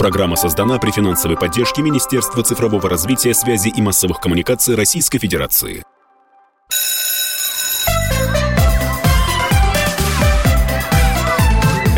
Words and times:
Программа 0.00 0.34
создана 0.34 0.78
при 0.78 0.92
финансовой 0.92 1.36
поддержке 1.36 1.82
Министерства 1.82 2.42
цифрового 2.42 2.88
развития, 2.88 3.34
связи 3.34 3.68
и 3.68 3.82
массовых 3.82 4.18
коммуникаций 4.18 4.74
Российской 4.74 5.18
Федерации. 5.18 5.82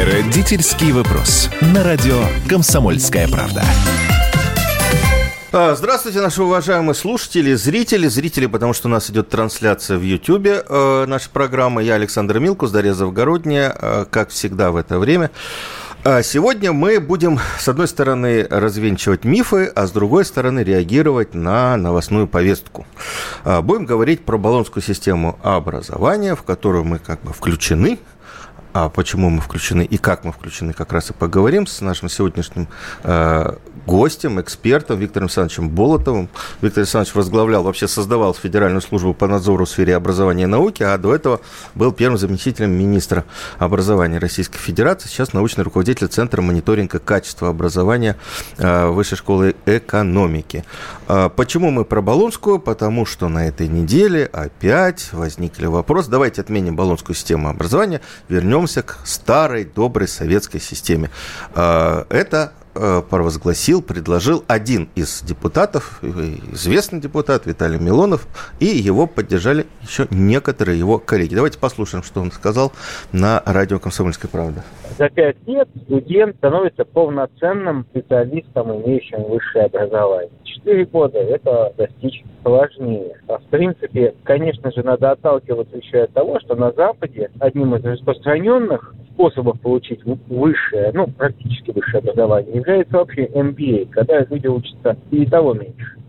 Родительский 0.00 0.90
вопрос. 0.90 1.48
На 1.60 1.84
радио 1.84 2.20
«Комсомольская 2.48 3.28
правда». 3.28 3.62
А, 5.54 5.76
здравствуйте, 5.76 6.20
наши 6.20 6.42
уважаемые 6.42 6.94
слушатели, 6.94 7.52
зрители. 7.54 8.08
Зрители, 8.08 8.46
потому 8.46 8.72
что 8.72 8.88
у 8.88 8.90
нас 8.90 9.10
идет 9.10 9.28
трансляция 9.28 9.98
в 9.98 10.02
Ютьюбе 10.02 10.64
э, 10.66 11.04
нашей 11.06 11.28
программы. 11.28 11.84
Я 11.84 11.94
Александр 11.96 12.38
Милкус, 12.38 12.70
Дарья 12.70 12.94
Завгородняя, 12.94 13.76
э, 13.78 14.06
как 14.10 14.30
всегда 14.30 14.72
в 14.72 14.76
это 14.76 14.98
время. 14.98 15.30
А 16.04 16.20
сегодня 16.24 16.72
мы 16.72 16.98
будем, 16.98 17.38
с 17.60 17.68
одной 17.68 17.86
стороны, 17.86 18.44
развенчивать 18.50 19.22
мифы, 19.24 19.66
а 19.66 19.86
с 19.86 19.92
другой 19.92 20.24
стороны, 20.24 20.64
реагировать 20.64 21.32
на 21.32 21.76
новостную 21.76 22.26
повестку. 22.26 22.88
А, 23.44 23.62
будем 23.62 23.86
говорить 23.86 24.24
про 24.24 24.36
баллонскую 24.36 24.82
систему 24.82 25.38
образования, 25.44 26.34
в 26.34 26.42
которую 26.42 26.82
мы 26.82 26.98
как 26.98 27.22
бы 27.22 27.32
включены, 27.32 28.00
а 28.72 28.88
почему 28.88 29.30
мы 29.30 29.40
включены 29.40 29.84
и 29.84 29.96
как 29.96 30.24
мы 30.24 30.32
включены, 30.32 30.72
как 30.72 30.92
раз 30.92 31.10
и 31.10 31.12
поговорим 31.12 31.68
с 31.68 31.80
нашим 31.80 32.08
сегодняшним 32.08 32.66
э, 33.04 33.54
гостем, 33.86 34.40
экспертом 34.40 34.98
Виктором 34.98 35.26
Александровичем 35.26 35.68
Болотовым. 35.70 36.28
Виктор 36.60 36.82
Александрович 36.82 37.14
возглавлял, 37.14 37.62
вообще 37.62 37.88
создавал 37.88 38.34
Федеральную 38.34 38.80
службу 38.80 39.14
по 39.14 39.26
надзору 39.26 39.64
в 39.64 39.68
сфере 39.68 39.96
образования 39.96 40.44
и 40.44 40.46
науки, 40.46 40.82
а 40.82 40.96
до 40.98 41.14
этого 41.14 41.40
был 41.74 41.92
первым 41.92 42.18
заместителем 42.18 42.70
министра 42.70 43.24
образования 43.58 44.18
Российской 44.18 44.58
Федерации, 44.58 45.08
сейчас 45.08 45.32
научный 45.32 45.64
руководитель 45.64 46.08
Центра 46.08 46.42
мониторинга 46.42 46.98
качества 46.98 47.48
образования 47.48 48.16
э, 48.58 48.86
Высшей 48.88 49.18
школы 49.18 49.54
экономики. 49.66 50.64
Э, 51.08 51.30
почему 51.34 51.70
мы 51.70 51.84
про 51.84 52.00
Болонскую? 52.02 52.58
Потому 52.58 53.06
что 53.06 53.28
на 53.28 53.48
этой 53.48 53.68
неделе 53.68 54.26
опять 54.26 55.12
возникли 55.12 55.66
вопросы. 55.66 56.10
Давайте 56.10 56.40
отменим 56.40 56.76
Болонскую 56.76 57.16
систему 57.16 57.48
образования, 57.48 58.00
вернемся 58.28 58.82
к 58.82 58.98
старой 59.04 59.64
доброй 59.64 60.08
советской 60.08 60.60
системе. 60.60 61.10
Э, 61.54 62.04
это 62.08 62.52
провозгласил, 62.74 63.82
предложил 63.82 64.44
один 64.46 64.88
из 64.94 65.22
депутатов, 65.22 66.00
известный 66.02 67.00
депутат 67.00 67.46
Виталий 67.46 67.78
Милонов, 67.78 68.26
и 68.60 68.66
его 68.66 69.06
поддержали 69.06 69.66
еще 69.82 70.06
некоторые 70.10 70.78
его 70.78 70.98
коллеги. 70.98 71.34
Давайте 71.34 71.58
послушаем, 71.58 72.02
что 72.02 72.20
он 72.20 72.32
сказал 72.32 72.72
на 73.12 73.42
радио 73.44 73.78
«Комсомольская 73.78 74.30
правда». 74.30 74.64
За 74.98 75.08
пять 75.08 75.36
лет 75.46 75.68
студент 75.84 76.36
становится 76.36 76.84
полноценным 76.84 77.86
специалистом, 77.90 78.82
имеющим 78.82 79.22
высшее 79.24 79.66
образование. 79.66 80.30
Четыре 80.44 80.84
года 80.84 81.18
это 81.18 81.72
достичь 81.76 82.22
сложнее. 82.42 83.16
А 83.28 83.38
в 83.38 83.44
принципе, 83.44 84.14
конечно 84.22 84.70
же, 84.70 84.82
надо 84.82 85.12
отталкиваться 85.12 85.76
еще 85.76 86.02
от 86.02 86.12
того, 86.12 86.38
что 86.40 86.54
на 86.54 86.72
Западе 86.72 87.30
одним 87.40 87.74
из 87.74 87.84
распространенных 87.84 88.94
способов 89.14 89.60
получить 89.60 90.00
высшее, 90.04 90.90
ну, 90.94 91.06
практически 91.06 91.70
высшее 91.70 92.00
образование, 92.00 92.56
является 92.56 92.96
вообще 92.96 93.26
MBA, 93.26 93.88
когда 93.90 94.20
люди 94.28 94.46
учатся 94.46 94.96
и 95.10 95.26
того 95.26 95.54
меньше. 95.54 96.01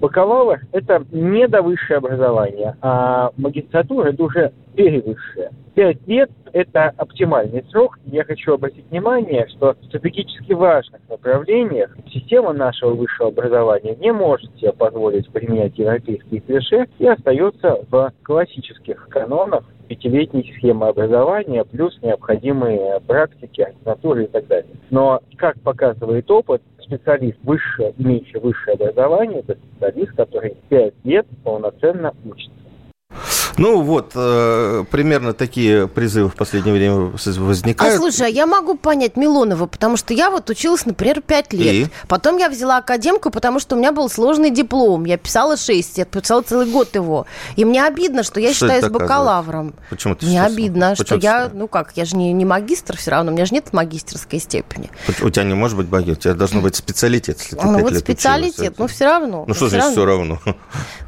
Бакалавр– 0.00 0.60
это 0.72 1.04
не 1.10 1.48
до 1.48 1.62
высшее 1.62 1.98
образование, 1.98 2.76
а 2.82 3.30
магистратура– 3.36 4.08
это 4.12 4.22
уже 4.22 4.52
перевысшее. 4.74 5.50
Пять 5.74 6.06
лет– 6.06 6.30
это 6.52 6.92
оптимальный 6.96 7.64
срок. 7.70 7.98
Я 8.06 8.24
хочу 8.24 8.54
обратить 8.54 8.84
внимание, 8.90 9.46
что 9.48 9.74
в 9.74 9.84
стратегически 9.86 10.52
важных 10.52 11.00
направлениях 11.08 11.96
система 12.12 12.52
нашего 12.52 12.94
высшего 12.94 13.28
образования 13.28 13.94
не 13.96 14.12
может 14.12 14.54
себе 14.56 14.72
позволить 14.72 15.30
применять 15.30 15.78
европейские 15.78 16.40
клише 16.40 16.86
и 16.98 17.06
остается 17.06 17.78
в 17.90 18.12
классических 18.22 19.08
канонах 19.08 19.64
пятилетней 19.88 20.52
схемы 20.56 20.88
образования, 20.88 21.64
плюс 21.64 21.96
необходимые 22.02 23.00
практики, 23.06 23.62
ассигнатуры 23.62 24.24
и 24.24 24.26
так 24.26 24.46
далее. 24.46 24.70
Но, 24.90 25.20
как 25.36 25.60
показывает 25.60 26.30
опыт, 26.30 26.62
специалист 26.86 27.38
высшее, 27.42 27.94
имеющий 27.98 28.38
высшее 28.38 28.74
образование, 28.74 29.40
это 29.40 29.56
специалист, 29.56 30.12
который 30.16 30.56
пять 30.68 30.94
лет 31.04 31.26
полноценно 31.44 32.14
учится. 32.24 32.55
Ну 33.58 33.80
вот, 33.80 34.12
э, 34.14 34.84
примерно 34.90 35.32
такие 35.32 35.88
призывы 35.88 36.28
в 36.28 36.34
последнее 36.34 36.74
время 36.74 37.12
возникают. 37.40 37.94
А 37.94 37.96
слушай, 37.96 38.26
а 38.26 38.28
я 38.28 38.46
могу 38.46 38.76
понять 38.76 39.16
Милонова, 39.16 39.66
потому 39.66 39.96
что 39.96 40.12
я 40.12 40.30
вот 40.30 40.50
училась, 40.50 40.84
например, 40.84 41.22
5 41.22 41.52
лет. 41.54 41.74
И? 41.74 41.88
Потом 42.06 42.36
я 42.36 42.48
взяла 42.50 42.78
академку, 42.78 43.30
потому 43.30 43.58
что 43.58 43.76
у 43.76 43.78
меня 43.78 43.92
был 43.92 44.10
сложный 44.10 44.50
диплом. 44.50 45.04
Я 45.04 45.16
писала 45.16 45.56
6, 45.56 45.98
я 45.98 46.04
писала 46.04 46.42
целый 46.42 46.66
год 46.66 46.94
его. 46.94 47.26
И 47.56 47.64
мне 47.64 47.84
обидно, 47.84 48.22
что 48.22 48.40
я 48.40 48.52
что 48.52 48.66
считаюсь 48.66 48.90
бакалавром. 48.92 49.74
Почему 49.88 50.14
ты 50.14 50.26
Мне 50.26 50.42
обидно, 50.42 50.90
Почему 50.90 51.06
что 51.06 51.26
я, 51.26 51.50
ну 51.52 51.66
как, 51.68 51.92
я 51.96 52.04
же 52.04 52.16
не, 52.16 52.32
не 52.32 52.44
магистр 52.44 52.96
все 52.96 53.12
равно, 53.12 53.32
у 53.32 53.34
меня 53.34 53.46
же 53.46 53.54
нет 53.54 53.72
магистрской 53.72 54.38
степени. 54.38 54.90
У 55.22 55.30
тебя 55.30 55.44
не 55.44 55.54
может 55.54 55.76
быть 55.76 55.90
магистр, 55.90 56.18
у 56.18 56.22
тебя 56.22 56.34
должно 56.34 56.60
быть 56.60 56.76
специалитет, 56.76 57.38
если 57.40 57.56
ты 57.56 57.66
Ну 57.66 57.78
вот 57.78 57.96
специалитет, 57.96 58.54
училась. 58.54 58.78
ну 58.78 58.86
все 58.86 59.04
равно. 59.06 59.44
Ну 59.46 59.54
что 59.54 59.68
значит 59.68 59.92
все 59.92 60.04
равно? 60.04 60.40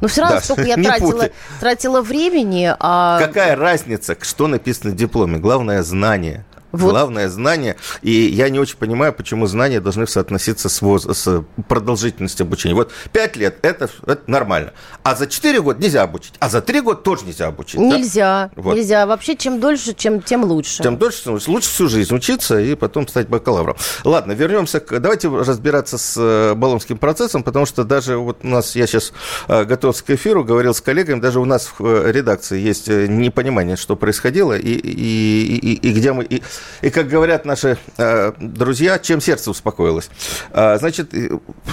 Ну 0.01 0.07
все 0.07 0.21
равно, 0.21 0.39
сколько 0.39 0.63
я 0.63 0.75
тратила, 0.75 1.29
тратила 1.59 2.01
времени, 2.39 2.73
а... 2.79 3.19
Какая 3.19 3.55
разница, 3.55 4.17
что 4.21 4.47
написано 4.47 4.91
в 4.91 4.95
дипломе? 4.95 5.37
Главное 5.37 5.83
знание. 5.83 6.45
Вот. 6.71 6.91
Главное 6.91 7.29
знание. 7.29 7.75
И 8.01 8.11
я 8.11 8.49
не 8.49 8.59
очень 8.59 8.77
понимаю, 8.77 9.13
почему 9.13 9.47
знания 9.47 9.79
должны 9.79 10.05
соотноситься 10.07 10.69
с, 10.69 10.81
воз... 10.81 11.05
с 11.05 11.43
продолжительностью 11.67 12.45
обучения. 12.45 12.75
Вот 12.75 12.91
5 13.11 13.35
лет 13.37 13.57
это, 13.63 13.89
это 14.05 14.21
нормально. 14.27 14.73
А 15.03 15.15
за 15.15 15.27
4 15.27 15.61
года 15.61 15.81
нельзя 15.81 16.03
обучить. 16.03 16.33
А 16.39 16.49
за 16.49 16.61
3 16.61 16.81
года 16.81 17.01
тоже 17.01 17.25
нельзя 17.25 17.47
обучить. 17.47 17.79
Нельзя. 17.79 18.51
Да? 18.55 18.61
Вот. 18.61 18.75
Нельзя. 18.75 19.05
Вообще, 19.05 19.35
чем 19.35 19.59
дольше, 19.59 19.93
чем, 19.93 20.21
тем 20.21 20.43
лучше. 20.43 20.83
Тем 20.83 20.97
дольше, 20.97 21.23
тем 21.23 21.33
лучше. 21.33 21.49
Лучше 21.49 21.69
всю 21.69 21.87
жизнь 21.87 22.13
учиться 22.13 22.59
и 22.59 22.75
потом 22.75 23.07
стать 23.07 23.27
бакалавром. 23.27 23.75
Ладно, 24.03 24.33
вернемся 24.33 24.79
к... 24.79 24.99
Давайте 24.99 25.29
разбираться 25.29 25.97
с 25.97 26.15
э, 26.17 26.53
Болонским 26.55 26.97
процессом, 26.97 27.43
потому 27.43 27.65
что 27.65 27.83
даже 27.83 28.17
вот 28.17 28.39
у 28.43 28.47
нас, 28.47 28.75
я 28.75 28.85
сейчас 28.85 29.13
э, 29.47 29.63
готовился 29.63 30.03
к 30.03 30.09
эфиру, 30.11 30.43
говорил 30.43 30.73
с 30.73 30.81
коллегами, 30.81 31.19
даже 31.19 31.39
у 31.39 31.45
нас 31.45 31.71
в 31.77 31.85
э, 31.85 32.11
редакции 32.11 32.59
есть 32.59 32.87
непонимание, 32.87 33.75
что 33.75 33.95
происходило 33.95 34.57
и, 34.57 34.71
и, 34.71 35.55
и, 35.55 35.73
и 35.73 35.93
где 35.93 36.13
мы... 36.13 36.23
И, 36.23 36.43
и, 36.81 36.89
как 36.89 37.07
говорят 37.07 37.45
наши 37.45 37.77
э, 37.97 38.33
друзья, 38.39 38.99
чем 38.99 39.21
сердце 39.21 39.51
успокоилось. 39.51 40.09
Э, 40.51 40.77
значит, 40.77 41.13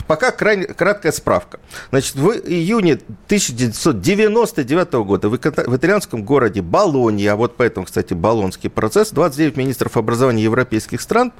пока 0.07 0.31
крайне, 0.31 0.67
краткая 0.67 1.13
справка. 1.13 1.61
Значит, 1.91 2.17
в 2.17 2.31
июне 2.33 2.95
1999 3.27 4.93
года 4.95 5.29
в, 5.29 5.37
итальянском 5.37 6.25
городе 6.25 6.63
Болонья, 6.63 7.35
вот 7.35 7.57
поэтому, 7.57 7.87
кстати, 7.87 8.15
Болонский 8.15 8.71
процесс, 8.71 9.11
29 9.11 9.57
министров 9.57 9.97
образования 9.97 10.43
европейских 10.43 11.01
стран 11.01 11.33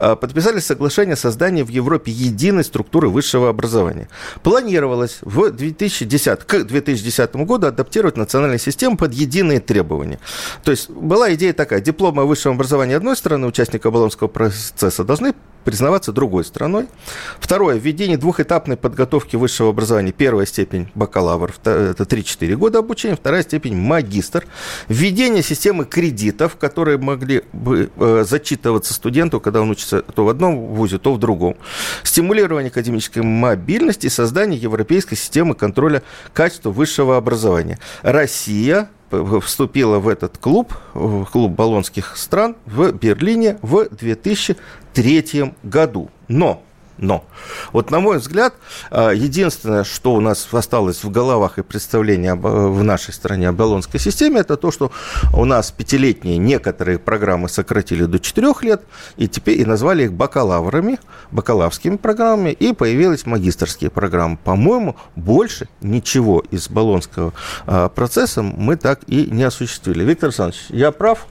э, 0.00 0.16
подписали 0.16 0.60
соглашение 0.60 1.14
о 1.14 1.16
создании 1.16 1.62
в 1.62 1.68
Европе 1.68 2.12
единой 2.12 2.64
структуры 2.64 3.08
высшего 3.08 3.48
образования. 3.48 4.08
Планировалось 4.42 5.18
в 5.22 5.50
2010, 5.50 6.44
к 6.44 6.64
2010 6.64 7.36
году 7.36 7.66
адаптировать 7.66 8.16
национальную 8.16 8.58
систему 8.58 8.96
под 8.96 9.12
единые 9.14 9.60
требования. 9.60 10.18
То 10.62 10.70
есть 10.70 10.90
была 10.90 11.32
идея 11.34 11.52
такая, 11.52 11.80
дипломы 11.80 12.22
о 12.22 12.24
высшем 12.26 12.52
образовании 12.52 12.93
одной 12.94 13.16
стороны, 13.16 13.46
участника 13.46 13.90
Болонского 13.90 14.28
процесса 14.28 15.04
должны 15.04 15.34
признаваться 15.64 16.12
другой 16.12 16.44
страной. 16.44 16.86
Второе. 17.40 17.76
Введение 17.76 18.16
двухэтапной 18.16 18.76
подготовки 18.76 19.36
высшего 19.36 19.70
образования. 19.70 20.12
Первая 20.12 20.46
степень 20.46 20.88
бакалавр, 20.94 21.54
это 21.64 22.04
3-4 22.04 22.54
года 22.54 22.78
обучения. 22.78 23.16
Вторая 23.16 23.42
степень 23.42 23.76
магистр. 23.76 24.46
Введение 24.88 25.42
системы 25.42 25.84
кредитов, 25.84 26.56
которые 26.56 26.98
могли 26.98 27.42
бы 27.52 27.90
э, 27.96 28.24
зачитываться 28.28 28.94
студенту, 28.94 29.40
когда 29.40 29.62
он 29.62 29.70
учится 29.70 30.02
то 30.02 30.24
в 30.24 30.28
одном 30.28 30.74
вузе, 30.74 30.98
то 30.98 31.14
в 31.14 31.18
другом. 31.18 31.56
Стимулирование 32.02 32.70
академической 32.70 33.20
мобильности 33.20 34.06
и 34.06 34.10
создание 34.10 34.60
европейской 34.60 35.16
системы 35.16 35.54
контроля 35.54 36.02
качества 36.32 36.70
высшего 36.70 37.16
образования. 37.16 37.78
Россия 38.02 38.90
вступила 39.40 39.98
в 39.98 40.08
этот 40.08 40.38
клуб, 40.38 40.74
в 40.94 41.24
клуб 41.26 41.52
баллонских 41.52 42.16
стран 42.16 42.56
в 42.66 42.92
Берлине 42.92 43.58
в 43.62 43.88
2003 43.90 45.54
году. 45.62 46.10
Но 46.28 46.62
но, 46.98 47.24
вот 47.72 47.90
на 47.90 48.00
мой 48.00 48.18
взгляд, 48.18 48.54
а, 48.90 49.10
единственное, 49.10 49.84
что 49.84 50.14
у 50.14 50.20
нас 50.20 50.48
осталось 50.52 51.02
в 51.02 51.10
головах 51.10 51.58
и 51.58 51.62
представлении 51.62 52.30
в 52.30 52.82
нашей 52.82 53.12
стране 53.12 53.48
о 53.48 53.52
баллонской 53.52 54.00
системе, 54.00 54.40
это 54.40 54.56
то, 54.56 54.70
что 54.70 54.92
у 55.32 55.44
нас 55.44 55.70
пятилетние 55.72 56.38
некоторые 56.38 56.98
программы 56.98 57.48
сократили 57.48 58.04
до 58.04 58.18
четырех 58.18 58.62
лет, 58.62 58.82
и 59.16 59.28
теперь 59.28 59.60
и 59.60 59.64
назвали 59.64 60.04
их 60.04 60.12
бакалаврами, 60.12 60.98
бакалаврскими 61.30 61.96
программами, 61.96 62.50
и 62.50 62.72
появились 62.72 63.26
магистрские 63.26 63.90
программы. 63.90 64.36
По-моему, 64.36 64.96
больше 65.16 65.68
ничего 65.80 66.42
из 66.50 66.68
баллонского 66.68 67.32
а, 67.66 67.88
процесса 67.88 68.42
мы 68.42 68.76
так 68.76 69.00
и 69.06 69.26
не 69.30 69.42
осуществили. 69.42 70.04
Виктор 70.04 70.28
Александрович, 70.28 70.64
я 70.68 70.92
прав? 70.92 71.26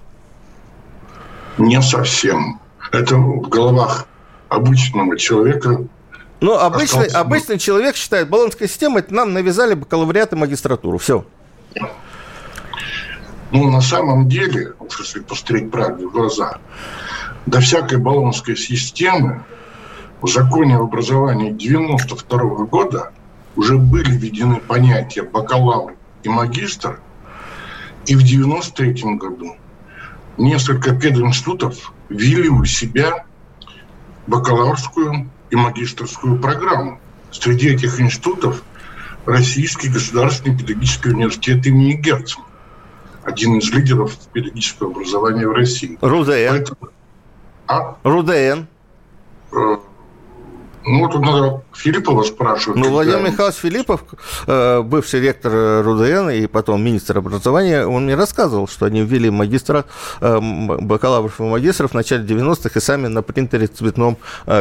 Не 1.58 1.82
совсем. 1.82 2.60
Это 2.92 3.16
в 3.16 3.48
головах 3.50 4.08
обычного 4.54 5.18
человека 5.18 5.86
ну, 6.40 6.58
обычный, 6.58 7.08
обычный 7.08 7.58
человек 7.58 7.96
считает, 7.96 8.30
баллонская 8.30 8.68
система, 8.68 9.00
это 9.00 9.14
нам 9.14 9.32
навязали 9.32 9.76
бакалавриат 9.76 10.34
и 10.34 10.36
магистратуру. 10.36 10.98
Все. 10.98 11.26
Ну, 13.52 13.72
на 13.72 13.80
самом 13.80 14.28
деле, 14.28 14.74
если 15.00 15.22
посмотреть 15.22 15.72
правде 15.72 16.06
в 16.06 16.12
глаза, 16.12 16.58
до 17.46 17.62
всякой 17.62 18.00
баллонской 18.00 18.58
системы 18.58 19.46
в 20.22 20.28
законе 20.28 20.76
об 20.76 20.82
образовании 20.82 21.52
92 21.52 22.66
года 22.66 23.14
уже 23.56 23.78
были 23.78 24.12
введены 24.12 24.58
понятия 24.58 25.24
бакалавр 25.24 25.94
и 26.24 26.30
магистр, 26.30 27.00
и 28.06 28.16
в 28.16 28.24
93 28.24 29.16
году 29.16 29.56
несколько 30.38 30.94
пединститутов 30.94 31.94
ввели 32.10 32.50
у 32.50 32.66
себя 32.66 33.26
бакалаврскую 34.28 35.30
и 35.50 35.56
магистрскую 35.56 36.40
программу. 36.40 37.00
Среди 37.32 37.70
этих 37.70 38.00
институтов 38.00 38.64
Российский 39.26 39.88
государственный 39.88 40.58
педагогический 40.58 41.10
университет 41.10 41.66
имени 41.66 41.94
Герцена 41.94 42.44
один 43.24 43.58
из 43.58 43.72
лидеров 43.72 44.18
педагогического 44.34 44.92
образования 44.92 45.48
в 45.48 45.54
России. 45.54 45.98
РУДН. 46.02 46.50
Поэтому... 46.50 46.78
А? 47.68 47.96
РУДН. 48.04 48.68
Э, 50.84 50.90
ну, 50.90 51.00
вот 51.00 51.20
надо 51.20 51.64
Филиппова 51.74 52.24
спрашивать. 52.24 52.80
Ну, 52.80 52.90
Владимир 52.90 53.20
он... 53.20 53.26
Михайлович 53.26 53.58
Филиппов, 53.58 54.04
э, 54.48 54.82
бывший 54.82 55.22
ректор 55.22 55.84
РУДН 55.84 56.30
и 56.30 56.48
потом 56.48 56.84
министр 56.84 57.20
образования, 57.20 57.86
он 57.86 58.06
мне 58.06 58.16
рассказывал, 58.16 58.68
что 58.68 58.86
они 58.86 59.02
ввели 59.02 59.30
магистра, 59.30 59.86
э, 60.22 60.40
бакалавров 60.40 61.40
и 61.40 61.44
магистров 61.44 61.92
в 61.92 61.94
начале 61.94 62.24
90-х 62.26 62.72
и 62.76 62.82
сами 62.82 63.08
на 63.08 63.22
принтере 63.22 63.68
цветном 63.68 64.18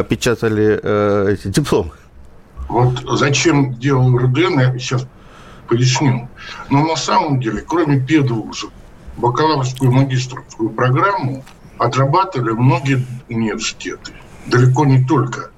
печатали 0.09 1.33
эти 1.33 1.47
дипломы. 1.47 1.91
Вот 2.69 2.99
зачем 3.19 3.73
делал 3.75 4.17
РУДН, 4.17 4.59
я 4.59 4.77
сейчас 4.79 5.05
поясню. 5.67 6.29
Но 6.69 6.85
на 6.85 6.95
самом 6.95 7.39
деле, 7.39 7.61
кроме 7.61 7.99
педвузов, 7.99 8.71
бакалаврскую 9.17 9.91
и 9.91 9.93
магистрскую 9.93 10.69
программу 10.69 11.43
отрабатывали 11.77 12.51
многие 12.51 13.05
университеты. 13.29 14.13
Далеко 14.47 14.85
не 14.85 15.03
только 15.05 15.52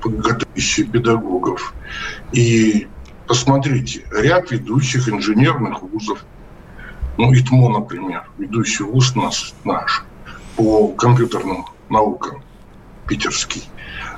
подготовящие 0.00 0.86
педагогов. 0.86 1.74
И 2.32 2.86
посмотрите, 3.26 4.04
ряд 4.10 4.50
ведущих 4.50 5.08
инженерных 5.08 5.82
вузов, 5.82 6.24
ну, 7.16 7.32
ИТМО, 7.34 7.80
например, 7.80 8.24
ведущий 8.38 8.84
вуз 8.84 9.14
наш, 9.16 9.54
наш 9.64 10.04
по 10.56 10.88
компьютерным 10.88 11.66
наукам, 11.88 12.42
питерский, 13.06 13.64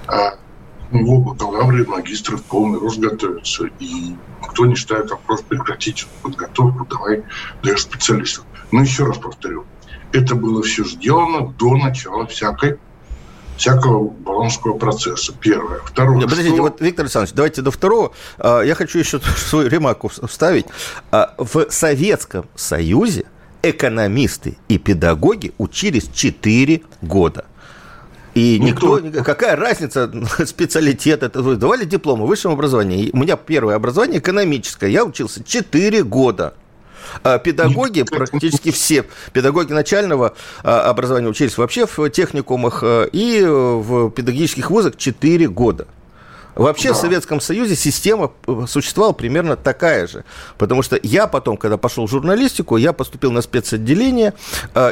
а 0.07 0.39
него 0.93 1.19
бакалавры 1.19 1.85
и 1.85 1.87
магистры 1.87 2.37
в 2.37 2.43
полный 2.43 2.79
рост 2.79 2.99
готовятся. 2.99 3.67
И 3.79 4.17
никто 4.43 4.67
не 4.67 4.77
ставит 4.77 5.11
вопрос 5.11 5.43
прекратить 5.43 6.07
подготовку, 6.23 6.87
давай 6.87 7.23
даешь 7.63 7.83
специалистов. 7.83 8.45
Но 8.73 8.83
еще 8.83 9.05
раз 9.05 9.19
повторю, 9.19 9.65
это 10.13 10.35
было 10.35 10.63
все 10.63 10.85
сделано 10.85 11.53
до 11.53 11.77
начала 11.77 12.27
всякой 12.27 12.79
всякого 13.61 14.09
баллонского 14.09 14.79
процесса. 14.79 15.35
Первое. 15.39 15.81
Второе. 15.85 16.17
Нет, 16.17 16.25
подождите, 16.25 16.55
что... 16.55 16.63
вот, 16.63 16.81
Виктор 16.81 17.05
Александрович, 17.05 17.35
давайте 17.35 17.61
до 17.61 17.71
второго. 17.71 18.13
А, 18.39 18.63
я 18.63 18.75
хочу 18.75 18.99
еще 18.99 19.21
свою 19.37 19.69
ремарку 19.69 20.09
вставить. 20.09 20.65
А, 21.13 21.35
в 21.37 21.67
Советском 21.69 22.47
Союзе 22.55 23.27
экономисты 23.63 24.57
и 24.69 24.79
педагоги 24.79 25.53
учились 25.59 26.09
4 26.13 26.81
года. 27.03 27.45
И 28.35 28.57
ну, 28.59 28.69
никто, 28.69 28.97
кто... 28.97 29.23
какая 29.25 29.57
разница, 29.57 30.11
специалитет, 30.47 31.23
это 31.23 31.43
давали 31.57 31.85
дипломы 31.85 32.25
в 32.25 32.29
высшем 32.29 32.53
образовании. 32.53 33.11
У 33.13 33.19
меня 33.19 33.37
первое 33.37 33.75
образование 33.75 34.21
экономическое, 34.21 34.91
я 34.91 35.05
учился 35.05 35.45
4 35.45 36.03
года. 36.05 36.55
А 37.23 37.39
педагоги, 37.39 38.03
практически 38.03 38.71
все 38.71 39.05
педагоги 39.33 39.73
начального 39.73 40.35
а, 40.63 40.83
образования 40.83 41.29
учились 41.29 41.59
вообще 41.59 41.87
в 41.87 42.09
техникумах 42.11 42.81
а, 42.83 43.05
и 43.05 43.45
в 43.45 44.11
педагогических 44.11 44.71
вузах 44.71 44.97
4 44.97 45.49
года. 45.49 45.87
Вообще 46.55 46.89
да. 46.89 46.95
в 46.95 46.97
Советском 46.99 47.41
Союзе 47.41 47.77
система 47.77 48.33
э, 48.47 48.65
существовала 48.67 49.13
примерно 49.13 49.57
такая 49.57 50.07
же. 50.07 50.25
Потому 50.59 50.83
что 50.83 50.99
я 51.03 51.27
потом, 51.27 51.57
когда 51.57 51.77
пошел 51.77 52.07
в 52.07 52.11
журналистику, 52.11 52.77
я 52.77 52.93
поступил 52.93 53.31
на 53.31 53.41
спецотделение 53.41 54.35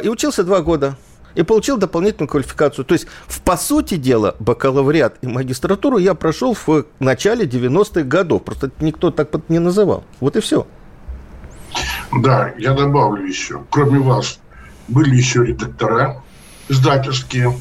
и 0.03 0.07
учился 0.07 0.43
два 0.43 0.61
года 0.61 0.95
и 1.35 1.43
получил 1.43 1.77
дополнительную 1.77 2.27
квалификацию. 2.27 2.85
То 2.85 2.93
есть, 2.93 3.07
в, 3.27 3.41
по 3.41 3.57
сути 3.57 3.95
дела, 3.95 4.35
бакалавриат 4.39 5.17
и 5.21 5.27
магистратуру 5.27 5.97
я 5.97 6.13
прошел 6.13 6.53
в 6.53 6.85
начале 6.99 7.45
90-х 7.45 8.03
годов. 8.03 8.43
Просто 8.43 8.71
никто 8.79 9.11
так 9.11 9.29
не 9.49 9.59
называл. 9.59 10.03
Вот 10.19 10.35
и 10.35 10.41
все. 10.41 10.67
Да, 12.11 12.53
я 12.57 12.73
добавлю 12.73 13.25
еще. 13.25 13.63
Кроме 13.69 13.99
вас, 13.99 14.39
были 14.87 15.15
еще 15.15 15.45
редактора 15.45 16.23
издательские, 16.67 17.57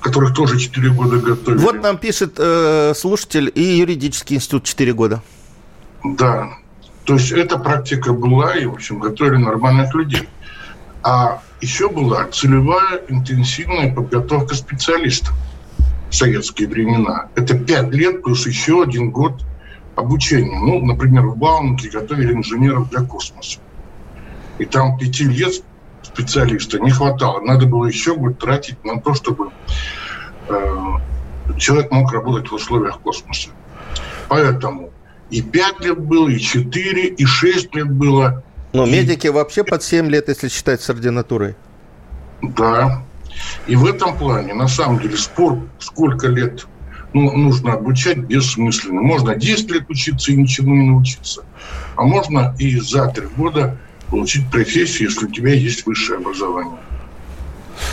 которых 0.00 0.34
тоже 0.34 0.58
4 0.58 0.90
года 0.90 1.18
готовили. 1.18 1.60
Вот 1.60 1.82
нам 1.82 1.98
пишет 1.98 2.34
э, 2.38 2.92
слушатель 2.94 3.50
и 3.54 3.62
юридический 3.62 4.36
институт 4.36 4.64
4 4.64 4.92
года. 4.92 5.22
Да. 6.04 6.50
То 7.04 7.14
есть 7.14 7.32
эта 7.32 7.58
практика 7.58 8.12
была, 8.12 8.54
и, 8.54 8.66
в 8.66 8.74
общем, 8.74 8.98
готовили 8.98 9.36
нормальных 9.36 9.94
людей. 9.94 10.28
А 11.02 11.42
еще 11.60 11.88
была 11.88 12.26
целевая 12.26 13.00
интенсивная 13.08 13.92
подготовка 13.92 14.54
специалистов 14.54 15.34
в 16.10 16.14
советские 16.14 16.68
времена. 16.68 17.28
Это 17.34 17.58
пять 17.58 17.90
лет 17.92 18.22
плюс 18.22 18.46
еще 18.46 18.82
один 18.82 19.10
год 19.10 19.42
обучения. 19.96 20.58
Ну, 20.58 20.84
например, 20.84 21.26
в 21.26 21.36
Бауманке 21.36 21.90
готовили 21.90 22.32
инженеров 22.32 22.90
для 22.90 23.00
космоса. 23.00 23.60
И 24.60 24.66
там 24.66 24.98
пяти 24.98 25.24
лет 25.24 25.54
специалиста 26.02 26.78
не 26.78 26.90
хватало. 26.90 27.40
Надо 27.40 27.64
было 27.64 27.86
еще 27.86 28.14
год 28.14 28.38
тратить 28.38 28.84
на 28.84 29.00
то, 29.00 29.14
чтобы 29.14 29.48
э, 30.48 30.76
человек 31.56 31.90
мог 31.90 32.12
работать 32.12 32.50
в 32.50 32.54
условиях 32.54 33.00
космоса. 33.00 33.48
Поэтому 34.28 34.90
и 35.30 35.40
пять 35.40 35.80
лет 35.80 35.98
было, 35.98 36.28
и 36.28 36.38
четыре, 36.38 37.06
и 37.08 37.24
шесть 37.24 37.74
лет 37.74 37.90
было. 37.90 38.42
Но 38.74 38.84
и... 38.86 38.90
медики 38.90 39.28
вообще 39.28 39.64
под 39.64 39.82
7 39.82 40.10
лет, 40.10 40.28
если 40.28 40.48
считать 40.48 40.82
с 40.82 40.90
ординатурой. 40.90 41.56
Да. 42.42 43.02
И 43.66 43.76
в 43.76 43.86
этом 43.86 44.18
плане, 44.18 44.52
на 44.52 44.68
самом 44.68 45.00
деле, 45.00 45.16
спор, 45.16 45.58
сколько 45.78 46.28
лет 46.28 46.66
ну, 47.14 47.34
нужно 47.34 47.72
обучать, 47.72 48.18
бессмысленно. 48.18 49.00
Можно 49.00 49.36
10 49.36 49.70
лет 49.70 49.88
учиться 49.88 50.32
и 50.32 50.36
ничему 50.36 50.74
не 50.74 50.90
научиться. 50.90 51.44
А 51.96 52.02
можно 52.02 52.54
и 52.58 52.78
за 52.78 53.06
три 53.08 53.26
года 53.26 53.78
получить 54.10 54.50
профессию, 54.50 55.08
если 55.08 55.26
у 55.26 55.30
тебя 55.30 55.54
есть 55.54 55.86
высшее 55.86 56.18
образование. 56.18 56.78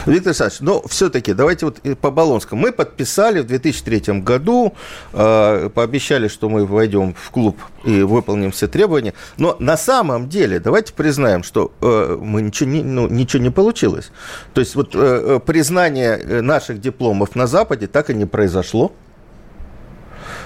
Виктор 0.06 0.30
Александрович, 0.30 0.60
но 0.62 0.82
все-таки 0.88 1.34
давайте 1.34 1.66
вот 1.66 1.82
по 2.00 2.12
Болонскому. 2.12 2.62
Мы 2.62 2.72
подписали 2.72 3.40
в 3.40 3.48
2003 3.48 4.22
году, 4.22 4.74
э, 5.14 5.70
пообещали, 5.74 6.28
что 6.28 6.50
мы 6.50 6.66
войдем 6.66 7.14
в 7.14 7.32
клуб 7.32 7.58
и 7.84 8.02
выполним 8.02 8.52
все 8.52 8.68
требования. 8.68 9.14
Но 9.38 9.56
на 9.60 9.78
самом 9.78 10.30
деле, 10.30 10.60
давайте 10.60 10.94
признаем, 10.94 11.44
что 11.44 11.72
э, 11.82 12.18
мы 12.20 12.42
ничего 12.42 12.70
не, 12.70 12.84
ну, 12.84 13.08
ничего 13.08 13.42
не 13.42 13.50
получилось. 13.50 14.12
То 14.54 14.62
есть 14.62 14.76
вот 14.76 14.92
э, 14.94 15.40
признание 15.46 16.42
наших 16.42 16.82
дипломов 16.82 17.36
на 17.36 17.48
Западе 17.48 17.88
так 17.88 18.10
и 18.10 18.14
не 18.14 18.26
произошло. 18.26 18.92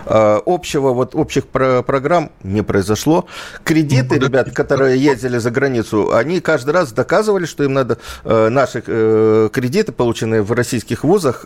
Э, 0.05 0.39
общего, 0.45 0.93
вот 0.93 1.15
общих 1.15 1.47
про 1.47 1.81
программ 1.83 2.31
не 2.43 2.61
произошло. 2.61 3.25
Кредиты, 3.63 4.19
ну, 4.19 4.27
ребят, 4.27 4.51
которые 4.51 5.01
ездили 5.01 5.37
за 5.37 5.51
границу, 5.51 6.13
они 6.13 6.39
каждый 6.39 6.71
раз 6.71 6.91
доказывали, 6.91 7.45
что 7.45 7.63
им 7.63 7.73
надо 7.73 7.97
э, 8.23 8.49
наши 8.49 8.83
э, 8.85 9.49
кредиты, 9.51 9.91
полученные 9.91 10.41
в 10.41 10.51
российских 10.51 11.03
вузах, 11.03 11.45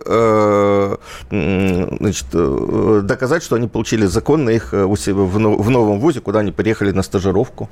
значит, 1.29 2.27
доказать, 3.05 3.43
что 3.43 3.55
они 3.55 3.67
получили 3.67 4.05
законно 4.05 4.49
их 4.49 4.73
у 4.73 4.95
себя 4.95 5.15
в 5.15 5.69
новом 5.69 5.99
вузе, 5.99 6.21
куда 6.21 6.39
они 6.39 6.51
приехали 6.51 6.91
на 6.91 7.03
стажировку. 7.03 7.69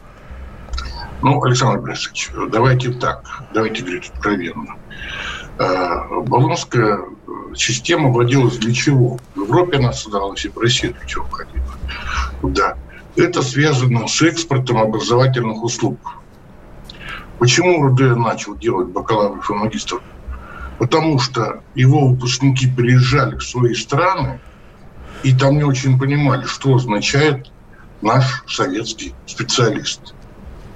Ну, 1.21 1.41
Александр 1.43 1.79
Борисович, 1.79 2.31
давайте 2.51 2.91
так, 2.91 3.23
давайте 3.53 3.81
говорить 3.83 4.11
откровенно. 4.13 4.75
Болонская 5.57 7.00
система 7.55 8.10
вводилась 8.10 8.57
для 8.57 8.74
чего? 8.74 9.19
В 9.36 9.41
Европе 9.41 9.77
она 9.77 9.93
создавалась 9.93 10.43
и 10.45 10.50
в 10.50 10.57
России 10.57 10.89
для 10.89 11.05
чего 11.05 11.25
входила. 11.25 11.63
Да. 12.41 12.77
Это 13.15 13.43
связано 13.43 14.07
с 14.07 14.22
экспортом 14.24 14.79
образовательных 14.79 15.63
услуг. 15.63 16.00
Почему 17.38 17.83
РУД 17.83 18.17
начал 18.17 18.55
делать 18.55 18.88
бакалавров 18.88 19.50
и 19.51 19.53
магистров? 19.53 20.01
Потому 20.79 21.19
что 21.19 21.62
его 21.75 22.07
выпускники 22.07 22.67
приезжали 22.67 23.36
в 23.38 23.43
свои 23.43 23.75
страны, 23.75 24.39
и 25.22 25.36
там 25.36 25.57
не 25.57 25.63
очень 25.63 26.00
понимали, 26.00 26.45
что 26.45 26.74
означает 26.75 27.51
наш 28.01 28.43
советский 28.48 29.13
специалист. 29.27 30.15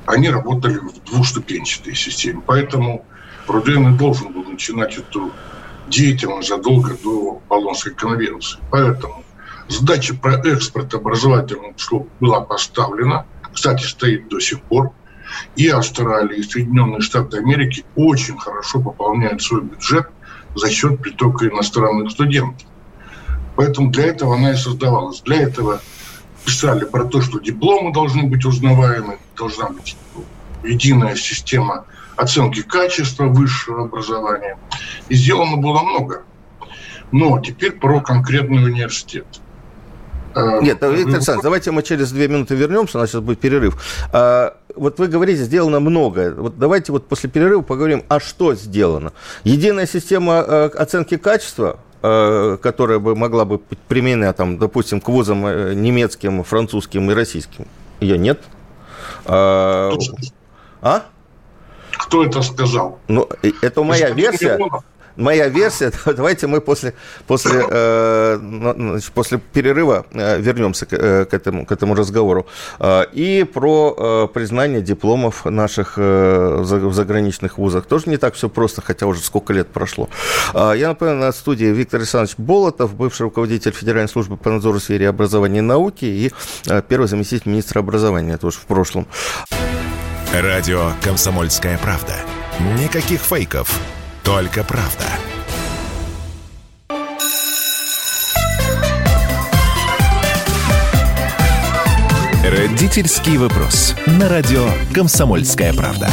Они 0.06 0.30
работали 0.30 0.78
в 0.78 1.04
двухступенчатой 1.04 1.96
системе. 1.96 2.42
Поэтому 2.46 3.04
Руден 3.48 3.94
и 3.94 3.98
должен 3.98 4.32
был 4.32 4.44
начинать 4.44 4.98
эту 4.98 5.32
деятельность 5.88 6.50
задолго 6.50 6.96
до 7.04 7.42
Болонской 7.50 7.94
конвенции. 7.94 8.60
Поэтому 8.72 9.24
задача 9.68 10.14
про 10.14 10.36
экспорт 10.36 10.94
образовательных 10.94 11.76
услуг 11.76 12.08
была 12.20 12.42
поставлена, 12.42 13.26
кстати, 13.54 13.84
стоит 13.84 14.28
до 14.30 14.40
сих 14.40 14.62
пор. 14.62 14.92
И 15.56 15.68
Австралия, 15.68 16.38
и 16.38 16.44
Соединенные 16.44 17.02
Штаты 17.02 17.38
Америки 17.38 17.84
очень 17.96 18.38
хорошо 18.38 18.82
пополняют 18.82 19.42
свой 19.42 19.62
бюджет 19.62 20.08
за 20.56 20.70
счет 20.70 21.00
притока 21.02 21.48
иностранных 21.48 22.12
студентов. 22.12 22.68
Поэтому 23.56 23.92
для 23.92 24.06
этого 24.06 24.36
она 24.36 24.52
и 24.52 24.56
создавалась. 24.56 25.22
Для 25.22 25.42
этого 25.42 25.82
писали 26.46 26.86
про 26.86 27.06
то, 27.06 27.22
что 27.22 27.40
дипломы 27.40 27.92
должны 27.92 28.24
быть 28.24 28.46
узнаваемы, 28.46 29.18
должна 29.36 29.70
быть 29.70 29.98
единая 30.64 31.16
система 31.16 31.86
оценки 32.18 32.62
качества 32.62 33.26
высшего 33.26 33.84
образования. 33.84 34.58
И 35.10 35.16
сделано 35.16 35.58
было 35.58 35.82
много. 35.84 36.24
Но 37.12 37.40
теперь 37.40 37.72
про 37.72 38.02
конкретный 38.02 38.64
университет. 38.66 39.26
А, 40.34 40.60
Нет, 40.60 40.82
Виктор 40.82 41.16
Александрович, 41.16 41.44
давайте 41.44 41.72
мы 41.72 41.84
через 41.84 42.12
две 42.12 42.28
минуты 42.28 42.56
вернемся, 42.56 42.98
у 42.98 43.02
нас 43.02 43.10
сейчас 43.10 43.22
будет 43.22 43.40
перерыв. 43.40 43.82
А, 44.12 44.58
вот 44.76 45.00
вы 45.00 45.08
говорите, 45.08 45.44
сделано 45.44 45.80
много. 45.80 46.34
Вот 46.36 46.58
давайте 46.60 46.92
вот 46.92 47.08
после 47.08 47.30
перерыва 47.30 47.62
поговорим, 47.62 48.04
а 48.10 48.20
что 48.20 48.54
сделано. 48.56 49.14
Единая 49.44 49.88
система 49.88 50.44
э, 50.48 50.66
оценки 50.76 51.18
качества, 51.18 51.80
э, 52.04 52.58
которая 52.62 53.00
бы 53.00 53.16
могла 53.16 53.46
бы 53.46 53.58
быть 53.58 53.80
применена, 53.88 54.34
там, 54.34 54.58
допустим, 54.58 55.02
к 55.02 55.10
вузам 55.10 55.46
э, 55.48 55.74
немецким, 55.74 56.44
французским 56.44 57.10
и 57.10 57.14
российским, 57.14 57.68
ее 58.00 58.18
нет. 58.18 58.42
А? 59.26 61.06
Кто 62.08 62.24
это 62.24 62.42
сказал? 62.42 63.00
Ну, 63.10 63.28
это 63.62 63.84
моя 63.84 64.12
версия. 64.12 64.58
Моя 65.18 65.48
версия, 65.50 65.92
давайте 66.06 66.46
мы 66.46 66.62
после, 66.62 66.94
после, 67.26 67.66
э, 67.68 69.00
после 69.16 69.40
перерыва 69.40 70.06
э, 70.12 70.40
вернемся 70.40 70.86
к, 70.86 70.94
э, 70.94 71.26
к, 71.26 71.34
этому, 71.34 71.66
к 71.66 71.72
этому 71.72 71.96
разговору. 71.96 72.46
Э, 72.80 73.04
и 73.12 73.44
про 73.44 74.28
признание 74.28 74.82
дипломов 74.82 75.46
наших 75.46 75.98
в 75.98 76.94
заграничных 76.94 77.58
вузах. 77.58 77.88
Тоже 77.88 78.10
не 78.10 78.18
так 78.18 78.36
все 78.36 78.48
просто, 78.48 78.82
хотя 78.82 79.08
уже 79.08 79.22
сколько 79.22 79.54
лет 79.54 79.68
прошло. 79.70 80.08
Я 80.54 80.90
напоминаю, 80.90 81.20
на 81.20 81.32
студии 81.32 81.66
Виктор 81.66 82.00
Александрович 82.00 82.36
Болотов, 82.38 82.94
бывший 82.94 83.24
руководитель 83.24 83.72
Федеральной 83.72 84.10
службы 84.10 84.38
по 84.38 84.52
надзору 84.52 84.78
в 84.78 84.84
сфере 84.84 85.10
образования 85.10 85.60
и 85.60 85.62
науки 85.62 86.06
и 86.06 86.32
первый 86.88 87.08
заместитель 87.08 87.50
министра 87.50 87.80
образования 87.80 88.38
тоже 88.38 88.58
в 88.58 88.66
прошлом. 88.66 89.08
Радио 90.34 90.92
«Комсомольская 91.02 91.78
правда». 91.78 92.16
Никаких 92.78 93.22
фейков, 93.22 93.80
только 94.24 94.62
правда. 94.66 95.06
Родительский 102.44 103.38
вопрос. 103.38 103.96
На 104.06 104.28
радио 104.28 104.68
«Комсомольская 104.94 105.74
правда». 105.74 106.10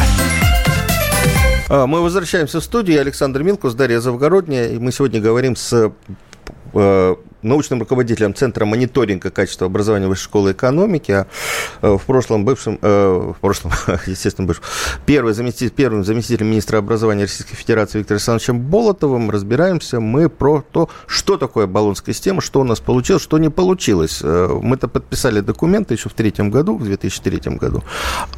А, 1.69 1.89
мы 1.89 2.01
возвращаемся 2.01 2.61
в 2.61 2.65
студию. 2.65 3.01
Александр 3.01 3.43
Милкус, 3.43 3.75
Дарья 3.75 3.99
Завгородняя. 3.99 4.69
И 4.69 4.79
мы 4.79 4.93
сегодня 4.93 5.21
говорим 5.21 5.57
с 5.57 5.93
э, 6.73 7.17
научным 7.45 7.81
руководителем 7.81 8.35
Центра 8.35 8.65
мониторинга 8.65 9.31
качества 9.31 9.67
образования 9.67 10.09
Высшей 10.09 10.25
школы 10.25 10.53
экономики, 10.53 11.13
а 11.13 11.27
э, 11.83 11.97
в 11.97 12.03
прошлом 12.03 12.45
бывшем, 12.45 12.79
э, 12.81 13.33
в 13.37 13.41
прошлом, 13.41 13.73
естественно, 14.07 14.49
бывшим, 14.49 14.65
первый 15.07 15.35
заместитель, 15.35 15.71
первым 15.71 16.05
заместителем 16.05 16.49
министра 16.49 16.79
образования 16.79 17.23
Российской 17.23 17.55
Федерации 17.55 17.99
Виктором 17.99 18.17
Александровичем 18.17 18.61
Болотовым 18.61 19.31
разбираемся 19.31 20.01
мы 20.01 20.29
про 20.29 20.65
то, 20.73 20.89
что 21.07 21.37
такое 21.37 21.67
баллонская 21.67 22.15
система, 22.15 22.41
что 22.41 22.61
у 22.61 22.65
нас 22.65 22.81
получилось, 22.81 23.23
что 23.23 23.39
не 23.39 23.51
получилось. 23.51 24.21
Э, 24.23 24.59
мы-то 24.63 24.89
подписали 24.89 25.41
документы 25.41 25.95
еще 25.95 26.09
в 26.09 26.15
третьем 26.15 26.51
году, 26.51 26.77
в 26.77 26.85
2003 26.85 27.57
году, 27.59 27.85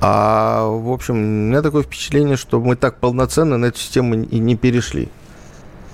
а, 0.01 0.67
в 0.67 0.91
общем, 0.91 1.15
у 1.15 1.19
меня 1.19 1.63
такое 1.63 1.83
впечатление, 1.83 2.37
что 2.37 2.61
мы 2.61 2.77
так 2.77 2.99
полноценно 2.99 3.57
на 3.57 3.67
эту 3.67 3.79
систему 3.79 4.15
и 4.15 4.39
не 4.39 4.57
перешли. 4.57 5.09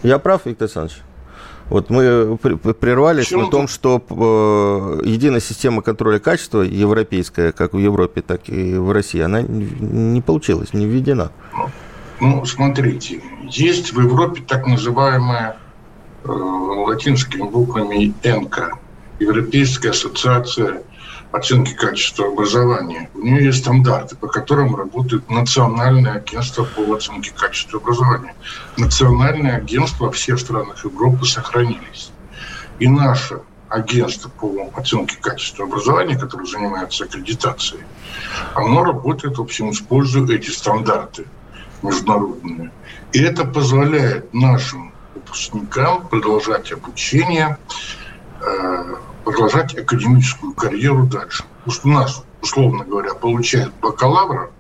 Я 0.03 0.19
прав, 0.19 0.47
Виктор 0.47 0.65
Александрович? 0.67 1.03
Вот 1.73 1.89
мы 1.89 2.37
прервались 2.37 3.29
Почему? 3.29 3.45
на 3.45 3.51
том, 3.51 3.67
что 3.67 4.03
э, 4.11 5.07
единая 5.09 5.41
система 5.41 5.81
контроля 5.81 6.19
качества 6.19 6.61
европейская, 6.61 7.51
как 7.51 7.73
в 7.73 7.79
Европе, 7.79 8.21
так 8.21 8.51
и 8.51 8.75
в 8.75 8.93
России, 8.93 9.21
она 9.21 9.41
не 9.41 10.21
получилась, 10.21 10.75
не 10.75 10.85
введена. 10.85 11.33
Ну, 12.21 12.45
смотрите, 12.45 13.23
есть 13.49 13.95
в 13.95 14.01
Европе 14.01 14.43
так 14.47 14.67
называемая 14.67 15.57
э, 16.25 16.29
латинскими 16.29 17.49
буквами 17.49 18.13
ЭНКА, 18.23 18.73
Европейская 19.19 19.91
ассоциация 19.91 20.83
оценки 21.33 21.73
качества 21.75 22.29
образования. 22.29 23.11
У 23.15 23.21
нее 23.21 23.47
есть 23.47 23.61
стандарты, 23.61 24.17
по 24.17 24.29
которым 24.29 24.77
работает 24.77 25.29
Национальное 25.31 26.15
агентство 26.15 26.65
по 26.65 26.95
оценке 26.95 27.33
качества 27.35 27.81
образования. 27.81 28.35
Национальные 28.77 29.55
агентства 29.55 30.07
во 30.07 30.13
всех 30.13 30.39
странах 30.39 30.85
Европы 30.85 31.25
сохранились. 31.25 32.13
И 32.79 32.87
наше 32.87 33.41
агентство 33.69 34.29
по 34.29 34.71
оценке 34.77 35.17
качества 35.21 35.65
образования, 35.65 36.19
которое 36.19 36.47
занимается 36.47 37.05
аккредитацией, 37.05 37.85
оно 38.55 38.85
работает, 38.85 39.39
в 39.39 39.43
общем, 39.43 39.71
используя 39.71 40.37
эти 40.37 40.51
стандарты 40.51 41.25
международные. 41.83 42.71
И 43.13 43.23
это 43.23 43.45
позволяет 43.45 44.33
нашим 44.35 44.93
выпускникам 45.15 46.07
продолжать 46.09 46.73
обучение 46.73 47.57
э, 48.41 48.95
продолжать 49.25 49.77
академическую 49.77 50.55
карьеру 50.55 51.07
дальше. 51.07 51.45
Потому 51.65 51.73
что 51.73 51.89
у 51.89 51.91
нас, 51.91 52.25
условно 52.43 52.85
говоря, 52.85 53.15
получают 53.15 53.73
бакалавра, 53.81 54.51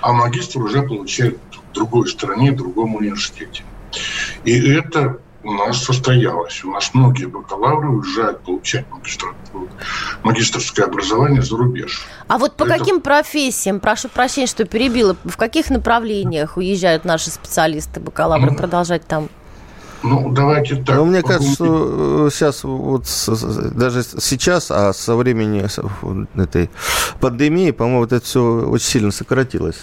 а 0.00 0.12
магистр 0.12 0.60
уже 0.60 0.82
получает 0.82 1.38
в 1.70 1.74
другой 1.74 2.08
стране, 2.08 2.52
в 2.52 2.56
другом 2.56 2.96
университете. 2.96 3.62
И 4.44 4.72
это 4.72 5.20
у 5.42 5.52
нас 5.52 5.82
состоялось. 5.82 6.62
У 6.64 6.70
нас 6.70 6.92
многие 6.92 7.26
бакалавры 7.26 7.88
уезжают 7.88 8.42
получать 8.42 8.84
магистр... 8.90 9.34
магистрское 10.22 10.86
образование 10.86 11.42
за 11.42 11.56
рубеж. 11.56 12.06
А 12.28 12.38
вот 12.38 12.56
по 12.56 12.64
это... 12.64 12.78
каким 12.78 13.00
профессиям, 13.00 13.80
прошу 13.80 14.08
прощения, 14.08 14.46
что 14.46 14.64
перебила, 14.64 15.16
в 15.24 15.36
каких 15.36 15.70
направлениях 15.70 16.56
уезжают 16.56 17.04
наши 17.04 17.30
специалисты, 17.30 18.00
бакалавры, 18.00 18.50
ну, 18.50 18.56
продолжать 18.56 19.06
там? 19.06 19.28
Ну, 20.02 20.30
давайте 20.30 20.76
так. 20.76 20.96
Ну, 20.96 21.04
мне 21.04 21.22
кажется, 21.22 21.52
что 21.52 22.30
сейчас, 22.30 22.64
вот 22.64 23.04
даже 23.74 24.02
сейчас, 24.02 24.70
а 24.70 24.92
со 24.92 25.14
времени 25.14 25.64
этой 26.40 26.70
пандемии, 27.20 27.70
по-моему, 27.70 28.00
вот 28.00 28.12
это 28.12 28.24
все 28.24 28.42
очень 28.42 28.86
сильно 28.86 29.10
сократилось. 29.10 29.78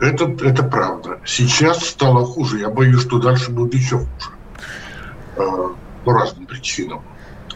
Это, 0.00 0.24
это 0.24 0.62
правда. 0.62 1.20
Сейчас 1.26 1.84
стало 1.84 2.24
хуже. 2.24 2.58
Я 2.58 2.70
боюсь, 2.70 3.02
что 3.02 3.18
дальше 3.18 3.50
будет 3.50 3.74
еще 3.74 3.98
хуже. 3.98 4.30
Э, 5.36 5.68
по 6.04 6.12
разным 6.12 6.46
причинам. 6.46 7.02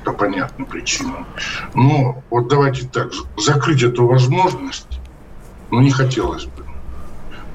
По 0.05 0.13
понятным 0.13 0.67
причинам. 0.67 1.27
Но 1.75 2.23
вот 2.29 2.49
давайте 2.49 2.87
так. 2.87 3.13
Закрыть 3.39 3.83
эту 3.83 4.07
возможность, 4.07 5.01
ну, 5.71 5.81
не 5.81 5.91
хотелось 5.91 6.45
бы. 6.45 6.65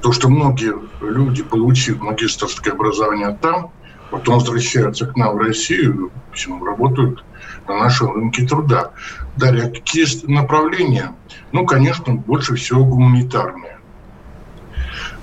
То, 0.02 0.12
что 0.12 0.28
многие 0.28 0.74
люди, 1.00 1.44
получив 1.44 2.00
магистрское 2.00 2.72
образование 2.72 3.38
там, 3.40 3.70
потом 4.10 4.38
возвращаются 4.38 5.06
к 5.06 5.16
нам 5.16 5.36
в 5.36 5.38
Россию, 5.38 6.10
в 6.28 6.30
общем, 6.30 6.62
работают 6.62 7.24
на 7.68 7.78
нашем 7.78 8.12
рынке 8.12 8.46
труда. 8.46 8.90
Далее, 9.36 9.70
какие 9.70 10.06
направления? 10.30 11.14
Ну, 11.52 11.66
конечно, 11.66 12.14
больше 12.14 12.56
всего 12.56 12.84
гуманитарные. 12.84 13.78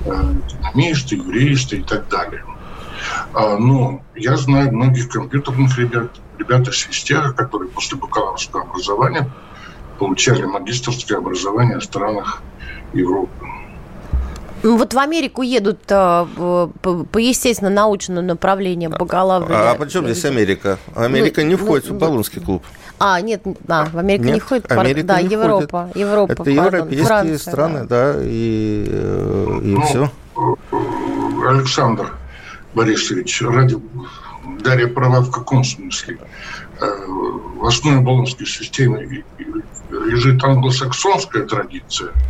Э, 0.06 0.34
экономисты, 0.48 1.16
юристы 1.16 1.78
и 1.78 1.84
так 1.84 2.08
далее. 2.08 2.44
А, 3.34 3.58
но 3.58 4.02
я 4.16 4.38
знаю 4.38 4.74
многих 4.74 5.10
компьютерных 5.10 5.78
ребят, 5.78 6.12
ребят 6.38 6.68
из 6.68 6.80
Физтеха, 6.80 7.34
которые 7.34 7.70
после 7.70 7.98
бакалаврского 7.98 8.64
образования 8.64 9.30
получали 10.00 10.44
магистрское 10.44 11.18
образование 11.18 11.80
в 11.80 11.84
странах 11.84 12.42
Европы. 12.94 13.46
Вот 14.76 14.94
в 14.94 15.00
Америку 15.00 15.42
едут 15.42 15.80
а, 15.90 16.28
по, 16.82 17.04
по 17.04 17.18
естественно 17.18 17.70
научному 17.70 18.22
направлению 18.22 18.90
бакалавра. 18.90 19.54
А, 19.54 19.72
а 19.72 19.76
при 19.76 19.90
чем 19.90 20.06
здесь 20.06 20.26
Америка? 20.26 20.78
Америка 20.96 21.42
ну, 21.42 21.48
не 21.48 21.56
входит 21.56 21.90
ну, 21.90 21.96
в 21.96 22.00
Болонский 22.00 22.42
клуб. 22.42 22.64
А, 23.00 23.22
нет, 23.22 23.44
а, 23.68 23.86
в 23.86 23.98
Америку 23.98 24.26
нет, 24.26 24.34
не 24.36 24.40
входит. 24.40 24.72
Америка 24.72 25.08
да, 25.08 25.22
не 25.22 25.30
Европа, 25.30 25.88
входит. 25.90 25.96
Европа. 25.96 26.32
Это 26.32 26.50
европейские 26.50 27.06
Франция, 27.06 27.38
страны, 27.38 27.80
да, 27.86 28.14
да 28.14 28.20
и, 28.24 28.86
э, 28.90 29.60
и 29.64 29.68
ну, 29.68 29.82
все. 29.84 30.12
Александр 31.48 32.14
Борисович, 32.74 33.44
ради 33.44 33.78
Дарья 34.64 34.88
права 34.88 35.22
в 35.22 35.32
каком 35.32 35.64
смысле? 35.64 36.18
Э, 36.82 36.86
в 37.58 37.66
основе 37.66 38.00
Болонской 38.00 38.48
системы 38.48 39.24
лежит 39.90 40.44
англосаксонская 40.44 41.46
традиция– 41.46 42.12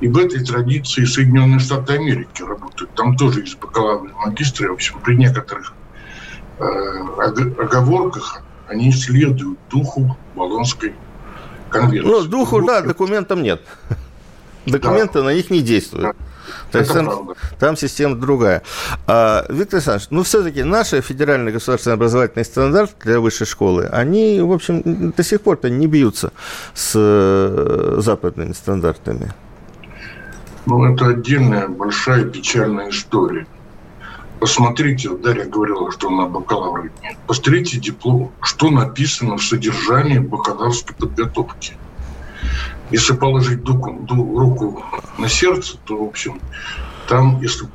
и 0.00 0.08
в 0.08 0.16
этой 0.16 0.44
традиции 0.44 1.04
Соединенные 1.04 1.58
Штаты 1.58 1.94
Америки 1.94 2.42
работают. 2.42 2.90
Там 2.94 3.16
тоже 3.16 3.40
есть 3.40 3.58
бакалавры 3.58 4.12
магистры. 4.14 4.70
В 4.70 4.74
общем, 4.74 5.00
при 5.00 5.16
некоторых 5.16 5.72
оговорках 6.58 8.42
они 8.68 8.92
следуют 8.92 9.58
духу 9.70 10.16
Болонской 10.34 10.94
конвенции. 11.70 12.08
Ну, 12.08 12.22
духу, 12.24 12.62
да, 12.62 12.82
документам 12.82 13.42
нет. 13.42 13.62
Документы 14.66 15.20
да. 15.20 15.24
на 15.24 15.34
них 15.34 15.50
не 15.50 15.60
действуют. 15.62 16.16
То 16.70 16.78
есть 16.78 16.92
там, 16.92 17.34
там 17.58 17.76
система 17.76 18.16
другая. 18.16 18.62
А, 19.06 19.46
Виктор 19.48 19.76
Александрович, 19.76 20.08
ну 20.10 20.22
все-таки 20.22 20.62
наши 20.62 21.00
федеральные 21.00 21.52
государственные 21.52 21.94
образовательные 21.94 22.44
стандарты 22.44 22.94
для 23.04 23.20
высшей 23.20 23.46
школы, 23.46 23.86
они, 23.86 24.40
в 24.40 24.52
общем, 24.52 25.12
до 25.12 25.22
сих 25.22 25.42
пор-то 25.42 25.70
не 25.70 25.86
бьются 25.86 26.32
с 26.74 26.92
э, 26.94 27.96
западными 27.98 28.52
стандартами. 28.52 29.32
Ну, 30.68 30.84
это 30.84 31.06
отдельная 31.06 31.66
большая 31.66 32.24
печальная 32.24 32.90
история. 32.90 33.46
Посмотрите, 34.38 35.08
Дарья 35.16 35.46
говорила, 35.46 35.90
что 35.90 36.10
на 36.10 36.26
бакалавре 36.26 36.92
нет. 37.02 37.16
Посмотрите 37.26 37.80
диплом, 37.80 38.32
что 38.42 38.68
написано 38.68 39.38
в 39.38 39.42
содержании 39.42 40.18
бакалаврской 40.18 40.94
подготовки. 40.94 41.72
Если 42.90 43.14
положить 43.14 43.66
руку, 43.66 43.98
руку 44.10 44.84
на 45.16 45.30
сердце, 45.30 45.78
то, 45.86 46.04
в 46.04 46.06
общем, 46.06 46.38
там, 47.08 47.40
если 47.40 47.66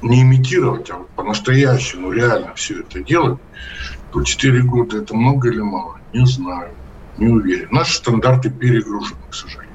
не 0.00 0.22
имитировать, 0.22 0.90
а 0.90 1.04
по-настоящему 1.16 2.12
реально 2.12 2.54
все 2.54 2.82
это 2.82 3.00
делать, 3.00 3.40
то 4.12 4.22
4 4.22 4.62
года 4.62 4.98
это 4.98 5.16
много 5.16 5.50
или 5.50 5.60
мало? 5.60 5.98
Не 6.14 6.24
знаю, 6.24 6.70
не 7.16 7.26
уверен. 7.26 7.66
Наши 7.72 7.94
стандарты 7.94 8.48
перегружены, 8.48 9.18
к 9.28 9.34
сожалению. 9.34 9.67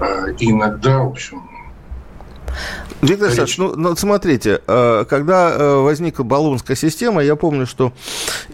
А, 0.00 0.26
и 0.38 0.50
иногда, 0.50 1.00
в 1.00 1.08
общем, 1.08 1.42
Виктор 3.02 3.28
Александрович, 3.28 3.58
ну, 3.58 3.74
ну 3.76 3.96
смотрите, 3.96 4.60
э, 4.66 5.04
когда 5.08 5.50
э, 5.50 5.76
возникла 5.76 6.22
баллонская 6.22 6.76
система, 6.76 7.22
я 7.22 7.36
помню, 7.36 7.66
что 7.66 7.92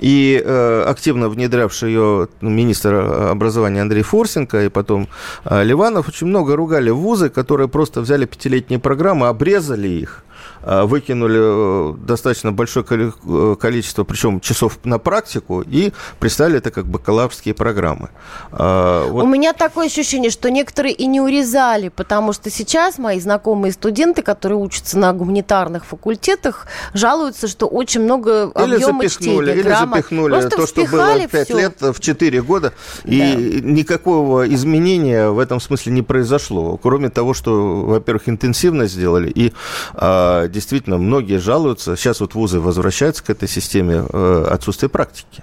и 0.01 0.43
э, 0.45 0.85
активно 0.89 1.29
внедрявший 1.29 1.91
ее 1.91 2.29
министр 2.41 2.95
образования 3.31 3.83
Андрей 3.83 4.03
Форсенко, 4.03 4.65
и 4.65 4.69
потом 4.69 5.09
Ливанов 5.49 6.09
очень 6.09 6.27
много 6.27 6.57
ругали 6.57 6.91
вузы, 6.91 7.29
которые 7.29 7.69
просто 7.69 8.01
взяли 8.01 8.27
пятилетние 8.27 8.81
программы, 8.81 9.29
обрезали 9.29 9.89
их, 9.89 10.25
выкинули 10.63 11.93
э, 11.93 11.95
достаточно 12.07 12.53
большое 12.53 12.85
э, 12.89 13.57
количество, 13.59 14.05
причем 14.05 14.41
часов 14.41 14.79
на 14.85 14.99
практику, 14.99 15.63
и 15.63 15.93
представили 16.19 16.59
это 16.59 16.71
как 16.71 16.87
бакалаврские 16.87 17.55
программы. 17.55 18.11
Вот. 18.51 19.25
У 19.25 19.27
меня 19.27 19.53
такое 19.53 19.87
ощущение, 19.87 20.31
что 20.31 20.51
некоторые 20.51 20.95
и 20.95 21.07
не 21.07 21.21
урезали, 21.21 21.89
потому 21.89 22.33
что 22.33 22.51
сейчас 22.51 22.99
мои 22.99 23.21
знакомые 23.21 23.73
студенты, 23.73 24.23
которые 24.23 24.59
учатся 24.59 24.99
на 24.99 25.13
гуманитарных 25.13 25.85
факультетах, 25.85 26.67
жалуются, 26.95 27.49
что 27.49 27.67
очень 27.67 28.03
много 28.03 28.51
или 28.65 28.75
объема 28.75 29.09
чтения. 29.09 29.53
Или 29.53 29.63
запихнули 29.63 30.33
Просто 30.33 30.57
то, 30.57 30.67
что 30.67 30.85
было 30.87 31.27
5 31.27 31.45
все. 31.49 31.59
лет 31.59 31.81
в 31.81 32.01
4 32.01 32.43
года, 32.43 32.73
да. 33.05 33.11
и 33.11 33.61
никакого 33.63 34.49
изменения 34.53 35.29
в 35.29 35.39
этом 35.39 35.61
смысле 35.61 35.93
не 35.93 36.03
произошло. 36.03 36.77
Кроме 36.77 37.09
того, 37.11 37.35
что, 37.35 37.83
во-первых, 37.83 38.29
интенсивно 38.29 38.87
сделали, 38.87 39.31
и 39.31 39.53
а, 39.95 40.49
действительно 40.51 40.99
многие 40.99 41.39
жалуются, 41.39 41.97
сейчас 41.97 42.21
вот 42.21 42.35
вузы 42.35 42.61
возвращаются 42.61 43.25
к 43.25 43.31
этой 43.31 43.49
системе, 43.49 44.05
э, 44.13 44.47
отсутствие 44.51 44.89
практики. 44.89 45.43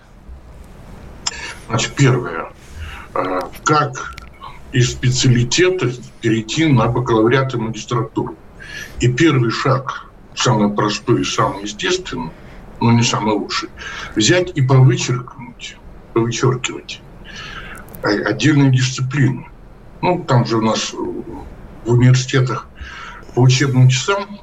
Значит, 1.68 1.94
первое. 1.94 2.52
Э, 3.14 3.40
как 3.64 4.16
из 4.72 4.92
специалитета 4.92 5.92
перейти 6.22 6.66
на 6.66 6.88
бакалавриат 6.88 7.54
и 7.54 7.58
магистратуру? 7.58 8.36
И 9.00 9.12
первый 9.12 9.52
шаг, 9.52 10.06
самый 10.36 10.70
простой 10.70 11.22
и 11.22 11.26
самый 11.26 11.64
естественный, 11.64 12.32
но 12.80 12.92
не 12.92 13.04
самый 13.04 13.34
лучший, 13.34 13.70
взять 14.16 14.52
и 14.56 14.62
повычеркнуть, 14.62 15.78
повычеркивать 16.14 17.02
отдельные 18.02 18.72
дисциплины. 18.72 19.48
Ну, 20.02 20.24
там 20.24 20.46
же 20.46 20.58
у 20.58 20.62
нас 20.62 20.94
в 20.94 21.92
университетах 21.92 22.68
по 23.34 23.42
учебным 23.42 23.90
часам 23.90 24.40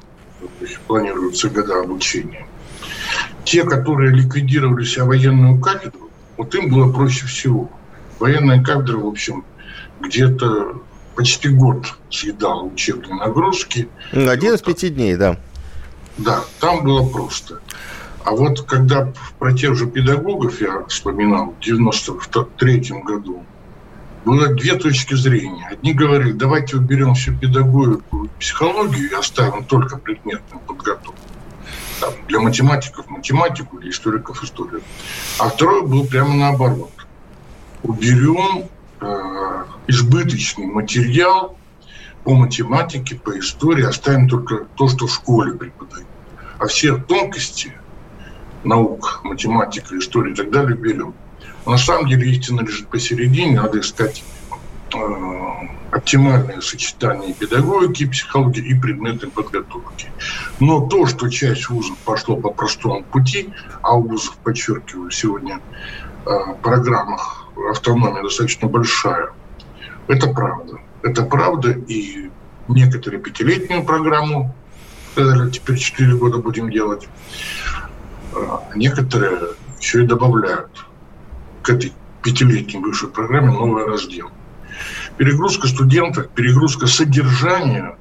планируются 0.87 1.49
года 1.49 1.81
обучения. 1.81 2.47
Те, 3.43 3.63
которые 3.63 4.11
ликвидировали 4.11 4.83
себя 4.83 5.05
военную 5.05 5.59
кафедру, 5.59 6.09
вот 6.37 6.53
им 6.55 6.69
было 6.69 6.91
проще 6.91 7.25
всего. 7.27 7.69
Военная 8.19 8.63
кафедра, 8.63 8.97
в 8.97 9.07
общем, 9.07 9.45
где-то 9.99 10.81
почти 11.15 11.49
год 11.49 11.93
съедала 12.09 12.63
учебные 12.63 13.15
нагрузки. 13.15 13.87
Один 14.11 14.53
из 14.53 14.61
пяти 14.61 14.89
дней, 14.89 15.15
да. 15.15 15.37
Да, 16.17 16.43
там 16.59 16.83
было 16.83 17.07
просто. 17.07 17.61
А 18.23 18.31
вот 18.31 18.63
когда 18.63 19.13
про 19.37 19.53
тех 19.53 19.75
же 19.75 19.85
педагогов 19.85 20.59
я 20.59 20.83
вспоминал 20.87 21.53
в 21.59 21.63
93 21.63 23.01
году, 23.03 23.43
было 24.25 24.47
две 24.47 24.75
точки 24.75 25.13
зрения. 25.13 25.67
Одни 25.71 25.93
говорили, 25.93 26.31
давайте 26.31 26.77
уберем 26.77 27.13
всю 27.13 27.35
педагогику 27.37 28.25
и 28.25 28.27
психологию 28.39 29.11
и 29.11 29.13
оставим 29.13 29.63
только 29.63 29.97
предметную 29.97 30.59
подготовку. 30.61 31.15
Там, 32.01 32.13
для 32.27 32.39
математиков 32.39 33.07
математику, 33.09 33.77
для 33.77 33.91
историков 33.91 34.43
историю. 34.43 34.81
А 35.39 35.49
второй 35.49 35.85
был 35.85 36.05
прямо 36.05 36.33
наоборот. 36.33 36.91
Уберем 37.83 38.67
э, 38.99 39.63
избыточный 39.87 40.65
материал 40.65 41.57
по 42.23 42.33
математике, 42.33 43.15
по 43.15 43.37
истории, 43.37 43.85
оставим 43.85 44.27
только 44.27 44.65
то, 44.75 44.87
что 44.89 45.05
в 45.05 45.13
школе 45.13 45.53
преподают. 45.53 46.07
А 46.57 46.65
все 46.65 46.97
тонкости 46.97 47.73
наук, 48.63 49.21
математика, 49.23 49.97
история 49.97 50.33
и 50.33 50.35
так 50.35 50.49
далее 50.49 50.75
берем. 50.75 51.13
На 51.65 51.77
самом 51.77 52.07
деле 52.07 52.29
истина 52.29 52.61
лежит 52.61 52.87
посередине, 52.89 53.59
надо 53.59 53.79
искать 53.79 54.23
э, 54.93 54.97
оптимальное 55.91 56.61
сочетание 56.61 57.33
педагогики, 57.33 58.05
психологии 58.05 58.63
и 58.63 58.79
предметной 58.79 59.31
подготовки. 59.31 60.11
Но 60.59 60.87
то, 60.87 61.07
что 61.07 61.29
часть 61.29 61.69
вузов 61.69 61.97
пошло 61.99 62.35
по 62.35 62.51
простому 62.51 63.03
пути, 63.03 63.49
а 63.81 63.95
вузов, 63.95 64.37
подчеркиваю, 64.37 65.09
сегодня 65.09 65.59
э, 66.25 66.29
программах 66.61 67.47
автономия 67.71 68.21
достаточно 68.21 68.67
большая, 68.67 69.29
это 70.07 70.27
правда. 70.27 70.79
Это 71.01 71.23
правда, 71.23 71.71
и 71.71 72.29
некоторые 72.67 73.21
пятилетнюю 73.21 73.83
программу, 73.83 74.53
сказали, 75.13 75.49
теперь 75.49 75.77
4 75.77 76.15
года 76.15 76.37
будем 76.37 76.69
делать, 76.69 77.07
а 78.33 78.63
некоторые 78.75 79.39
еще 79.79 80.03
и 80.03 80.07
добавляют 80.07 80.85
к 81.65 81.69
этой 81.71 81.93
пятилетней 82.21 82.79
бывшей 82.79 83.09
программе 83.09 83.51
новый 83.51 83.85
раздел. 83.85 84.29
Перегрузка 85.17 85.67
студентов, 85.67 86.29
перегрузка 86.29 86.85
содержания 86.85 87.97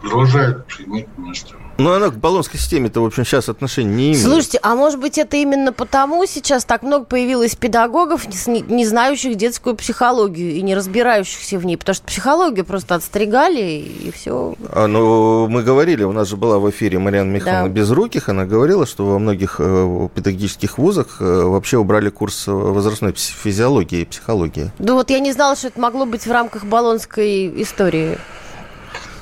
продолжает 0.00 0.66
иметь 0.78 1.08
место. 1.18 1.56
Но 1.78 1.92
она 1.92 2.10
к 2.10 2.14
баллонской 2.14 2.60
системе-то, 2.60 3.00
в 3.00 3.04
общем, 3.04 3.24
сейчас 3.24 3.48
отношения 3.48 3.94
не 3.94 4.04
имеет. 4.08 4.22
Слушайте, 4.22 4.58
а 4.62 4.74
может 4.74 5.00
быть 5.00 5.18
это 5.18 5.36
именно 5.36 5.72
потому 5.72 6.26
сейчас 6.26 6.64
так 6.64 6.82
много 6.82 7.04
появилось 7.04 7.54
педагогов, 7.56 8.26
не, 8.46 8.60
не 8.60 8.86
знающих 8.86 9.36
детскую 9.36 9.74
психологию 9.76 10.52
и 10.52 10.62
не 10.62 10.74
разбирающихся 10.74 11.58
в 11.58 11.66
ней? 11.66 11.76
Потому 11.76 11.94
что 11.94 12.04
психологию 12.04 12.64
просто 12.64 12.94
отстригали 12.94 13.62
и 13.62 14.10
все. 14.12 14.54
А, 14.70 14.86
ну, 14.86 15.48
мы 15.48 15.62
говорили, 15.62 16.04
у 16.04 16.12
нас 16.12 16.28
же 16.28 16.36
была 16.36 16.58
в 16.58 16.68
эфире 16.70 16.98
Марьяна 16.98 17.30
Михайловна 17.30 17.68
да. 17.68 17.74
Безруких, 17.74 18.28
она 18.28 18.44
говорила, 18.44 18.86
что 18.86 19.06
во 19.06 19.18
многих 19.18 19.56
э, 19.58 20.08
педагогических 20.14 20.78
вузах 20.78 21.16
э, 21.20 21.24
вообще 21.24 21.78
убрали 21.78 22.10
курс 22.10 22.44
возрастной 22.46 23.14
физиологии 23.14 24.02
и 24.02 24.04
психологии. 24.04 24.70
Да 24.78 24.94
вот 24.94 25.10
я 25.10 25.20
не 25.20 25.32
знала, 25.32 25.56
что 25.56 25.68
это 25.68 25.80
могло 25.80 26.06
быть 26.06 26.26
в 26.26 26.30
рамках 26.30 26.64
баллонской 26.64 27.62
истории. 27.62 28.18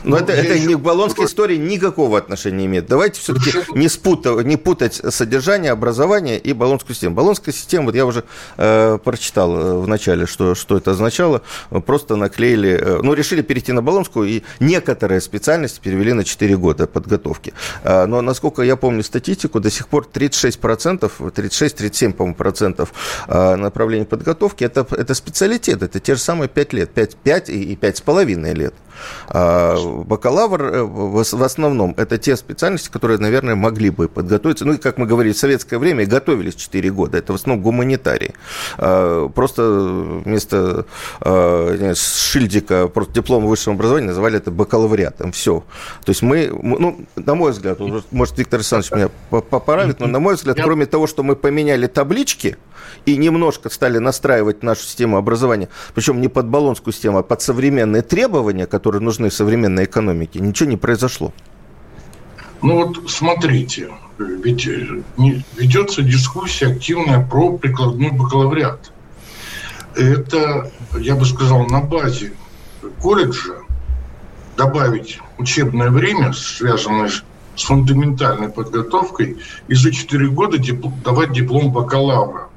Но 0.05 0.17
ну, 0.17 0.17
это, 0.17 0.33
это 0.33 0.55
еще... 0.55 0.77
к 0.77 0.81
баллонской 0.81 1.27
истории 1.27 1.57
никакого 1.57 2.19
отношения 2.19 2.59
не 2.59 2.67
имеет. 2.67 2.87
Давайте 2.87 3.21
все-таки 3.21 3.53
не, 3.75 3.89
спутать, 3.89 4.45
не 4.45 4.57
путать 4.57 5.01
содержание, 5.11 5.73
образование 5.73 6.39
и 6.39 6.53
баллонскую 6.53 6.95
систему. 6.95 7.15
Баллонская 7.15 7.55
система, 7.55 7.87
вот 7.87 7.95
я 7.95 8.07
уже 8.07 8.25
э, 8.57 8.99
прочитал 9.03 9.57
э, 9.57 9.79
в 9.79 9.89
начале, 9.89 10.27
что, 10.27 10.55
что 10.55 10.77
это 10.77 10.93
означало. 10.93 11.43
Просто 11.87 12.17
наклеили, 12.17 12.79
э, 12.81 13.01
ну, 13.03 13.15
решили 13.15 13.43
перейти 13.43 13.73
на 13.73 13.83
баллонскую, 13.83 14.29
и 14.29 14.43
некоторые 14.59 15.21
специальности 15.21 15.81
перевели 15.81 16.13
на 16.13 16.25
4 16.25 16.57
года 16.57 16.87
подготовки. 16.87 17.53
Э, 17.83 18.07
но, 18.07 18.23
насколько 18.23 18.63
я 18.63 18.77
помню 18.77 19.03
статистику, 19.03 19.61
до 19.61 19.71
сих 19.71 19.89
пор 19.89 20.09
36%, 20.13 21.11
36-37, 21.19 22.13
по-моему, 22.13 22.35
процентов 22.35 22.93
э, 23.29 23.57
направлений 23.57 24.05
подготовки 24.05 24.65
это, 24.65 24.87
это 24.91 25.15
специалитет, 25.15 25.83
это 25.83 26.01
те 26.01 26.15
же 26.15 26.21
самые 26.21 26.49
5 26.49 26.73
лет, 26.73 26.91
5, 26.91 27.17
5 27.17 27.49
и 27.51 27.75
5,5 27.75 28.55
лет. 28.55 28.75
А 29.29 29.77
бакалавр 30.05 30.63
э, 30.63 30.83
в 30.83 31.43
основном 31.43 31.95
это 31.97 32.19
те 32.19 32.37
специальности, 32.37 32.91
которые, 32.91 33.19
наверное, 33.19 33.55
могли 33.55 33.91
бы 33.91 34.09
подготовиться. 34.09 34.65
Ну, 34.65 34.75
и, 34.75 34.77
как 34.77 34.99
мы 34.99 35.07
говорили, 35.07 35.33
в 35.33 35.39
советское 35.39 35.79
время 35.79 36.07
готовились 36.07 36.55
4 36.55 36.91
года. 36.91 37.19
Это 37.19 37.33
в 37.33 37.37
основном 37.37 37.63
гуманитарии. 37.63 38.35
А, 38.79 39.29
просто 39.29 39.63
вместо 40.25 40.87
а, 41.21 41.95
шильдика, 41.95 42.89
просто 42.89 43.15
диплома 43.15 43.47
высшего 43.47 43.75
образования 43.75 44.09
называли 44.09 44.37
это 44.39 44.51
бакалавриатом. 44.51 45.33
Все. 45.33 45.65
То 46.05 46.11
есть 46.11 46.23
мы, 46.23 46.51
ну, 46.51 47.07
на 47.17 47.35
мой 47.35 47.53
взгляд, 47.53 47.79
может, 48.11 48.39
Виктор 48.39 48.59
Александрович 48.59 48.93
меня 48.93 49.09
поправит, 49.41 50.01
но, 50.01 50.07
на 50.07 50.21
мой 50.21 50.35
взгляд, 50.35 50.59
кроме 50.63 50.87
того, 50.87 51.07
что 51.07 51.23
мы 51.23 51.37
поменяли 51.37 51.87
таблички 51.87 52.57
и 53.07 53.17
немножко 53.17 53.71
стали 53.71 53.99
настраивать 53.99 54.63
нашу 54.63 54.83
систему 54.83 55.17
образования, 55.17 55.69
причем 55.95 56.21
не 56.21 56.29
под 56.29 56.49
баллонскую 56.49 56.93
систему, 56.93 57.19
а 57.19 57.23
под 57.23 57.43
современные 57.43 58.03
требования, 58.03 58.67
которые 58.67 59.03
нужны 59.03 59.31
современной 59.31 59.85
экономике, 59.85 60.41
ничего 60.41 60.69
не 60.69 60.77
произошло. 60.77 61.33
Ну 62.63 62.85
вот 62.85 63.11
смотрите, 63.11 63.91
ведь 64.19 64.67
э, 64.67 65.03
ведется 65.57 66.03
дискуссия 66.03 66.67
активная 66.67 67.25
про 67.25 67.57
прикладной 67.57 68.11
бакалавриат. 68.11 68.93
Это, 69.97 70.71
я 70.99 71.17
бы 71.17 71.25
сказал, 71.25 71.67
на 71.67 71.81
базе 71.81 72.33
колледжа 73.01 73.55
добавить 74.57 75.19
учебное 75.39 75.91
время, 75.91 76.33
связанное 76.35 77.11
с 77.57 77.65
фундаментальной 77.65 78.51
подготовкой, 78.51 79.39
и 79.69 79.75
за 79.75 79.91
4 79.91 80.29
года 80.29 80.59
давать 81.03 81.33
диплом 81.33 81.73
бакалавра, 81.73 82.50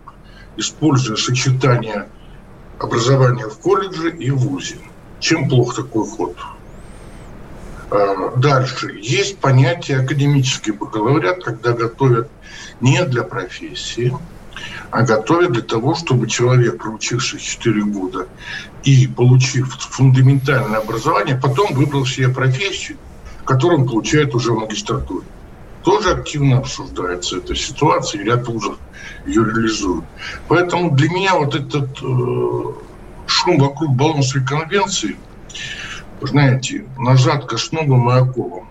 используя 0.57 1.17
сочетание 1.17 2.07
образования 2.79 3.47
в 3.47 3.57
колледже 3.59 4.11
и 4.11 4.31
в 4.31 4.37
ВУЗе. 4.37 4.77
Чем 5.19 5.47
плох 5.47 5.75
такой 5.75 6.05
ход? 6.07 6.35
А, 7.89 8.35
дальше. 8.37 8.97
Есть 8.99 9.37
понятие 9.37 9.99
академический 9.99 10.73
бакалавриат, 10.73 11.43
когда 11.43 11.73
готовят 11.73 12.29
не 12.81 13.03
для 13.05 13.23
профессии, 13.23 14.15
а 14.91 15.03
готовят 15.03 15.53
для 15.53 15.61
того, 15.61 15.95
чтобы 15.95 16.27
человек, 16.27 16.81
проучившись 16.81 17.41
4 17.41 17.83
года 17.85 18.27
и 18.83 19.07
получив 19.07 19.75
фундаментальное 19.75 20.79
образование, 20.79 21.35
потом 21.35 21.73
выбрал 21.73 22.05
себе 22.05 22.29
профессию, 22.29 22.97
которую 23.45 23.81
он 23.81 23.87
получает 23.87 24.35
уже 24.35 24.51
в 24.51 24.59
магистратуре. 24.59 25.25
Тоже 25.83 26.11
активно 26.11 26.59
обсуждается 26.59 27.37
эта 27.37 27.55
ситуация, 27.55 28.21
и 28.21 28.25
ряд 28.25 28.47
вузов 28.47 28.77
ее 29.25 29.43
реализуют. 29.43 30.05
Поэтому 30.47 30.91
для 30.91 31.09
меня 31.09 31.35
вот 31.35 31.55
этот 31.55 31.89
э, 32.01 32.73
шум 33.27 33.57
вокруг 33.57 33.95
Болонской 33.95 34.45
конвенции– 34.45 35.17
знаете, 36.27 36.85
назад 36.97 37.45
к 37.45 37.53
основам 37.53 38.09
и 38.09 38.13
оковам. 38.13 38.67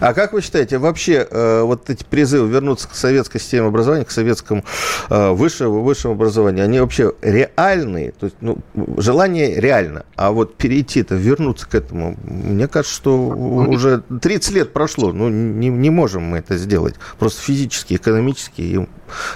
А 0.00 0.14
как 0.14 0.32
вы 0.32 0.42
считаете, 0.42 0.78
вообще 0.78 1.26
э, 1.28 1.62
вот 1.62 1.90
эти 1.90 2.04
призывы 2.04 2.48
вернуться 2.48 2.88
к 2.88 2.94
советской 2.94 3.38
системе 3.38 3.68
образования, 3.68 4.04
к 4.04 4.10
советскому 4.10 4.64
э, 5.10 5.30
высшему, 5.30 5.82
высшему 5.82 6.14
образованию, 6.14 6.64
они 6.64 6.80
вообще 6.80 7.12
реальные? 7.22 8.12
То 8.12 8.26
есть, 8.26 8.36
ну, 8.40 8.58
желание 8.96 9.60
реально, 9.60 10.04
а 10.16 10.32
вот 10.32 10.56
перейти-то, 10.56 11.14
вернуться 11.14 11.68
к 11.68 11.74
этому, 11.74 12.16
мне 12.24 12.68
кажется, 12.68 12.94
что 12.94 13.16
ну, 13.16 13.70
уже 13.70 14.02
30 14.22 14.54
лет 14.54 14.72
прошло, 14.72 15.12
ну, 15.12 15.28
не, 15.28 15.68
не 15.68 15.90
можем 15.90 16.22
мы 16.24 16.38
это 16.38 16.56
сделать. 16.56 16.94
Просто 17.18 17.42
физически, 17.42 17.94
экономически 17.94 18.60
и 18.60 18.76
э, 18.76 18.86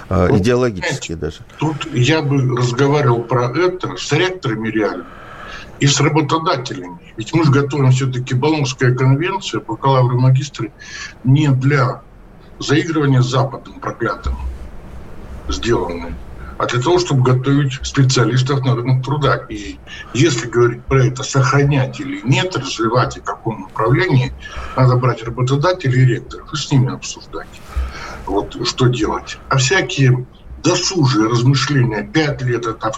ну, 0.09 0.37
идеологически 0.37 1.13
даже. 1.13 1.39
Тут 1.59 1.87
я 1.93 2.21
бы 2.21 2.57
разговаривал 2.57 3.23
про 3.23 3.51
это 3.55 3.95
с 3.97 4.11
ректорами 4.11 4.69
реально 4.69 5.05
и 5.79 5.87
с 5.87 5.99
работодателями. 5.99 6.99
Ведь 7.17 7.33
мы 7.33 7.43
же 7.43 7.51
готовим 7.51 7.91
все-таки 7.91 8.33
Болонская 8.33 8.93
конвенция, 8.93 9.61
бакалавры 9.61 10.15
и 10.15 10.19
магистры, 10.19 10.71
не 11.23 11.49
для 11.49 12.01
заигрывания 12.59 13.21
с 13.21 13.27
Западом 13.27 13.79
проклятым 13.79 14.35
сделанным, 15.47 16.15
а 16.57 16.65
для 16.65 16.81
того, 16.81 16.99
чтобы 16.99 17.23
готовить 17.23 17.79
специалистов 17.83 18.65
на 18.65 18.75
рынок 18.75 19.03
труда. 19.03 19.45
И 19.49 19.79
если 20.13 20.47
говорить 20.47 20.83
про 20.83 21.05
это, 21.05 21.23
сохранять 21.23 21.99
или 21.99 22.21
нет, 22.23 22.55
развивать 22.55 23.17
и 23.17 23.21
в 23.21 23.23
каком 23.23 23.61
направлении, 23.61 24.33
надо 24.75 24.95
брать 24.97 25.23
работодателей 25.23 26.03
и 26.03 26.05
ректоров 26.05 26.53
и 26.53 26.57
с 26.57 26.71
ними 26.71 26.93
обсуждать, 26.93 27.47
вот 28.25 28.55
что 28.67 28.87
делать. 28.87 29.37
А 29.49 29.57
всякие 29.57 30.25
досужие 30.61 31.29
размышления, 31.29 32.03
пять 32.03 32.41
лет 32.41 32.65
это 32.67 32.91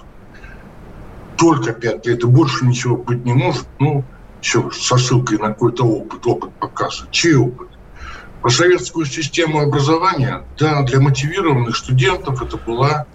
только 1.41 1.73
пять 1.73 2.05
лет 2.05 2.23
и 2.23 2.27
больше 2.27 2.67
ничего 2.67 2.95
быть 2.95 3.25
не 3.25 3.33
может, 3.33 3.65
ну, 3.79 4.03
еще 4.43 4.69
со 4.71 4.97
ссылкой 4.97 5.39
на 5.39 5.47
какой-то 5.47 5.83
опыт, 5.83 6.27
опыт 6.27 6.53
показывает. 6.53 7.09
Чей 7.11 7.33
опыт? 7.33 7.67
Про 8.43 8.51
советскую 8.51 9.07
систему 9.07 9.59
образования, 9.59 10.43
да, 10.59 10.83
для 10.83 11.01
мотивированных 11.01 11.75
студентов 11.75 12.43
это 12.43 12.57
была 12.57 13.07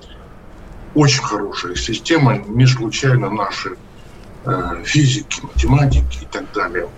очень 0.96 1.22
хорошая 1.22 1.76
система, 1.76 2.38
не 2.38 2.66
случайно 2.66 3.30
наши 3.30 3.76
э, 4.44 4.82
физики, 4.84 5.42
математики 5.42 6.18
и 6.22 6.26
так 6.26 6.50
далее 6.52 6.88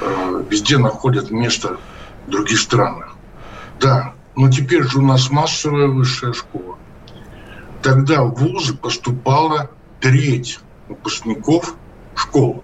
э, 0.00 0.44
везде 0.50 0.78
находят 0.78 1.30
место 1.30 1.78
в 2.26 2.30
других 2.30 2.58
странах. 2.58 3.14
Да, 3.78 4.14
но 4.34 4.50
теперь 4.50 4.82
же 4.82 4.98
у 4.98 5.02
нас 5.02 5.30
массовая 5.30 5.86
высшая 5.86 6.32
школа. 6.32 6.78
Тогда 7.80 8.24
в 8.24 8.34
вузы 8.34 8.74
поступала 8.74 9.70
треть 10.00 10.58
выпускников 10.88 11.76
школ. 12.14 12.62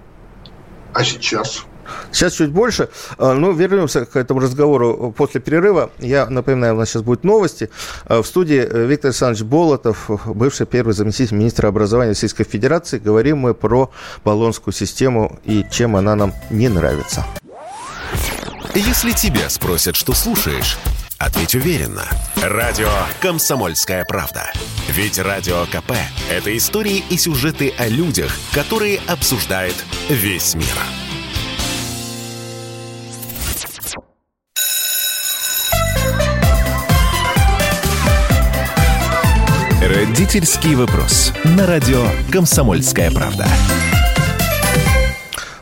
А 0.92 1.04
сейчас 1.04 1.64
Сейчас 2.12 2.34
чуть 2.34 2.50
больше. 2.50 2.88
А, 3.18 3.34
ну, 3.34 3.52
вернемся 3.52 4.04
к 4.04 4.16
этому 4.16 4.40
разговору 4.40 5.12
после 5.16 5.40
перерыва. 5.40 5.90
Я 5.98 6.26
напоминаю, 6.26 6.74
у 6.74 6.78
нас 6.78 6.90
сейчас 6.90 7.02
будут 7.02 7.24
новости. 7.24 7.70
А, 8.04 8.22
в 8.22 8.26
студии 8.26 8.58
э, 8.58 8.86
Виктор 8.86 9.08
Александрович 9.08 9.44
Болотов, 9.44 10.08
бывший 10.26 10.66
первый 10.66 10.92
заместитель 10.92 11.36
министра 11.36 11.68
образования 11.68 12.10
Российской 12.10 12.44
Федерации. 12.44 12.98
Говорим 12.98 13.38
мы 13.38 13.54
про 13.54 13.90
баллонскую 14.24 14.74
систему 14.74 15.38
и 15.44 15.64
чем 15.70 15.96
она 15.96 16.14
нам 16.14 16.32
не 16.50 16.68
нравится. 16.68 17.24
Если 18.74 19.12
тебя 19.12 19.48
спросят, 19.48 19.96
что 19.96 20.12
слушаешь, 20.12 20.78
Ответь 21.20 21.54
уверенно. 21.54 22.08
Радио 22.36 22.88
«Комсомольская 23.20 24.06
правда». 24.06 24.50
Ведь 24.88 25.18
Радио 25.18 25.66
КП– 25.66 25.92
это 26.30 26.56
истории 26.56 27.04
и 27.10 27.18
сюжеты 27.18 27.74
о 27.76 27.88
людях, 27.88 28.32
которые 28.54 28.98
обсуждает 29.06 29.74
весь 30.08 30.54
мир. 30.54 30.64
Родительский 39.82 40.74
вопрос. 40.74 41.34
На 41.44 41.66
радио 41.66 42.02
«Комсомольская 42.32 43.10
правда». 43.10 43.46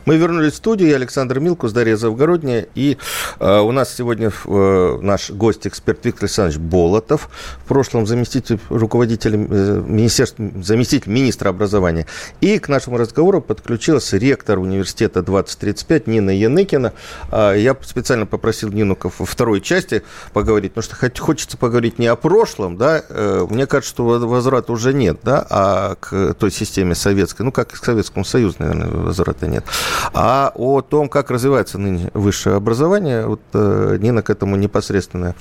Мы 0.09 0.17
вернулись 0.17 0.55
в 0.55 0.57
студию. 0.57 0.89
Я 0.89 0.97
Александр 0.97 1.39
Милкус, 1.39 1.73
Дарья 1.73 1.95
Завгородняя. 1.95 2.67
И 2.75 2.97
э, 3.41 3.59
у 3.59 3.73
нас 3.73 3.95
сегодня 3.95 4.33
э, 4.47 4.99
наш 5.03 5.31
гость-эксперт 5.31 6.03
Виктор 6.03 6.25
Александрович 6.25 6.59
Болотов. 6.59 7.29
В 7.63 7.69
прошлом 7.69 8.07
заместитель 8.07 8.59
руководителя 8.71 9.39
э, 9.39 9.83
министерства, 9.87 10.51
заместитель 10.63 11.13
министра 11.13 11.51
образования. 11.51 12.07
И 12.41 12.59
к 12.59 12.71
нашему 12.71 12.97
разговору 12.97 13.43
подключилась 13.43 14.11
ректор 14.15 14.59
университета 14.59 15.21
2035 15.21 16.07
Нина 16.07 16.31
Яныкина. 16.31 16.95
Э, 17.31 17.53
я 17.59 17.77
специально 17.83 18.25
попросил 18.25 18.71
Нину 18.71 18.97
во 19.03 19.27
второй 19.27 19.61
части 19.61 20.05
поговорить, 20.33 20.73
потому 20.73 21.11
что 21.11 21.23
хочется 21.23 21.59
поговорить 21.59 21.99
не 21.99 22.07
о 22.07 22.17
прошлом, 22.17 22.79
да, 22.79 23.03
э, 23.07 23.47
мне 23.51 23.67
кажется, 23.67 23.91
что 23.91 24.05
возврата 24.05 24.73
уже 24.73 24.95
нет, 24.95 25.19
да, 25.23 25.47
а 25.51 25.97
к 26.01 26.33
той 26.33 26.51
системе 26.51 26.95
советской, 26.95 27.43
ну, 27.43 27.53
как 27.53 27.73
к 27.73 27.77
Советскому 27.85 28.25
Союзу, 28.25 28.57
наверное, 28.61 28.89
возврата 28.89 29.47
нет. 29.47 29.67
А 30.13 30.53
о 30.55 30.81
том, 30.81 31.09
как 31.09 31.31
развивается 31.31 31.79
ныне 31.79 32.11
высшее 32.15 32.57
образование, 32.57 33.27
вот 33.27 33.41
э, 33.53 33.99
Нина 34.01 34.23
к 34.23 34.31
этому 34.31 34.57
непосредственное 34.57 35.35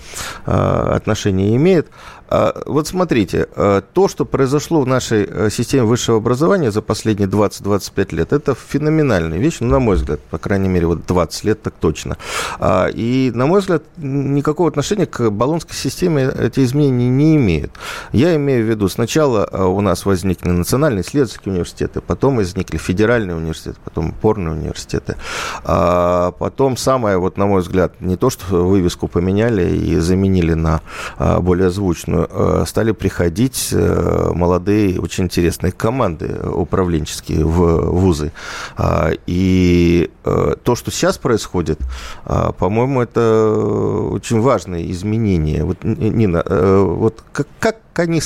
э, 0.45 0.51
отношение 0.51 1.55
имеет. 1.55 1.87
А, 2.29 2.63
вот 2.65 2.87
смотрите, 2.87 3.47
э, 3.55 3.81
то, 3.93 4.07
что 4.07 4.25
произошло 4.25 4.81
в 4.81 4.87
нашей 4.87 5.27
э, 5.29 5.49
системе 5.51 5.83
высшего 5.83 6.17
образования 6.17 6.71
за 6.71 6.81
последние 6.81 7.29
20-25 7.29 8.15
лет, 8.15 8.33
это 8.33 8.55
феноменальная 8.55 9.37
вещь, 9.37 9.57
ну, 9.59 9.67
на 9.67 9.79
мой 9.79 9.97
взгляд, 9.97 10.19
по 10.31 10.37
крайней 10.37 10.69
мере, 10.69 10.87
вот 10.87 11.05
20 11.05 11.43
лет 11.43 11.61
так 11.61 11.73
точно. 11.79 12.17
А, 12.59 12.87
и, 12.87 13.31
на 13.33 13.45
мой 13.45 13.59
взгляд, 13.59 13.83
никакого 13.97 14.69
отношения 14.69 15.05
к 15.05 15.29
баллонской 15.29 15.75
системе 15.75 16.31
эти 16.39 16.63
изменения 16.63 17.09
не 17.09 17.35
имеют. 17.35 17.71
Я 18.11 18.35
имею 18.35 18.65
в 18.65 18.69
виду, 18.69 18.89
сначала 18.89 19.45
у 19.45 19.81
нас 19.81 20.05
возникли 20.05 20.49
национальные 20.49 21.03
исследовательские 21.03 21.51
университеты, 21.53 22.01
потом 22.01 22.37
возникли 22.37 22.77
федеральные 22.77 23.35
университеты, 23.35 23.77
потом 23.83 24.13
федеральные 24.47 24.53
университеты. 24.53 25.15
А 25.63 26.31
потом 26.31 26.77
самое, 26.77 27.17
вот 27.17 27.37
на 27.37 27.45
мой 27.45 27.61
взгляд, 27.61 27.93
не 28.01 28.15
то, 28.15 28.29
что 28.29 28.65
вывеску 28.65 29.07
поменяли 29.07 29.75
и 29.75 29.97
заменили 29.97 30.53
на 30.53 30.81
а, 31.17 31.39
более 31.39 31.69
звучную, 31.69 32.16
а, 32.29 32.63
стали 32.65 32.91
приходить 32.91 33.69
а, 33.73 34.33
молодые, 34.33 34.99
очень 34.99 35.25
интересные 35.25 35.71
команды 35.71 36.39
управленческие 36.43 37.45
в 37.45 37.91
вузы. 37.91 38.31
А, 38.75 39.11
и 39.25 40.09
а, 40.23 40.55
то, 40.55 40.75
что 40.75 40.91
сейчас 40.91 41.17
происходит, 41.17 41.79
а, 42.25 42.51
по-моему, 42.51 43.01
это 43.01 44.09
очень 44.11 44.39
важные 44.41 44.91
изменения. 44.91 45.63
Вот, 45.63 45.83
Нина, 45.83 46.43
вот 46.47 47.23
как, 47.31 47.47
как 47.59 47.77
они 47.95 48.21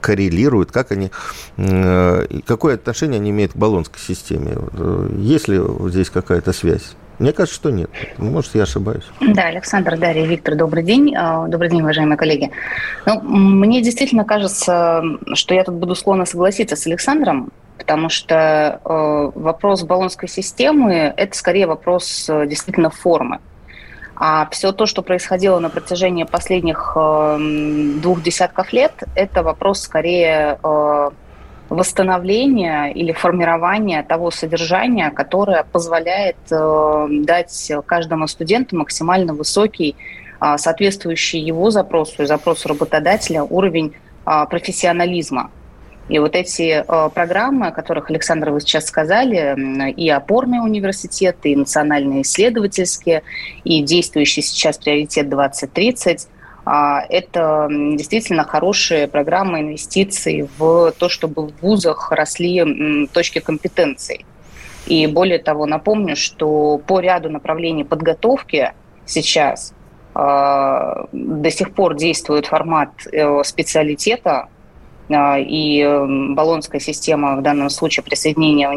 коррелируют, 0.00 0.70
как 0.70 0.92
они, 0.92 1.10
э, 1.56 2.26
какое 2.46 2.74
отношение 2.74 3.18
они 3.18 3.30
имеют 3.30 3.52
к 3.52 3.56
баллонской 3.56 4.00
системе? 4.00 4.56
Есть 5.18 5.48
ли 5.48 5.60
здесь 5.88 6.10
какая-то 6.10 6.52
связь? 6.52 6.94
Мне 7.18 7.32
кажется, 7.32 7.56
что 7.56 7.70
нет. 7.70 7.90
Может, 8.16 8.54
я 8.54 8.62
ошибаюсь. 8.62 9.04
Да, 9.20 9.44
Александр, 9.44 9.98
Дарья, 9.98 10.24
Виктор, 10.24 10.54
добрый 10.54 10.84
день. 10.84 11.14
А, 11.16 11.48
добрый 11.48 11.68
день, 11.68 11.80
уважаемые 11.80 12.16
коллеги. 12.16 12.50
Ну, 13.06 13.20
мне 13.20 13.82
действительно 13.82 14.24
кажется, 14.24 15.02
что 15.34 15.54
я 15.54 15.64
тут 15.64 15.74
буду 15.74 15.96
склонна 15.96 16.26
согласиться 16.26 16.76
с 16.76 16.86
Александром, 16.86 17.50
потому 17.76 18.08
что 18.08 18.80
э, 18.84 19.30
вопрос 19.34 19.82
баллонской 19.82 20.28
системы– 20.28 21.12
это 21.16 21.36
скорее 21.36 21.66
вопрос 21.66 22.28
э, 22.28 22.46
действительно 22.46 22.90
формы. 22.90 23.40
А 24.14 24.48
все 24.50 24.72
то, 24.72 24.86
что 24.86 25.02
происходило 25.02 25.58
на 25.58 25.70
протяжении 25.70 26.22
последних 26.22 26.92
э, 26.94 27.38
двух 28.00 28.22
десятков 28.22 28.72
лет, 28.72 28.92
это 29.16 29.42
вопрос 29.42 29.80
скорее 29.80 30.58
восстановления 31.68 32.92
или 32.92 33.12
формирования 33.12 34.02
того 34.02 34.30
содержания, 34.30 35.10
которое 35.10 35.64
позволяет 35.64 36.36
э, 36.50 37.06
дать 37.10 37.72
каждому 37.86 38.26
студенту 38.26 38.76
максимально 38.76 39.34
высокий, 39.34 39.96
э, 40.40 40.56
соответствующий 40.56 41.40
его 41.40 41.70
запросу 41.70 42.22
и 42.22 42.26
запросу 42.26 42.68
работодателя 42.68 43.42
уровень 43.42 43.94
э, 44.26 44.46
профессионализма. 44.48 45.50
И 46.08 46.18
вот 46.18 46.34
эти 46.34 46.82
э, 46.86 47.10
программы, 47.10 47.66
о 47.66 47.70
которых, 47.70 48.08
Александр, 48.08 48.50
вы 48.50 48.60
сейчас 48.60 48.86
сказали, 48.86 49.92
и 49.92 50.08
опорные 50.08 50.62
университеты, 50.62 51.52
и 51.52 51.56
национальные 51.56 52.22
исследовательские, 52.22 53.22
и 53.64 53.82
действующий 53.82 54.40
сейчас 54.40 54.78
приоритет 54.78 55.28
2030, 55.28 56.24
э, 56.24 56.37
это 57.08 57.68
действительно 57.70 58.44
хорошие 58.44 59.08
программы 59.08 59.60
инвестиций 59.60 60.48
в 60.58 60.92
то, 60.98 61.08
чтобы 61.08 61.48
в 61.48 61.62
вузах 61.62 62.12
росли 62.12 63.08
точки 63.12 63.38
компетенций. 63.38 64.26
И 64.86 65.06
более 65.06 65.38
того, 65.38 65.66
напомню, 65.66 66.16
что 66.16 66.78
по 66.78 67.00
ряду 67.00 67.30
направлений 67.30 67.84
подготовки 67.84 68.72
сейчас 69.06 69.72
э, 70.14 70.18
до 71.12 71.50
сих 71.50 71.74
пор 71.74 71.94
действует 71.94 72.46
формат 72.46 72.90
э, 73.12 73.42
специалитета, 73.44 74.48
а, 75.10 75.38
и 75.38 75.84
баллонская 76.34 76.80
система 76.80 77.36
в 77.36 77.42
данном 77.42 77.70
случае 77.70 78.04
присоединения 78.04 78.70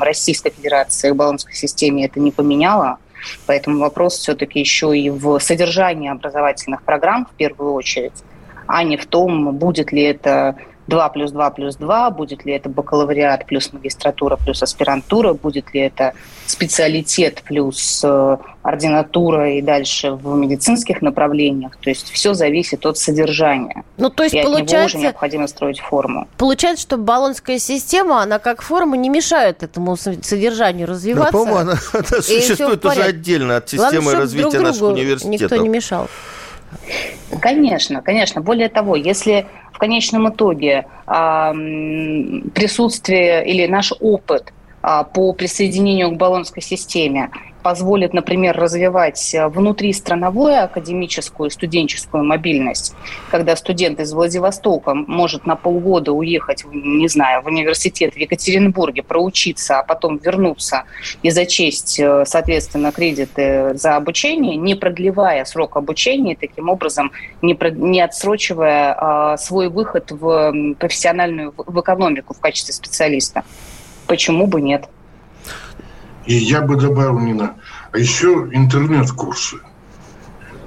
Российской 0.00 0.50
Федерации 0.50 1.10
к 1.10 1.14
баллонской 1.14 1.54
системе 1.54 2.06
это 2.06 2.20
не 2.20 2.30
поменяла. 2.30 2.98
Поэтому 3.46 3.78
вопрос 3.78 4.18
все-таки 4.18 4.60
еще 4.60 4.96
и 4.98 5.10
в 5.10 5.38
содержании 5.38 6.10
образовательных 6.10 6.82
программ 6.82 7.26
в 7.26 7.36
первую 7.36 7.72
очередь, 7.72 8.24
а 8.66 8.82
не 8.82 8.96
в 8.96 9.06
том, 9.06 9.56
будет 9.56 9.92
ли 9.92 10.02
это 10.02 10.56
2 10.86 11.08
плюс 11.10 11.32
2 11.32 11.50
плюс 11.50 11.76
2, 11.76 12.10
будет 12.10 12.44
ли 12.44 12.52
это 12.54 12.68
бакалавриат 12.68 13.46
плюс 13.46 13.72
магистратура 13.72 14.36
плюс 14.36 14.62
аспирантура, 14.62 15.32
будет 15.32 15.72
ли 15.74 15.80
это 15.80 16.12
специалитет 16.46 17.42
плюс 17.44 18.02
э, 18.04 18.36
ординатура 18.62 19.52
и 19.52 19.62
дальше 19.62 20.12
в 20.12 20.36
медицинских 20.36 21.00
направлениях. 21.02 21.76
То 21.76 21.90
есть 21.90 22.10
все 22.10 22.34
зависит 22.34 22.84
от 22.86 22.98
содержания. 22.98 23.84
Ну, 23.96 24.10
то 24.10 24.24
есть 24.24 24.34
и 24.34 24.42
получается... 24.42 24.64
от 24.64 24.70
него 24.72 24.84
уже 24.84 24.98
необходимо 24.98 25.46
строить 25.46 25.80
форму. 25.80 26.28
Получается, 26.36 26.82
что 26.82 26.96
баллонская 26.96 27.58
система, 27.58 28.22
она 28.22 28.38
как 28.38 28.62
форма 28.62 28.96
не 28.96 29.08
мешает 29.08 29.62
этому 29.62 29.96
содержанию 29.96 30.86
развиваться. 30.86 31.32
Да, 31.32 31.38
по-моему, 31.38 31.60
она, 31.60 31.74
она 31.92 32.22
существует 32.22 32.84
уже 32.84 33.02
отдельно 33.02 33.56
от 33.56 33.68
системы 33.68 33.90
Главное, 33.90 34.16
развития 34.16 34.50
друг 34.50 34.62
наших 34.62 34.82
университетов. 34.82 35.40
Никто 35.40 35.56
не 35.56 35.68
мешал. 35.68 36.08
Конечно, 37.40 38.02
конечно. 38.02 38.40
Более 38.40 38.68
того, 38.68 38.96
если 38.96 39.46
в 39.72 39.78
конечном 39.78 40.28
итоге 40.28 40.86
э, 41.06 41.52
присутствие 42.54 43.46
или 43.46 43.66
наш 43.66 43.92
опыт 44.00 44.52
э, 44.82 45.04
по 45.12 45.32
присоединению 45.32 46.10
к 46.10 46.16
баллонской 46.16 46.62
системе 46.62 47.30
позволит, 47.64 48.12
например, 48.12 48.54
развивать 48.54 49.34
э, 49.34 49.48
внутристрановую 49.48 50.64
академическую 50.64 51.50
студенческую 51.50 52.22
мобильность, 52.22 52.94
когда 53.30 53.56
студент 53.56 53.98
из 54.00 54.12
Владивостока 54.12 54.92
может 54.92 55.46
на 55.46 55.56
полгода 55.56 56.12
уехать, 56.12 56.64
не 56.70 57.08
знаю, 57.08 57.42
в 57.42 57.46
университет 57.46 58.12
в 58.12 58.18
Екатеринбурге, 58.18 59.02
проучиться, 59.02 59.80
а 59.80 59.82
потом 59.82 60.18
вернуться 60.18 60.84
и 61.22 61.30
зачесть, 61.30 61.98
э, 61.98 62.24
соответственно, 62.26 62.92
кредиты 62.92 63.72
за 63.74 63.96
обучение, 63.96 64.56
не 64.56 64.74
продлевая 64.74 65.46
срок 65.46 65.78
обучения, 65.78 66.36
таким 66.36 66.68
образом 66.68 67.12
не, 67.40 67.54
про, 67.54 67.70
не 67.70 68.02
отсрочивая 68.02 68.94
а, 68.94 69.36
свой 69.38 69.68
выход 69.70 70.10
в 70.10 70.74
профессиональную, 70.78 71.54
в 71.56 71.80
экономику 71.80 72.34
в 72.34 72.40
качестве 72.40 72.74
специалиста. 72.74 73.42
Почему 74.06 74.46
бы 74.46 74.60
нет? 74.60 74.84
И 76.26 76.34
я 76.34 76.62
бы 76.62 76.76
добавил, 76.76 77.18
Нина, 77.18 77.56
а 77.92 77.98
еще 77.98 78.48
интернет-курсы. 78.52 79.58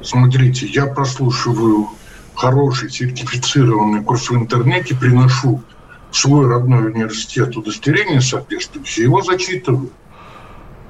Смотрите, 0.04 0.67
я 0.67 0.86
прослушиваю 0.86 1.89
хороший 2.36 2.89
сертифицированный 2.89 4.04
курс 4.04 4.30
в 4.30 4.36
интернете, 4.36 4.96
приношу 4.96 5.63
в 6.12 6.17
свой 6.17 6.48
родной 6.48 6.91
университет 6.91 7.58
удостоверение 7.58 8.22
соответствующее, 8.22 9.06
его 9.06 9.22
зачитываю. 9.22 9.89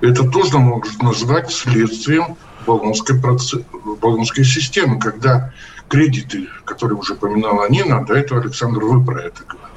Это 0.02 0.30
тоже 0.30 0.60
можно 0.60 1.06
назвать 1.06 1.52
следствием 1.52 2.38
Болонской, 2.68 3.20
процесс... 3.20 3.62
Болонской 4.02 4.44
системы, 4.44 5.00
когда 5.00 5.54
кредиты, 5.88 6.50
которые 6.66 6.98
уже 6.98 7.16
поминала 7.16 7.70
Нина, 7.70 8.06
до 8.06 8.14
этого, 8.14 8.42
Александр, 8.42 8.84
вы 8.84 9.04
про 9.04 9.22
это 9.24 9.44
говорили. 9.44 9.72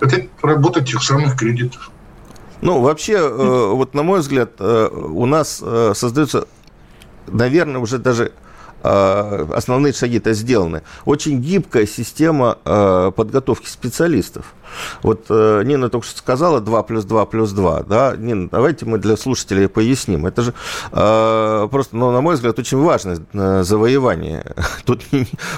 Это 0.00 0.28
работа 0.42 0.82
тех 0.82 1.02
самых 1.02 1.36
кредитов. 1.36 1.90
Ну, 2.62 2.80
вообще, 2.80 3.14
э, 3.14 3.70
вот 3.72 3.94
на 3.94 4.02
мой 4.02 4.20
взгляд, 4.20 4.52
э, 4.58 4.88
у 4.88 5.26
нас 5.26 5.62
э, 5.62 5.92
создается, 5.94 6.48
наверное, 7.26 7.80
уже 7.80 7.98
даже 7.98 8.32
основные 8.86 9.92
шаги-то 9.92 10.32
сделаны. 10.32 10.82
Очень 11.04 11.40
гибкая 11.40 11.86
система 11.86 12.58
подготовки 13.16 13.68
специалистов. 13.68 14.54
Вот 15.02 15.30
Нина 15.30 15.88
только 15.88 16.06
что 16.06 16.18
сказала 16.18 16.60
2 16.60 16.82
плюс 16.82 17.04
2 17.04 17.26
плюс 17.26 17.52
2. 17.52 17.82
Да? 17.84 18.14
Нина, 18.16 18.48
давайте 18.50 18.84
мы 18.84 18.98
для 18.98 19.16
слушателей 19.16 19.68
поясним. 19.68 20.26
Это 20.26 20.42
же 20.42 20.54
просто, 20.90 21.96
ну, 21.96 22.10
на 22.12 22.20
мой 22.20 22.34
взгляд, 22.34 22.58
очень 22.58 22.78
важное 22.78 23.18
завоевание. 23.62 24.54
Тут 24.84 25.04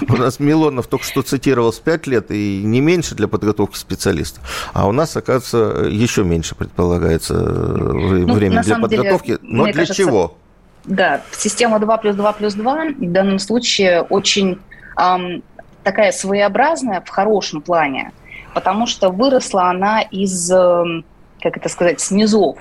у 0.07 0.15
нас 0.15 0.39
Милонов 0.39 0.87
только 0.87 1.05
что 1.05 1.21
цитировал 1.21 1.73
с 1.73 1.79
5 1.79 2.07
лет 2.07 2.31
и 2.31 2.61
не 2.63 2.81
меньше 2.81 3.15
для 3.15 3.27
подготовки 3.27 3.77
специалистов. 3.77 4.43
А 4.73 4.87
у 4.87 4.91
нас, 4.91 5.15
оказывается, 5.17 5.87
еще 5.87 6.23
меньше 6.23 6.55
предполагается 6.55 7.33
ну, 7.33 8.33
времени 8.33 8.61
для 8.61 8.79
подготовки. 8.79 9.27
Деле, 9.27 9.39
Но 9.41 9.63
для 9.65 9.73
кажется, 9.73 9.93
чего? 9.95 10.37
Да, 10.85 11.21
система 11.31 11.79
2 11.79 11.97
плюс 11.97 12.15
2 12.15 12.33
плюс 12.33 12.53
2 12.53 12.85
в 12.97 13.11
данном 13.11 13.39
случае 13.39 14.01
очень 14.01 14.59
эм, 14.97 15.43
такая 15.83 16.11
своеобразная 16.11 17.01
в 17.01 17.09
хорошем 17.09 17.61
плане, 17.61 18.11
потому 18.53 18.87
что 18.87 19.09
выросла 19.09 19.69
она 19.69 20.01
из, 20.01 20.51
э, 20.51 20.83
как 21.41 21.57
это 21.57 21.69
сказать, 21.69 21.99
снизов. 21.99 22.57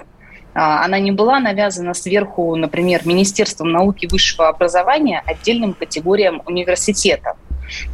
А, 0.54 0.84
она 0.84 0.98
не 0.98 1.12
была 1.12 1.38
навязана 1.38 1.94
сверху, 1.94 2.56
например, 2.56 3.06
Министерством 3.06 3.70
науки 3.70 4.06
и 4.06 4.08
высшего 4.08 4.48
образования 4.48 5.22
отдельным 5.24 5.72
категориям 5.72 6.42
университетов. 6.46 7.36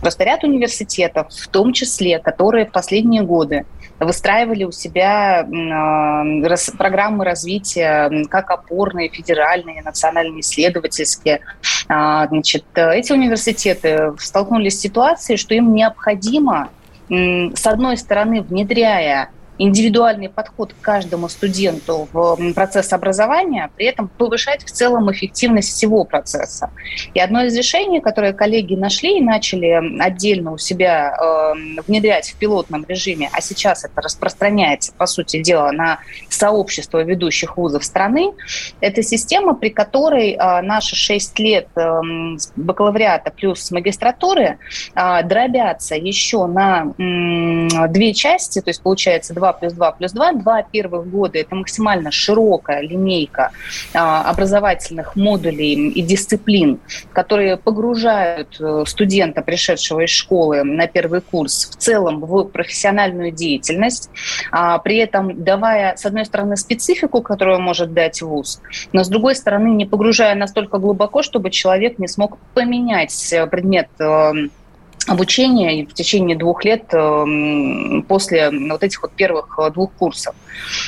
Просто 0.01 0.25
ряд 0.25 0.45
университетов, 0.45 1.33
в 1.33 1.49
том 1.49 1.73
числе, 1.73 2.19
которые 2.19 2.67
в 2.67 2.73
последние 2.73 3.23
годы 3.23 3.67
выстраивали 4.01 4.65
у 4.65 4.73
себя 4.73 5.43
э, 5.43 6.77
программы 6.77 7.25
развития 7.25 8.27
как 8.29 8.51
опорные, 8.51 9.09
федеральные, 9.09 9.83
национальные, 9.83 10.41
исследовательские. 10.41 11.41
Э, 11.89 12.27
значит, 12.29 12.65
эти 12.75 13.13
университеты 13.13 14.13
столкнулись 14.19 14.79
с 14.79 14.81
ситуацией, 14.81 15.37
что 15.37 15.55
им 15.55 15.75
необходимо, 15.75 16.71
э, 17.09 17.51
с 17.55 17.67
одной 17.67 17.97
стороны, 17.97 18.43
внедряя 18.43 19.31
индивидуальный 19.59 20.29
подход 20.29 20.73
к 20.73 20.81
каждому 20.81 21.29
студенту 21.29 22.09
в 22.13 22.53
процесс 22.55 22.93
образования, 22.93 23.71
при 23.77 23.87
этом 23.87 24.09
повышать 24.09 24.65
в 24.65 24.71
целом 24.71 25.11
эффективность 25.13 25.71
всего 25.71 26.05
процесса. 26.05 26.71
И 27.15 27.21
одно 27.21 27.45
из 27.45 27.57
решений, 27.57 28.01
которое 28.01 28.33
коллеги 28.33 28.75
нашли 28.75 29.19
и 29.19 29.21
начали 29.21 30.01
отдельно 30.01 30.53
у 30.53 30.59
себя 30.59 31.15
э, 31.15 31.83
внедрять 31.87 32.31
в 32.31 32.37
пилотном 32.37 32.85
режиме, 32.89 33.31
а 33.33 33.41
сейчас 33.41 33.85
это 33.85 34.01
распространяется, 34.01 34.93
по 34.97 35.07
сути 35.07 35.43
дела, 35.43 35.71
на 35.73 36.01
сообщество 36.29 37.03
ведущих 37.03 37.57
вузов 37.57 37.85
страны, 37.85 38.33
это 38.81 39.03
система, 39.03 39.55
при 39.55 39.69
которой 39.69 40.33
э, 40.33 40.63
наши 40.63 40.97
6 40.97 41.39
лет 41.39 41.69
э, 41.77 42.01
бакалавриата 42.57 43.31
плюс 43.31 43.71
магистратуры 43.71 44.59
э, 44.95 45.23
дробятся 45.25 45.95
еще 45.95 46.47
на 46.47 46.87
э, 46.99 47.89
две 47.89 48.15
части, 48.15 48.61
то 48.61 48.71
есть 48.71 48.83
получается 48.83 49.35
2 49.45 49.53
плюс 49.53 49.73
2 49.75 49.93
плюс 49.93 50.13
2. 50.13 50.33
Два 50.33 50.63
первых 50.63 51.07
года– 51.11 51.39
это 51.41 51.55
максимально 51.55 52.11
широкая 52.11 52.81
линейка 52.81 53.51
а, 53.93 54.23
образовательных 54.31 55.17
модулей 55.17 55.91
и 55.91 56.03
дисциплин, 56.03 56.79
которые 57.13 57.57
погружают 57.57 58.57
э, 58.61 58.85
студента, 58.87 59.43
пришедшего 59.43 60.01
из 60.01 60.11
школы 60.11 60.65
на 60.65 60.87
первый 60.87 61.21
курс, 61.21 61.71
в 61.71 61.77
целом 61.77 62.21
в 62.21 62.45
профессиональную 62.45 63.31
деятельность, 63.33 64.11
а, 64.51 64.79
при 64.79 64.97
этом 64.97 65.45
давая, 65.45 65.97
с 65.97 66.07
одной 66.07 66.25
стороны, 66.25 66.57
специфику, 66.57 67.21
которую 67.21 67.61
может 67.61 67.93
дать 67.93 68.23
вуз, 68.23 68.61
но 68.93 69.05
с 69.05 69.09
другой 69.09 69.35
стороны, 69.35 69.69
не 69.69 69.85
погружая 69.85 70.35
настолько 70.35 70.79
глубоко, 70.79 71.23
чтобы 71.23 71.51
человек 71.51 71.99
не 71.99 72.09
смог 72.09 72.39
поменять 72.55 73.33
э, 73.33 73.47
предмет 73.47 73.89
обучения 75.07 75.87
в 75.87 75.95
течение 75.95 76.37
двух 76.37 76.65
лет 76.65 76.85
эм, 76.93 78.05
после 78.09 78.51
вот 78.51 78.83
этих 78.83 79.03
вот 79.03 79.13
первых 79.13 79.59
э, 79.59 79.71
двух 79.71 79.93
курсов. 79.93 80.35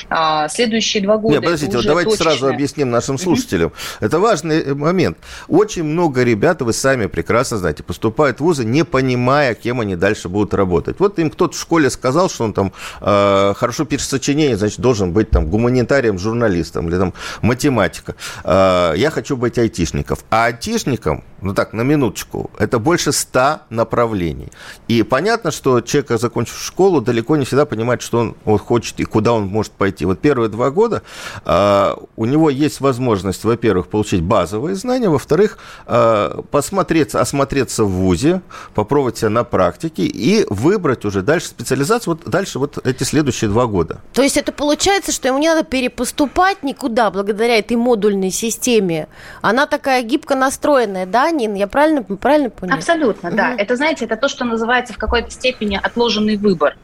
А 0.09 0.49
следующие 0.49 1.03
два 1.03 1.17
года... 1.17 1.35
Нет, 1.35 1.45
подождите, 1.45 1.77
вот 1.77 1.87
давайте 1.87 2.11
точечное. 2.11 2.33
сразу 2.33 2.53
объясним 2.53 2.91
нашим 2.91 3.19
слушателям. 3.19 3.71
Mm-hmm. 3.71 4.07
Это 4.07 4.19
важный 4.19 4.63
э, 4.63 4.75
момент. 4.75 5.19
Очень 5.49 5.85
много 5.85 6.23
ребят, 6.23 6.63
вы 6.63 6.73
сами 6.73 7.07
прекрасно 7.07 7.59
знаете, 7.59 7.83
поступают 7.83 8.39
в 8.39 8.41
вузы, 8.41 8.65
не 8.65 8.85
понимая, 8.85 9.55
кем 9.55 9.81
они 9.81 9.97
дальше 9.97 10.29
будут 10.29 10.55
работать. 10.55 11.01
Вот 11.01 11.19
им 11.19 11.31
кто-то 11.31 11.57
в 11.57 11.61
школе 11.61 11.91
сказал, 11.91 12.31
что 12.31 12.45
он 12.45 12.53
там 12.53 12.73
э, 13.01 13.55
хорошо 13.57 13.85
пишет 13.85 14.09
сочинение, 14.09 14.57
значит, 14.57 14.81
должен 14.81 15.13
быть 15.13 15.31
там 15.31 15.49
гуманитарием, 15.51 16.19
журналистом 16.19 16.89
или 16.89 16.97
там 16.97 17.15
математика. 17.43 18.15
Э, 18.45 18.95
я 18.97 19.11
хочу 19.11 19.37
быть 19.37 19.59
айтишником. 19.59 20.19
А 20.31 20.47
айтишником, 20.47 21.25
ну 21.47 21.55
так, 21.55 21.73
на 21.73 21.83
минуточку, 21.83 22.51
это 22.59 22.79
больше 22.79 23.13
ста 23.13 23.63
направлений. 23.71 24.49
И 24.89 25.03
понятно, 25.03 25.51
что 25.51 25.81
человек, 25.81 26.11
закончив 26.21 26.59
школу, 26.59 27.01
далеко 27.01 27.37
не 27.37 27.45
всегда 27.45 27.65
понимает, 27.67 28.03
что 28.03 28.19
он, 28.19 28.37
он 28.45 28.59
хочет 28.59 29.01
и 29.01 29.05
куда 29.05 29.33
он 29.33 29.47
может 29.47 29.73
пойти. 29.73 30.05
Вот 30.05 30.19
первые 30.19 30.49
два 30.49 30.71
года 30.71 31.03
э, 31.45 31.95
у 32.17 32.25
него 32.25 32.51
есть 32.51 32.81
возможность, 32.81 33.45
во-первых, 33.45 33.87
получить 33.87 34.23
базовые 34.23 34.75
знания, 34.75 35.09
во-вторых, 35.09 35.59
э, 35.87 36.41
посмотреться, 36.51 37.21
осмотреться 37.21 37.85
в 37.85 37.91
ВУЗе, 37.91 38.43
попробовать 38.75 39.19
себя 39.19 39.31
на 39.31 39.45
практике 39.45 40.03
и 40.03 40.45
выбрать 40.51 41.05
уже 41.05 41.23
дальше 41.23 41.47
специализацию, 41.47 42.15
вот 42.15 42.29
дальше 42.29 42.59
вот 42.59 42.85
эти 42.85 43.05
следующие 43.05 43.51
два 43.51 43.67
года. 43.67 44.01
То 44.13 44.23
есть 44.23 44.37
это 44.37 44.51
получается, 44.51 45.13
что 45.13 45.29
ему 45.29 45.39
не 45.39 45.49
надо 45.49 45.63
перепоступать 45.63 46.63
никуда 46.65 47.11
благодаря 47.11 47.59
этой 47.59 47.77
модульной 47.77 48.33
системе. 48.33 49.07
Она 49.43 49.67
такая 49.67 50.03
гибко 50.03 50.35
настроенная, 50.35 51.07
да, 51.07 51.31
Нин? 51.37 51.55
Я 51.55 51.67
правильно, 51.67 52.03
правильно 52.03 52.51
поняла? 52.51 52.77
Абсолютно, 52.77 53.29
угу. 53.29 53.37
да. 53.37 53.55
Это, 53.57 53.77
знаете, 53.77 54.07
это 54.07 54.17
то, 54.17 54.29
что 54.29 54.45
называется 54.45 54.95
в 54.95 54.99
какой-то 54.99 55.31
степени 55.31 55.79
отложенный 55.83 56.37
выбор. 56.37 56.77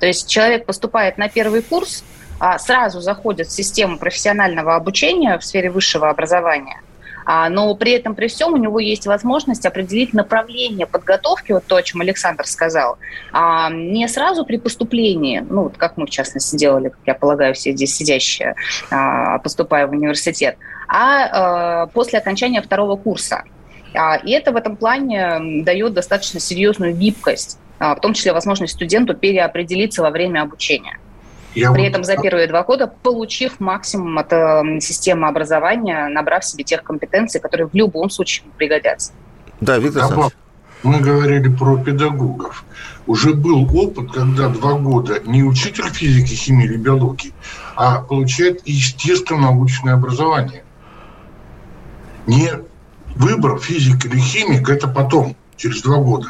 То 0.00 0.06
есть 0.06 0.28
человек 0.28 0.66
поступает 0.66 1.18
на 1.18 1.28
первый 1.28 1.62
курс, 1.62 2.04
а 2.38 2.58
сразу 2.58 3.00
заходит 3.00 3.48
в 3.48 3.52
систему 3.52 3.98
профессионального 3.98 4.74
обучения 4.74 5.38
в 5.38 5.44
сфере 5.44 5.70
высшего 5.70 6.10
образования, 6.10 6.80
а, 7.24 7.48
но 7.48 7.74
при 7.74 7.92
этом, 7.92 8.14
при 8.14 8.28
всем, 8.28 8.52
у 8.52 8.56
него 8.56 8.78
есть 8.78 9.06
возможность 9.06 9.64
определить 9.66 10.12
направление 10.12 10.86
подготовки, 10.86 11.52
вот 11.52 11.64
то, 11.64 11.76
о 11.76 11.82
чем 11.82 12.02
Александр 12.02 12.46
сказал, 12.46 12.98
а 13.32 13.70
не 13.70 14.06
сразу 14.06 14.44
при 14.44 14.58
поступлении, 14.58 15.44
ну, 15.48 15.64
вот 15.64 15.76
как 15.76 15.96
мы, 15.96 16.06
в 16.06 16.10
частности, 16.10 16.56
делали, 16.56 16.90
как 16.90 17.00
я 17.06 17.14
полагаю, 17.14 17.54
все 17.54 17.72
здесь 17.72 17.94
сидящие, 17.94 18.54
поступая 19.42 19.86
в 19.86 19.90
университет, 19.90 20.56
а 20.88 21.86
после 21.86 22.18
окончания 22.18 22.62
второго 22.62 22.96
курса. 22.96 23.44
И 24.24 24.30
это 24.30 24.52
в 24.52 24.56
этом 24.56 24.76
плане 24.76 25.62
дает 25.62 25.94
достаточно 25.94 26.40
серьезную 26.40 26.94
гибкость 26.94 27.58
а, 27.78 27.94
в 27.94 28.00
том 28.00 28.14
числе 28.14 28.32
возможность 28.32 28.74
студенту 28.74 29.14
переопределиться 29.14 30.02
во 30.02 30.10
время 30.10 30.42
обучения. 30.42 30.98
Я 31.54 31.72
При 31.72 31.82
вот... 31.82 31.88
этом 31.88 32.04
за 32.04 32.16
первые 32.16 32.48
два 32.48 32.62
года 32.62 32.86
получив 32.86 33.60
максимум 33.60 34.18
от 34.18 34.32
э, 34.32 34.80
системы 34.80 35.26
образования, 35.28 36.08
набрав 36.08 36.44
себе 36.44 36.64
тех 36.64 36.82
компетенций, 36.82 37.40
которые 37.40 37.66
в 37.66 37.74
любом 37.74 38.10
случае 38.10 38.46
пригодятся. 38.58 39.12
Да, 39.60 39.78
Виктор 39.78 40.02
Александрович. 40.02 40.34
Мы 40.82 41.00
говорили 41.00 41.48
про 41.48 41.78
педагогов. 41.78 42.64
Уже 43.06 43.32
был 43.32 43.64
опыт, 43.74 44.12
когда 44.12 44.48
два 44.48 44.74
года 44.74 45.20
не 45.24 45.42
учитель 45.42 45.88
физики, 45.88 46.34
химии 46.34 46.66
или 46.66 46.76
биологии, 46.76 47.32
а 47.74 48.02
получает 48.02 48.60
естественно-научное 48.66 49.94
образование. 49.94 50.62
Не 52.26 52.50
выбор 53.16 53.58
физик 53.58 54.04
или 54.06 54.18
химик– 54.18 54.68
это 54.70 54.88
потом, 54.88 55.36
через 55.56 55.82
два 55.82 55.96
года 55.96 56.28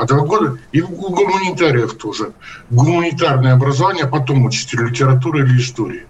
а 0.00 0.06
два 0.06 0.20
года, 0.20 0.58
и 0.72 0.80
у 0.80 0.88
гуманитариев 0.88 1.94
тоже. 1.94 2.32
Гуманитарное 2.70 3.52
образование, 3.52 4.04
а 4.04 4.08
потом 4.08 4.46
учитель 4.46 4.86
литературы 4.86 5.44
или 5.44 5.60
истории. 5.60 6.06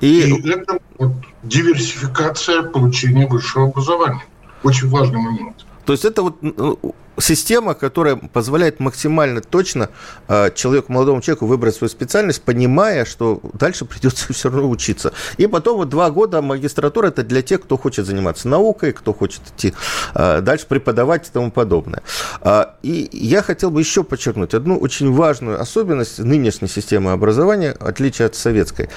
И, 0.00 0.22
и 0.22 0.50
это 0.50 0.78
вот 0.98 1.12
диверсификация 1.44 2.62
получения 2.62 3.28
высшего 3.28 3.68
образования. 3.68 4.24
Очень 4.64 4.88
важный 4.88 5.18
момент. 5.18 5.64
То 5.84 5.92
есть 5.92 6.04
это 6.04 6.22
вот 6.22 6.36
ну, 6.40 6.78
система, 7.18 7.74
которая 7.74 8.16
позволяет 8.16 8.80
максимально 8.80 9.40
точно 9.40 9.90
э, 10.28 10.50
человеку, 10.54 10.92
молодому 10.92 11.20
человеку 11.20 11.46
выбрать 11.46 11.74
свою 11.74 11.90
специальность, 11.90 12.42
понимая, 12.42 13.04
что 13.04 13.40
дальше 13.54 13.84
придется 13.86 14.32
все 14.32 14.50
равно 14.50 14.68
учиться. 14.68 15.12
И 15.36 15.46
потом 15.46 15.76
вот 15.78 15.88
два 15.88 16.10
года 16.10 16.42
магистратура 16.42 17.08
это 17.08 17.22
для 17.22 17.42
тех, 17.42 17.62
кто 17.62 17.76
хочет 17.76 18.06
заниматься 18.06 18.48
наукой, 18.48 18.92
кто 18.92 19.12
хочет 19.12 19.42
идти 19.54 19.74
э, 20.14 20.40
дальше 20.40 20.66
преподавать 20.66 21.28
и 21.28 21.32
тому 21.32 21.50
подобное. 21.50 22.02
Э, 22.40 22.66
и 22.82 23.08
я 23.12 23.42
хотел 23.42 23.70
бы 23.70 23.80
еще 23.80 24.04
подчеркнуть 24.04 24.54
одну 24.54 24.78
очень 24.78 25.12
важную 25.12 25.60
особенность 25.60 26.18
нынешней 26.18 26.68
системы 26.68 27.12
образования, 27.12 27.76
отличие 27.78 28.26
от 28.26 28.34
советской. 28.34 28.88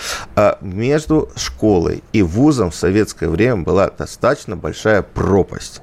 Между 0.62 1.30
школой 1.36 2.04
и 2.14 2.22
вузом 2.22 2.72
в 2.72 2.76
советское 2.76 3.30
время 3.30 3.58
была 3.58 3.90
достаточно 3.90 4.56
большая 4.56 5.02
пропасть. 5.02 5.82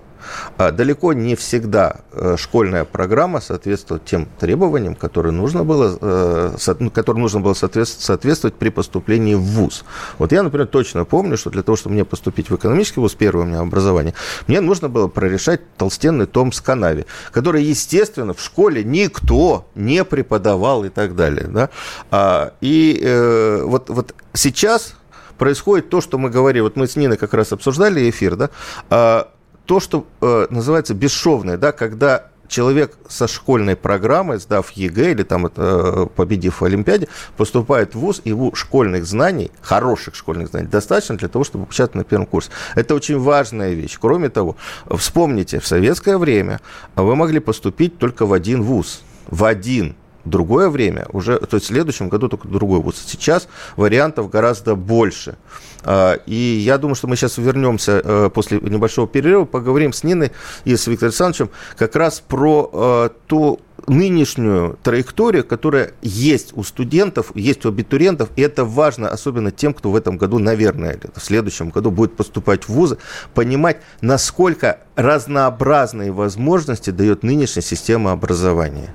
А 0.56 0.70
далеко 0.70 1.12
не 1.12 1.34
всегда 1.36 2.00
э, 2.12 2.36
школьная 2.38 2.84
программа 2.84 3.40
соответствует 3.40 4.04
тем 4.04 4.28
требованиям, 4.38 4.94
которые 4.94 5.32
нужно 5.32 5.64
было, 5.64 5.98
э, 6.00 6.74
ну, 6.78 6.90
которым 6.90 7.22
нужно 7.22 7.40
было 7.40 7.54
соответствовать 7.54 8.54
при 8.54 8.68
поступлении 8.70 9.34
в 9.34 9.42
ВУЗ. 9.42 9.84
Вот 10.18 10.32
я, 10.32 10.42
например, 10.42 10.66
точно 10.66 11.04
помню, 11.04 11.36
что 11.36 11.50
для 11.50 11.62
того, 11.62 11.76
чтобы 11.76 11.94
мне 11.94 12.04
поступить 12.04 12.50
в 12.50 12.56
экономический 12.56 13.00
ВУЗ, 13.00 13.14
первое 13.14 13.44
у 13.44 13.48
меня 13.48 13.60
образование, 13.60 14.14
мне 14.46 14.60
нужно 14.60 14.88
было 14.88 15.08
прорешать 15.08 15.60
толстенный 15.76 16.26
том 16.26 16.52
с 16.52 16.60
канави, 16.60 17.06
который, 17.30 17.62
естественно, 17.62 18.34
в 18.34 18.40
школе 18.40 18.84
никто 18.84 19.66
не 19.74 20.04
преподавал 20.04 20.84
и 20.84 20.88
так 20.88 21.14
далее. 21.16 21.46
Да? 21.48 21.70
А, 22.10 22.52
и 22.60 22.98
э, 23.02 23.62
вот, 23.64 23.88
вот 23.90 24.14
сейчас 24.32 24.94
происходит 25.38 25.88
то, 25.88 26.00
что 26.00 26.18
мы 26.18 26.30
говорим, 26.30 26.64
вот 26.64 26.76
мы 26.76 26.86
с 26.86 26.96
Ниной 26.96 27.16
как 27.16 27.34
раз 27.34 27.52
обсуждали 27.52 28.08
эфир, 28.08 28.36
да, 28.36 28.50
а, 28.90 29.28
то, 29.66 29.80
что 29.80 30.06
э, 30.20 30.46
называется 30.50 30.94
бесшовное, 30.94 31.56
да, 31.56 31.72
когда 31.72 32.26
человек 32.52 32.96
со 33.08 33.26
школьной 33.26 33.76
программой, 33.76 34.38
сдав 34.38 34.70
ЕГЭ 34.72 35.12
или 35.12 35.22
там 35.22 35.46
э, 35.46 36.06
победив 36.14 36.60
в 36.60 36.64
Олимпиаде, 36.64 37.08
поступает 37.36 37.94
в 37.94 37.98
ВУЗ, 37.98 38.22
его 38.24 38.54
школьных 38.54 39.06
знаний, 39.06 39.50
хороших 39.62 40.14
школьных 40.14 40.48
знаний, 40.48 40.68
достаточно 40.68 41.16
для 41.16 41.28
того, 41.28 41.44
чтобы 41.44 41.64
обучаться 41.64 41.96
на 41.96 42.04
первом 42.04 42.26
курсе. 42.26 42.50
Это 42.74 42.94
очень 42.94 43.18
важная 43.18 43.72
вещь. 43.72 43.96
Кроме 43.98 44.28
того, 44.28 44.56
вспомните, 44.90 45.60
в 45.60 45.66
советское 45.66 46.18
время 46.18 46.60
вы 46.94 47.16
могли 47.16 47.40
поступить 47.40 47.98
только 47.98 48.26
в 48.26 48.32
один 48.32 48.62
ВУЗ. 48.62 49.02
В 49.28 49.44
один 49.44 49.96
другое 50.24 50.68
время, 50.68 51.06
уже, 51.12 51.38
то 51.38 51.56
есть 51.56 51.66
в 51.66 51.68
следующем 51.68 52.08
году 52.08 52.28
только 52.28 52.48
другой 52.48 52.80
вуз. 52.80 53.02
Сейчас 53.04 53.48
вариантов 53.76 54.30
гораздо 54.30 54.74
больше. 54.74 55.36
А, 55.84 56.14
и 56.26 56.34
я 56.34 56.78
думаю, 56.78 56.94
что 56.94 57.08
мы 57.08 57.16
сейчас 57.16 57.38
вернемся 57.38 58.00
э, 58.04 58.30
после 58.32 58.58
небольшого 58.60 59.08
перерыва, 59.08 59.44
поговорим 59.44 59.92
с 59.92 60.04
Ниной 60.04 60.32
и 60.64 60.76
с 60.76 60.86
Виктором 60.86 61.08
Александровичем 61.08 61.50
как 61.76 61.96
раз 61.96 62.20
про 62.20 62.70
э, 62.72 63.08
ту 63.26 63.60
нынешнюю 63.88 64.78
траекторию, 64.82 65.44
которая 65.44 65.92
есть 66.02 66.52
у 66.56 66.62
студентов, 66.62 67.32
есть 67.34 67.64
у 67.64 67.68
абитуриентов, 67.68 68.30
и 68.36 68.42
это 68.42 68.64
важно, 68.64 69.08
особенно 69.08 69.50
тем, 69.50 69.74
кто 69.74 69.90
в 69.90 69.96
этом 69.96 70.18
году, 70.18 70.38
наверное, 70.38 70.98
в 71.14 71.20
следующем 71.20 71.70
году 71.70 71.90
будет 71.90 72.16
поступать 72.16 72.64
в 72.64 72.68
вузы, 72.70 72.98
понимать, 73.34 73.78
насколько 74.00 74.78
разнообразные 74.94 76.12
возможности 76.12 76.90
дает 76.90 77.22
нынешняя 77.22 77.62
система 77.62 78.12
образования. 78.12 78.94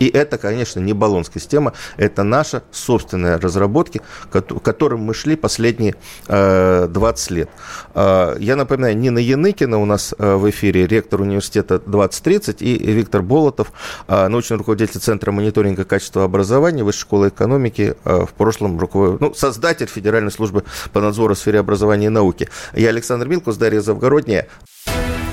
И 0.00 0.08
это, 0.08 0.38
конечно, 0.38 0.80
не 0.80 0.94
баллонская 0.94 1.40
система, 1.40 1.74
это 1.96 2.22
наша 2.22 2.62
собственная 2.72 3.38
разработки, 3.38 4.00
к 4.30 4.40
которым 4.40 5.00
мы 5.00 5.14
шли 5.14 5.36
последние 5.36 5.94
э, 6.26 6.88
20 6.88 7.30
лет. 7.30 7.50
Э, 7.94 8.34
я 8.40 8.56
напоминаю, 8.56 8.96
Нина 8.96 9.18
Яныкина 9.18 9.78
у 9.78 9.84
нас 9.84 10.14
э, 10.18 10.34
в 10.34 10.48
эфире, 10.50 10.86
ректор 10.86 11.20
университета 11.20 11.78
2030, 11.78 12.62
и 12.62 12.76
Виктор 12.78 13.22
Болотов, 13.22 13.72
э, 14.08 14.28
научный 14.28 14.56
руководитель 14.56 15.00
Центра 15.00 15.32
мониторинга 15.32 15.84
качества 15.84 16.24
образования 16.24 16.82
Высшей 16.82 17.02
школы 17.02 17.28
экономики, 17.28 17.94
э, 18.04 18.24
в 18.24 18.32
прошлом 18.32 18.78
руководитель, 18.78 19.18
ну, 19.20 19.34
создатель 19.34 19.86
Федеральной 19.86 20.32
службы 20.32 20.64
по 20.92 21.00
надзору 21.02 21.34
в 21.34 21.38
сфере 21.38 21.58
образования 21.60 22.06
и 22.06 22.10
науки. 22.10 22.48
Я 22.74 22.88
Александр 22.88 23.28
Милкус, 23.28 23.56
Дарья 23.56 23.80
Завгородняя. 23.80 24.48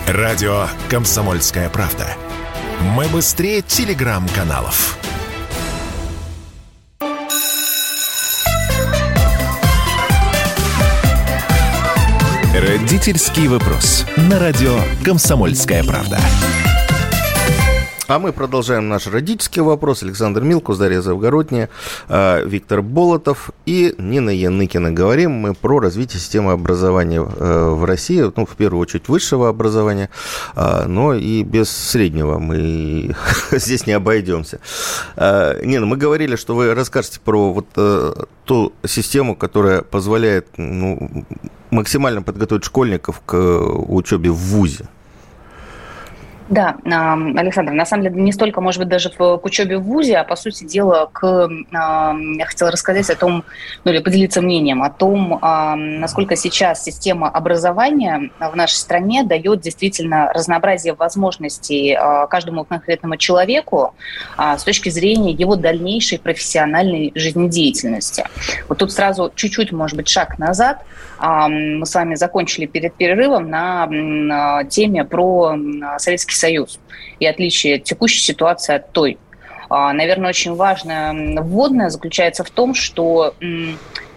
Радио 0.08 0.68
«Комсомольская 0.90 1.70
правда». 1.70 2.06
Мы 2.82 3.08
быстрее 3.08 3.62
телеграм-каналов. 3.62 4.98
Родительский 12.54 13.48
вопрос. 13.48 14.06
На 14.18 14.40
радио 14.40 14.80
«Комсомольская 15.04 15.84
правда». 15.84 16.20
А 18.08 18.20
мы 18.20 18.32
продолжаем 18.32 18.88
наш 18.88 19.08
родительский 19.08 19.62
вопрос. 19.62 20.02
Александр 20.02 20.42
Милкус, 20.42 20.78
Дарья 20.78 21.02
Завгородняя, 21.02 21.70
а, 22.08 22.42
Виктор 22.42 22.82
Болотов 22.82 23.52
и 23.66 23.94
Нина 23.98 24.30
Яныкина. 24.30 24.92
Говорим 24.92 25.32
мы 25.32 25.54
про 25.54 25.82
развитие 25.82 26.22
системы 26.22 26.54
образования 26.54 27.20
э, 27.20 27.70
в 27.70 27.84
России, 27.84 28.24
ну, 28.34 28.46
в 28.46 28.56
первую 28.56 28.80
очередь, 28.80 29.10
высшего 29.10 29.50
образования, 29.50 30.10
а, 30.56 30.86
но 30.88 31.16
и 31.16 31.44
без 31.44 31.70
среднего 31.70 32.40
мы 32.40 33.14
здесь 33.52 33.86
не 33.86 33.92
обойдемся. 33.92 34.62
А, 35.18 35.62
Нина, 35.62 35.86
мы 35.86 35.98
говорили, 35.98 36.38
что 36.38 36.56
вы 36.56 36.74
расскажете 36.74 37.20
про 37.20 37.52
вот 37.52 37.68
э, 37.76 38.14
ту 38.46 38.72
систему, 38.86 39.36
которая 39.36 39.82
позволяет 39.82 40.48
ну, 40.56 41.26
максимально 41.72 42.22
подготовить 42.22 42.64
школьников 42.64 43.22
к 43.26 43.36
учебе 43.36 44.32
в 44.32 44.38
ВУЗе. 44.38 44.88
Да, 46.50 46.78
Александр, 46.86 47.74
на 47.74 47.86
самом 47.86 48.04
деле 48.04 48.22
не 48.22 48.32
столько, 48.32 48.62
может 48.62 48.80
быть, 48.80 48.88
даже 48.88 49.10
к 49.10 49.46
учебе 49.46 49.78
в 49.78 49.84
ВУЗе, 49.84 50.18
а 50.18 50.24
по 50.24 50.36
сути 50.36 50.64
дела, 50.64 51.10
к, 51.12 51.50
я 51.72 52.46
хотела 52.46 52.72
рассказать 52.72 53.10
о 53.10 53.16
том, 53.16 53.44
ну 53.84 53.92
или 53.92 54.00
поделиться 54.00 54.42
мнением 54.42 54.82
о 54.82 54.90
том, 54.90 55.40
насколько 55.42 56.36
сейчас 56.36 56.84
система 56.84 57.30
образования 57.30 58.32
в 58.40 58.56
нашей 58.56 58.76
стране 58.76 59.24
дает 59.24 59.62
действительно 59.62 60.32
разнообразие 60.34 60.94
возможностей 60.94 61.94
а, 61.94 62.28
каждому 62.28 62.64
конкретному 62.64 63.18
человеку 63.18 63.94
а, 64.38 64.58
с 64.58 64.64
точки 64.64 64.90
зрения 64.90 65.32
его 65.32 65.56
дальнейшей 65.56 66.20
профессиональной 66.20 67.12
жизнедеятельности. 67.16 68.26
Вот 68.70 68.78
тут 68.78 68.92
сразу 68.92 69.32
чуть-чуть, 69.36 69.72
может 69.72 69.98
быть, 69.98 70.08
шаг 70.08 70.38
назад. 70.40 70.84
Мы 71.20 71.86
с 71.86 71.96
вами 71.96 72.16
закончили 72.16 72.66
перед 72.66 72.94
перерывом 72.94 73.50
на 73.50 74.64
теме 74.66 75.04
про 75.04 75.56
Советский 75.98 76.36
Союз 76.36 76.80
и 77.20 77.26
отличие 77.26 77.80
текущей 77.80 78.22
ситуации 78.22 78.76
от 78.76 78.92
той. 78.92 79.18
А, 79.70 79.94
наверное, 79.94 80.30
очень 80.30 80.56
важное 80.56 81.42
вводное 81.42 81.90
заключается 81.90 82.44
в 82.44 82.50
том, 82.50 82.74
что 82.74 83.34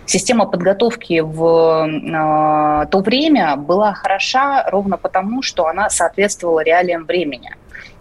система 0.07 0.47
подготовки 0.47 1.21
в 1.21 1.89
а, 2.15 2.87
то 2.87 2.99
время 2.99 3.57
была 3.57 3.95
хороша 3.95 4.69
ровно 4.71 4.97
потому, 4.97 5.43
что 5.43 5.67
она 5.67 5.89
соответствовала 5.89 6.61
реалиям 6.61 7.05
времени. 7.05 7.55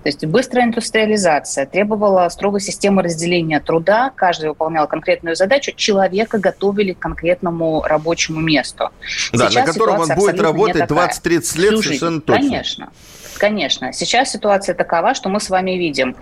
То 0.03 0.07
есть 0.07 0.25
быстрая 0.25 0.65
индустриализация 0.65 1.65
требовала 1.65 2.29
строгой 2.29 2.61
системы 2.61 3.03
разделения 3.03 3.59
труда, 3.59 4.11
каждый 4.15 4.49
выполнял 4.49 4.87
конкретную 4.87 5.35
задачу, 5.35 5.73
человека 5.75 6.37
готовили 6.37 6.93
к 6.93 6.99
конкретному 6.99 7.81
рабочему 7.81 8.39
месту. 8.39 8.91
Да, 9.33 9.49
Сейчас 9.49 9.55
на 9.55 9.73
котором 9.73 9.99
он 9.99 10.09
будет 10.15 10.39
работать 10.39 10.83
20-30 10.83 11.59
лет 11.59 11.79
совершенно 11.83 12.21
точно. 12.21 12.41
Конечно. 12.41 12.89
Конечно. 13.37 13.93
Сейчас 13.93 14.31
ситуация 14.31 14.73
такова, 14.73 15.13
что 15.13 15.29
мы 15.29 15.39
с 15.39 15.49
вами 15.49 15.71
видим 15.71 16.15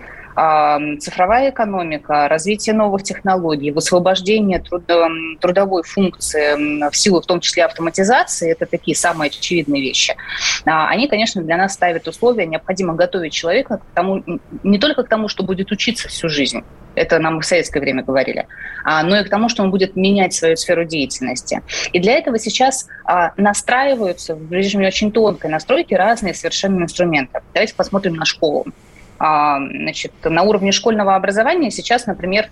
цифровая 1.00 1.50
экономика, 1.50 2.28
развитие 2.28 2.74
новых 2.74 3.02
технологий, 3.02 3.72
высвобождение 3.72 4.62
трудовой 5.40 5.82
функции 5.82 6.88
в 6.88 6.96
силу 6.96 7.20
в 7.20 7.26
том 7.26 7.40
числе 7.40 7.64
автоматизации, 7.64 8.52
это 8.52 8.66
такие 8.66 8.96
самые 8.96 9.30
очевидные 9.30 9.82
вещи, 9.82 10.14
а, 10.64 10.88
они, 10.88 11.08
конечно, 11.08 11.42
для 11.42 11.56
нас 11.56 11.74
ставят 11.74 12.06
условия, 12.06 12.46
необходимо 12.46 12.94
готовить 12.94 13.32
человека 13.32 13.78
к 13.78 13.94
тому, 13.94 14.22
не 14.62 14.78
только 14.78 15.02
к 15.02 15.08
тому, 15.08 15.28
что 15.28 15.42
будет 15.42 15.72
учиться 15.72 16.08
всю 16.08 16.28
жизнь, 16.28 16.62
это 16.94 17.18
нам 17.18 17.40
в 17.40 17.44
советское 17.44 17.80
время 17.80 18.02
говорили, 18.02 18.46
а, 18.84 19.02
но 19.02 19.18
и 19.18 19.24
к 19.24 19.30
тому, 19.30 19.48
что 19.48 19.62
он 19.62 19.70
будет 19.70 19.96
менять 19.96 20.34
свою 20.34 20.56
сферу 20.56 20.84
деятельности. 20.84 21.62
И 21.92 21.98
для 21.98 22.14
этого 22.14 22.38
сейчас 22.38 22.86
а, 23.04 23.32
настраиваются 23.36 24.34
в 24.34 24.52
режиме 24.52 24.88
очень 24.88 25.12
тонкой 25.12 25.50
настройки 25.50 25.94
разные 25.94 26.34
совершенно 26.34 26.82
инструменты. 26.82 27.40
Давайте 27.54 27.74
посмотрим 27.74 28.14
на 28.14 28.24
школу. 28.24 28.66
А, 29.18 29.58
значит, 29.58 30.12
на 30.24 30.42
уровне 30.42 30.72
школьного 30.72 31.14
образования 31.14 31.70
сейчас, 31.70 32.06
например, 32.06 32.50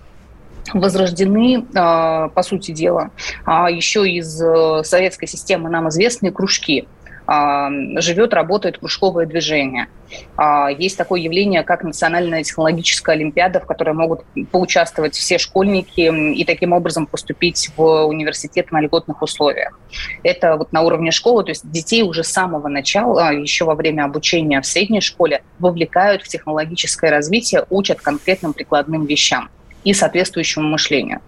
возрождены, 0.75 1.63
по 1.73 2.43
сути 2.43 2.73
дела, 2.73 3.11
еще 3.47 4.09
из 4.11 4.43
э, 4.43 4.83
советской 4.83 5.27
системы 5.27 5.71
нам 5.71 5.89
известные 5.89 6.33
кружки– 6.33 6.89
а, 6.96 6.96
живет, 7.29 8.35
работает 8.35 8.79
кружковое 8.79 9.27
движение. 9.27 9.89
А, 10.37 10.71
есть 10.71 10.97
такое 10.97 11.21
явление, 11.21 11.65
как 11.65 11.83
Национальная 11.83 12.45
технологическая 12.45 13.13
олимпиада, 13.13 13.59
в 13.61 13.67
которой 13.67 13.95
могут 13.95 14.23
поучаствовать 14.53 15.15
все 15.15 15.39
школьники 15.39 16.35
и 16.35 16.45
таким 16.45 16.73
образом 16.73 17.07
поступить 17.07 17.71
в 17.77 18.05
университет 18.07 18.71
на 18.71 18.81
льготных 18.81 19.23
условиях. 19.23 19.79
Это 20.23 20.57
вот 20.57 20.73
на 20.73 20.83
уровне 20.83 21.11
школы, 21.11 21.43
то 21.43 21.51
есть 21.51 21.69
детей 21.69 22.03
уже 22.03 22.23
с 22.23 22.29
самого 22.29 22.69
начала, 22.69 23.33
еще 23.33 23.65
во 23.65 23.75
время 23.75 24.05
обучения 24.05 24.61
в 24.61 24.67
средней 24.67 25.01
школе, 25.01 25.43
вовлекают 25.59 26.23
в 26.23 26.29
технологическое 26.29 27.11
развитие, 27.11 27.65
учат 27.71 28.01
конкретным 28.01 28.53
прикладным 28.53 29.07
вещам 29.07 29.49
и 29.83 29.93
соответствующему 29.93 30.69
мышлению. 30.69 31.21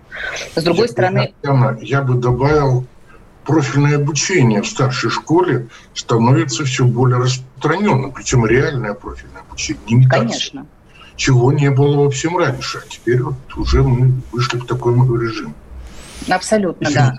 С 0.55 0.63
другой 0.63 0.87
я, 0.87 0.93
стороны... 0.93 1.35
Я 1.81 2.03
бы 2.03 2.15
добавил 2.15 2.87
профильное 3.49 3.97
обучение 3.97 4.61
в 4.61 4.69
старшей 4.69 5.09
школе 5.09 5.69
становится 5.95 6.67
все 6.67 6.85
более 6.85 7.19
распространенным, 7.19 8.13
причем 8.13 8.45
реальное 8.45 8.93
профильное 8.93 9.41
обучение, 9.41 9.83
не 9.87 9.95
имитация. 9.95 10.29
Конечно. 10.29 10.67
Чего 11.17 11.51
не 11.51 11.71
было 11.71 11.97
вовсе 11.97 12.29
раньше, 12.29 12.79
а 12.79 12.89
теперь 12.89 13.23
вот 13.23 13.37
уже 13.57 13.83
мы 13.83 14.13
вышли 14.33 14.59
к 14.59 14.67
такому 14.67 15.17
режиму. 15.17 15.55
Абсолютно, 16.29 16.91
да. 16.91 17.15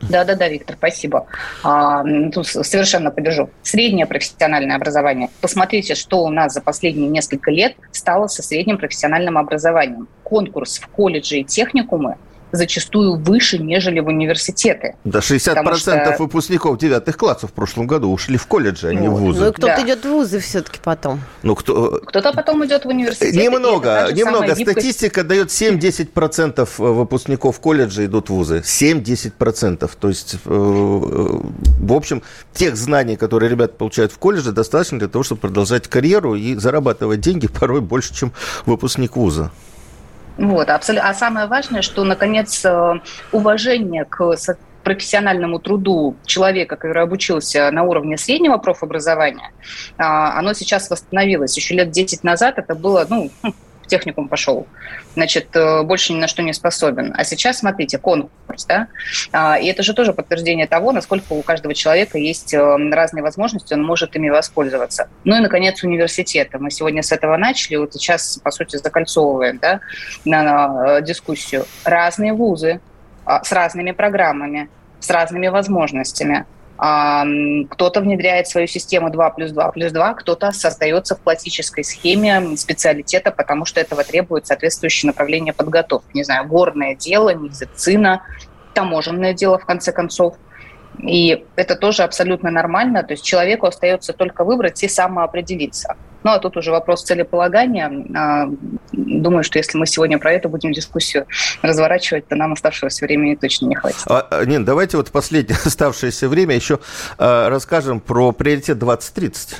Да-да-да, 0.00 0.48
Виктор, 0.48 0.76
спасибо. 0.76 1.26
А, 1.62 2.02
тут 2.32 2.46
совершенно 2.46 3.10
поддержу. 3.10 3.50
Среднее 3.62 4.06
профессиональное 4.06 4.76
образование. 4.76 5.30
Посмотрите, 5.40 5.94
что 5.94 6.24
у 6.24 6.28
нас 6.28 6.54
за 6.54 6.60
последние 6.60 7.08
несколько 7.08 7.50
лет 7.52 7.76
стало 7.92 8.26
со 8.26 8.42
средним 8.42 8.78
профессиональным 8.78 9.38
образованием. 9.38 10.08
Конкурс 10.24 10.78
в 10.78 10.88
колледже 10.88 11.38
и 11.38 11.44
техникумы 11.44 12.16
зачастую 12.52 13.16
выше, 13.16 13.58
нежели 13.58 14.00
в 14.00 14.06
университеты. 14.06 14.96
Да, 15.04 15.18
60% 15.18 15.76
что... 15.76 16.16
выпускников 16.18 16.78
девятых 16.78 17.16
классов 17.16 17.50
в 17.50 17.52
прошлом 17.52 17.86
году 17.86 18.10
ушли 18.10 18.36
в 18.36 18.46
колледжи, 18.46 18.88
а 18.88 18.94
не 18.94 19.08
в 19.08 19.12
вузы. 19.12 19.44
Ну, 19.44 19.52
кто-то 19.52 19.76
да. 19.76 19.82
идет 19.84 20.04
в 20.04 20.08
вузы 20.08 20.40
все-таки 20.40 20.78
потом. 20.82 21.20
Ну, 21.42 21.54
кто... 21.54 22.00
Кто-то 22.06 22.32
потом 22.32 22.64
идет 22.64 22.84
в 22.84 22.88
университет. 22.88 23.34
Немного, 23.34 24.08
немного. 24.12 24.54
Статистика 24.54 25.24
дает 25.24 25.48
7-10% 25.48 26.68
выпускников 26.78 27.60
колледжа 27.60 28.04
идут 28.04 28.28
в 28.28 28.34
вузы. 28.34 28.62
7-10%. 28.64 29.90
То 29.98 30.08
есть, 30.08 30.34
э, 30.34 30.38
в 30.44 31.92
общем, 31.92 32.22
тех 32.52 32.76
знаний, 32.76 33.16
которые 33.16 33.50
ребята 33.50 33.74
получают 33.74 34.12
в 34.12 34.18
колледже, 34.18 34.52
достаточно 34.52 34.98
для 34.98 35.08
того, 35.08 35.22
чтобы 35.22 35.40
продолжать 35.40 35.88
карьеру 35.88 36.34
и 36.34 36.54
зарабатывать 36.54 37.20
деньги 37.20 37.46
порой 37.60 37.80
больше, 37.80 38.14
чем 38.14 38.32
выпускник 38.66 39.16
вуза. 39.16 39.50
Вот, 40.38 40.70
абсолютно. 40.70 41.10
А 41.10 41.14
самое 41.14 41.46
важное, 41.46 41.82
что, 41.82 42.04
наконец, 42.04 42.64
э, 42.64 43.00
уважение 43.32 44.04
к 44.04 44.36
профессиональному 44.84 45.58
труду 45.58 46.16
человека, 46.24 46.76
который 46.76 47.02
обучился 47.02 47.70
на 47.70 47.82
уровне 47.82 48.16
среднего 48.16 48.56
профобразования, 48.56 49.50
а, 49.98 50.38
оно 50.38 50.54
сейчас 50.54 50.88
восстановилось. 50.88 51.56
Еще 51.56 51.74
лет 51.74 51.90
10 51.90 52.24
назад 52.24 52.58
это 52.58 52.74
было, 52.74 53.04
ну, 53.10 53.30
хм, 53.42 53.52
техникум 53.88 54.28
пошел, 54.28 54.66
значит, 55.14 55.54
э, 55.56 55.82
больше 55.82 56.12
ни 56.12 56.18
на 56.18 56.28
что 56.28 56.42
не 56.42 56.52
способен. 56.52 57.14
А 57.16 57.24
сейчас, 57.24 57.58
смотрите, 57.58 57.98
конкурс, 57.98 58.64
да, 58.66 58.88
а, 59.32 59.58
и 59.58 59.66
это 59.66 59.82
же 59.82 59.94
тоже 59.94 60.12
подтверждение 60.12 60.66
того, 60.66 60.92
насколько 60.92 61.32
у 61.32 61.42
каждого 61.42 61.74
человека 61.74 62.18
есть 62.18 62.54
э, 62.54 62.76
разные 62.92 63.22
возможности, 63.22 63.74
он 63.74 63.82
может 63.82 64.14
ими 64.16 64.28
воспользоваться. 64.28 65.08
Ну 65.24 65.36
и, 65.36 65.40
наконец, 65.40 65.82
университеты. 65.82 66.58
Мы 66.58 66.70
сегодня 66.70 67.02
с 67.02 67.12
этого 67.12 67.36
начали, 67.36 67.76
вот 67.76 67.92
сейчас, 67.92 68.38
по 68.42 68.50
сути, 68.50 68.76
закольцовываем, 68.76 69.58
да, 69.58 69.80
на, 70.24 70.98
э, 70.98 71.02
дискуссию. 71.02 71.64
Разные 71.84 72.32
вузы 72.32 72.80
а, 73.24 73.42
с 73.42 73.52
разными 73.52 73.92
программами, 73.92 74.68
с 75.00 75.10
разными 75.10 75.48
возможностями. 75.48 76.46
Кто-то 76.78 78.00
внедряет 78.00 78.46
свою 78.46 78.68
систему 78.68 79.10
2 79.10 79.30
плюс 79.30 79.50
2 79.50 79.72
плюс 79.72 79.90
2, 79.90 80.14
кто-то 80.14 80.52
создается 80.52 81.16
в 81.16 81.22
классической 81.22 81.82
схеме 81.82 82.56
специалитета, 82.56 83.32
потому 83.32 83.64
что 83.64 83.80
этого 83.80 84.04
требует 84.04 84.46
соответствующее 84.46 85.08
направление 85.08 85.52
подготовки. 85.52 86.10
Не 86.14 86.22
знаю, 86.22 86.46
горное 86.46 86.94
дело, 86.94 87.34
медицина, 87.34 88.22
таможенное 88.74 89.34
дело, 89.34 89.58
в 89.58 89.66
конце 89.66 89.90
концов. 89.90 90.36
И 91.00 91.44
это 91.56 91.74
тоже 91.74 92.04
абсолютно 92.04 92.50
нормально. 92.50 93.02
То 93.02 93.14
есть 93.14 93.24
человеку 93.24 93.66
остается 93.66 94.12
только 94.12 94.44
выбрать 94.44 94.82
и 94.84 94.88
самоопределиться. 94.88 95.96
Ну, 96.24 96.32
а 96.32 96.38
тут 96.38 96.56
уже 96.56 96.70
вопрос 96.70 97.04
целеполагания. 97.04 97.92
А, 98.16 98.48
думаю, 98.92 99.44
что 99.44 99.58
если 99.58 99.78
мы 99.78 99.86
сегодня 99.86 100.18
про 100.18 100.32
это 100.32 100.48
будем 100.48 100.72
дискуссию 100.72 101.26
разворачивать, 101.62 102.26
то 102.26 102.36
нам 102.36 102.52
оставшегося 102.52 103.04
времени 103.04 103.34
точно 103.36 103.66
не 103.66 103.76
хватит. 103.76 104.02
А, 104.06 104.26
а 104.30 104.44
нет, 104.44 104.64
давайте 104.64 104.96
вот 104.96 105.10
последнее 105.10 105.58
оставшееся 105.64 106.28
время 106.28 106.54
еще 106.54 106.80
а, 107.18 107.48
расскажем 107.48 108.00
про 108.00 108.32
приоритет 108.32 108.78
2030. 108.78 109.56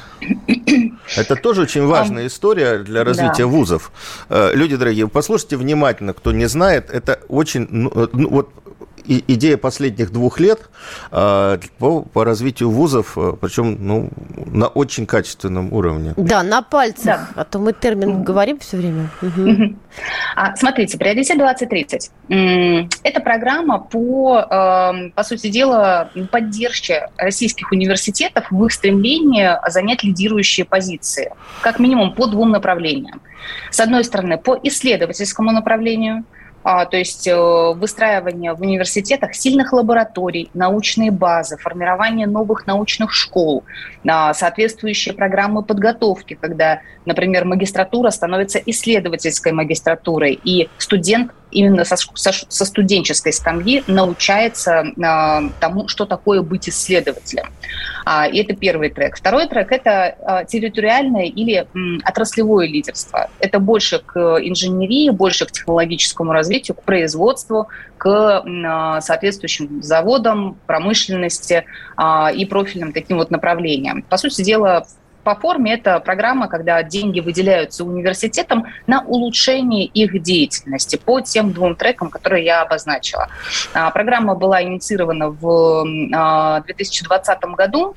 Это 1.16 1.36
тоже 1.36 1.62
очень 1.62 1.86
важная 1.86 2.26
история 2.26 2.78
для 2.78 3.04
развития 3.04 3.44
да. 3.44 3.46
вузов. 3.46 3.92
А, 4.28 4.52
люди 4.52 4.76
дорогие, 4.76 5.08
послушайте 5.08 5.56
внимательно, 5.56 6.12
кто 6.12 6.32
не 6.32 6.46
знает, 6.46 6.90
это 6.90 7.20
очень, 7.28 7.66
ну, 7.70 8.08
ну 8.12 8.48
идея 9.08 9.56
последних 9.56 10.12
двух 10.12 10.40
лет 10.40 10.60
э, 11.10 11.58
по, 11.78 12.02
по 12.02 12.24
развитию 12.24 12.70
вузов, 12.70 13.16
э, 13.16 13.34
причем 13.40 13.76
ну, 13.80 14.10
на 14.46 14.68
очень 14.68 15.06
качественном 15.06 15.72
уровне. 15.72 16.14
Да, 16.16 16.42
на 16.42 16.62
пальцах, 16.62 17.04
да. 17.04 17.28
а 17.34 17.44
то 17.44 17.58
мы 17.58 17.72
термин 17.72 18.22
говорим 18.22 18.58
все 18.58 18.76
время. 18.76 19.10
Угу. 19.22 19.76
А, 20.36 20.54
смотрите, 20.56 20.98
приоритет 20.98 21.38
2030. 21.38 22.10
Это 22.28 23.20
программа 23.20 23.78
по, 23.78 24.38
эм, 24.38 25.10
по 25.12 25.24
сути 25.24 25.48
дела, 25.48 26.10
поддержке 26.30 27.08
российских 27.16 27.72
университетов 27.72 28.46
в 28.50 28.64
их 28.64 28.72
стремлении 28.72 29.50
занять 29.68 30.04
лидирующие 30.04 30.66
позиции, 30.66 31.32
как 31.62 31.78
минимум 31.78 32.12
по 32.12 32.26
двум 32.26 32.50
направлениям. 32.50 33.20
С 33.70 33.80
одной 33.80 34.04
стороны, 34.04 34.38
по 34.38 34.58
исследовательскому 34.62 35.52
направлению– 35.52 36.24
а, 36.37 36.37
то 36.68 36.98
есть 36.98 37.26
э, 37.26 37.34
выстраивание 37.34 38.52
в 38.52 38.60
университетах 38.60 39.34
сильных 39.34 39.72
лабораторий, 39.72 40.50
научные 40.52 41.10
базы, 41.10 41.56
формирование 41.56 42.26
новых 42.26 42.66
научных 42.66 43.14
школ, 43.14 43.64
а, 44.06 44.34
соответствующие 44.34 45.14
программы 45.14 45.62
подготовки, 45.62 46.34
когда, 46.34 46.80
например, 47.06 47.46
магистратура 47.46 48.10
становится 48.10 48.58
исследовательской 48.58 49.52
магистратурой, 49.52 50.38
и 50.44 50.68
студент 50.76 51.32
именно 51.50 51.84
со, 51.84 51.96
со, 51.96 52.32
со 52.32 52.64
студенческой 52.64 53.32
скамьи 53.32 53.82
научается 53.86 54.84
а, 55.02 55.42
тому, 55.60 55.88
что 55.88 56.04
такое 56.04 56.42
быть 56.42 56.68
исследователем. 56.68 57.46
А, 58.04 58.26
и 58.26 58.38
это 58.38 58.54
первый 58.54 58.90
трек. 58.90 59.16
Второй 59.16 59.46
трек– 59.48 59.70
это 59.72 60.16
а, 60.22 60.44
территориальное 60.44 61.26
или 61.26 61.66
м, 61.74 62.00
отраслевое 62.06 62.66
лидерство. 62.66 63.30
Это 63.38 63.58
больше 63.58 63.98
к 63.98 64.38
инженерии, 64.40 65.10
больше 65.10 65.46
к 65.46 65.52
технологическому 65.52 66.32
развитию, 66.32 66.57
к 66.66 66.82
производству, 66.82 67.68
к 67.96 68.42
а, 68.44 69.00
соответствующим 69.00 69.82
заводам, 69.82 70.56
промышленности 70.66 71.64
а, 71.96 72.30
и 72.32 72.44
профильным 72.44 72.92
таким 72.92 73.18
вот 73.18 73.30
направлениям. 73.30 74.02
По 74.02 74.16
сути 74.16 74.42
дела, 74.42 74.86
по 75.28 75.34
форме 75.34 75.74
это 75.74 76.00
программа, 76.00 76.48
когда 76.48 76.82
деньги 76.82 77.20
выделяются 77.20 77.84
университетам 77.84 78.66
на 78.86 79.02
улучшение 79.02 79.84
их 79.84 80.22
деятельности 80.22 80.96
по 80.96 81.20
тем 81.20 81.52
двум 81.52 81.76
трекам, 81.76 82.08
которые 82.08 82.46
я 82.46 82.62
обозначила. 82.62 83.28
А, 83.74 83.90
программа 83.90 84.34
была 84.34 84.62
инициирована 84.62 85.28
в 85.28 85.84
2020 86.64 87.28
а, 87.28 87.46
году 87.48 87.94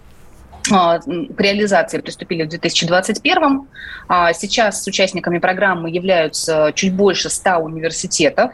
к 0.69 1.39
реализации 1.39 1.99
приступили 1.99 2.43
в 2.43 2.49
2021. 2.49 3.67
Сейчас 4.33 4.83
с 4.83 4.87
участниками 4.87 5.39
программы 5.39 5.89
являются 5.89 6.71
чуть 6.75 6.93
больше 6.93 7.29
100 7.29 7.57
университетов. 7.57 8.51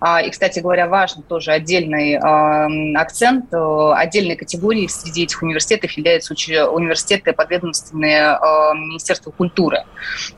А, 0.00 0.20
и, 0.22 0.30
кстати 0.30 0.60
говоря, 0.60 0.88
важен 0.88 1.22
тоже 1.22 1.52
отдельный 1.52 2.16
акцент. 2.96 3.52
Э, 3.52 3.92
отдельной 3.94 4.36
категорией 4.36 4.88
среди 4.88 5.24
этих 5.24 5.42
университетов 5.42 5.90
являются 5.92 6.34
университеты, 6.34 7.32
подведомственные 7.32 8.38
Министерству 8.74 9.32
культуры. 9.32 9.84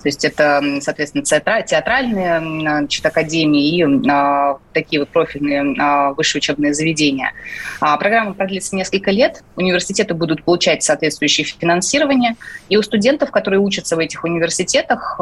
То 0.00 0.08
есть 0.08 0.24
это, 0.24 0.62
соответственно, 0.80 1.24
театральные 1.24 2.40
значит, 2.40 3.04
академии 3.04 3.76
и 3.76 4.10
а, 4.10 4.58
такие 4.72 5.00
вот 5.00 5.08
профильные 5.10 5.74
а, 5.78 6.12
высшие 6.12 6.40
учебные 6.40 6.74
заведения. 6.74 7.32
Программа 7.80 8.34
продлится 8.34 8.76
несколько 8.76 9.10
лет. 9.10 9.42
Университеты 9.56 10.14
будут 10.14 10.44
получать 10.44 10.82
соответствующее 10.82 11.46
финансирование. 11.46 12.36
И 12.68 12.76
у 12.76 12.82
студентов, 12.82 13.30
которые 13.30 13.60
учатся 13.60 13.96
в 13.96 13.98
этих 13.98 14.24
университетах, 14.24 15.18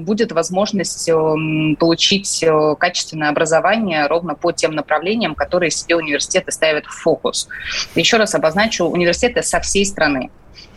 будет 0.00 0.32
возможность 0.32 1.08
получить 1.78 2.42
э, 2.42 2.74
качественное 2.78 3.28
образование 3.30 3.45
образования 3.46 4.06
ровно 4.08 4.34
по 4.34 4.52
тем 4.52 4.72
направлениям, 4.72 5.34
которые 5.34 5.70
себе 5.70 5.96
университеты 5.96 6.50
ставят 6.50 6.84
в 6.86 6.90
фокус. 6.90 7.48
Еще 7.94 8.16
раз 8.16 8.34
обозначу, 8.34 8.84
университеты 8.84 9.42
со 9.42 9.60
всей 9.60 9.86
страны. 9.86 10.30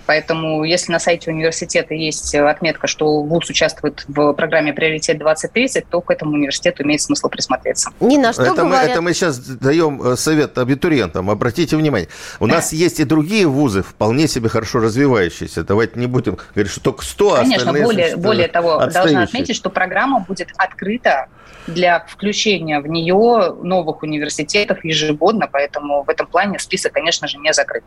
Поэтому 0.10 0.64
если 0.64 0.92
на 0.92 0.98
сайте 0.98 1.30
университета 1.30 1.94
есть 1.94 2.34
отметка, 2.34 2.88
что 2.88 3.22
ВУЗ 3.22 3.52
участвует 3.52 4.06
в 4.08 4.34
программе 4.34 4.74
«Приоритет 4.74 5.22
2030», 5.22 5.86
то 5.88 6.02
к 6.02 6.10
этому 6.10 6.32
университету 6.32 6.82
имеет 6.82 7.02
смысл 7.02 7.30
присмотреться. 7.30 7.92
Нина, 8.00 8.34
что 8.34 8.42
это, 8.42 8.56
говорят... 8.56 8.86
мы, 8.88 8.92
это 8.92 9.02
мы 9.04 9.14
сейчас 9.14 9.38
даем 9.38 10.02
э, 10.02 10.16
совет 10.16 10.58
абитуриентам. 10.58 11.30
Обратите 11.30 11.78
внимание, 11.78 12.10
у 12.40 12.48
нас 12.48 12.74
есть 12.74 13.00
и 13.00 13.04
другие 13.04 13.46
вузы, 13.46 13.84
вполне 13.84 14.28
себе 14.28 14.50
хорошо 14.50 14.80
развивающиеся. 14.80 15.64
Давайте 15.64 16.00
не 16.00 16.08
будем 16.08 16.40
говорить, 16.56 16.72
что 16.72 16.82
только 16.82 17.06
100, 17.06 17.34
а 17.34 17.38
Конечно, 17.42 17.72
более, 17.72 18.16
более 18.16 18.48
того, 18.48 18.84
должна 18.88 19.22
отметить, 19.22 19.56
что 19.56 19.70
программа 19.70 20.22
будет 20.22 20.50
открыта 20.58 21.28
для 21.68 22.04
включения 22.08 22.80
в 22.80 22.88
нее 22.88 23.56
новых 23.62 24.04
университетов 24.04 24.84
ежегодно, 24.84 25.48
поэтому 25.52 26.04
в 26.04 26.10
этом 26.10 26.26
плане 26.26 26.58
список, 26.58 26.94
конечно 26.94 27.28
же, 27.28 27.38
не 27.38 27.54
закрыт. 27.54 27.84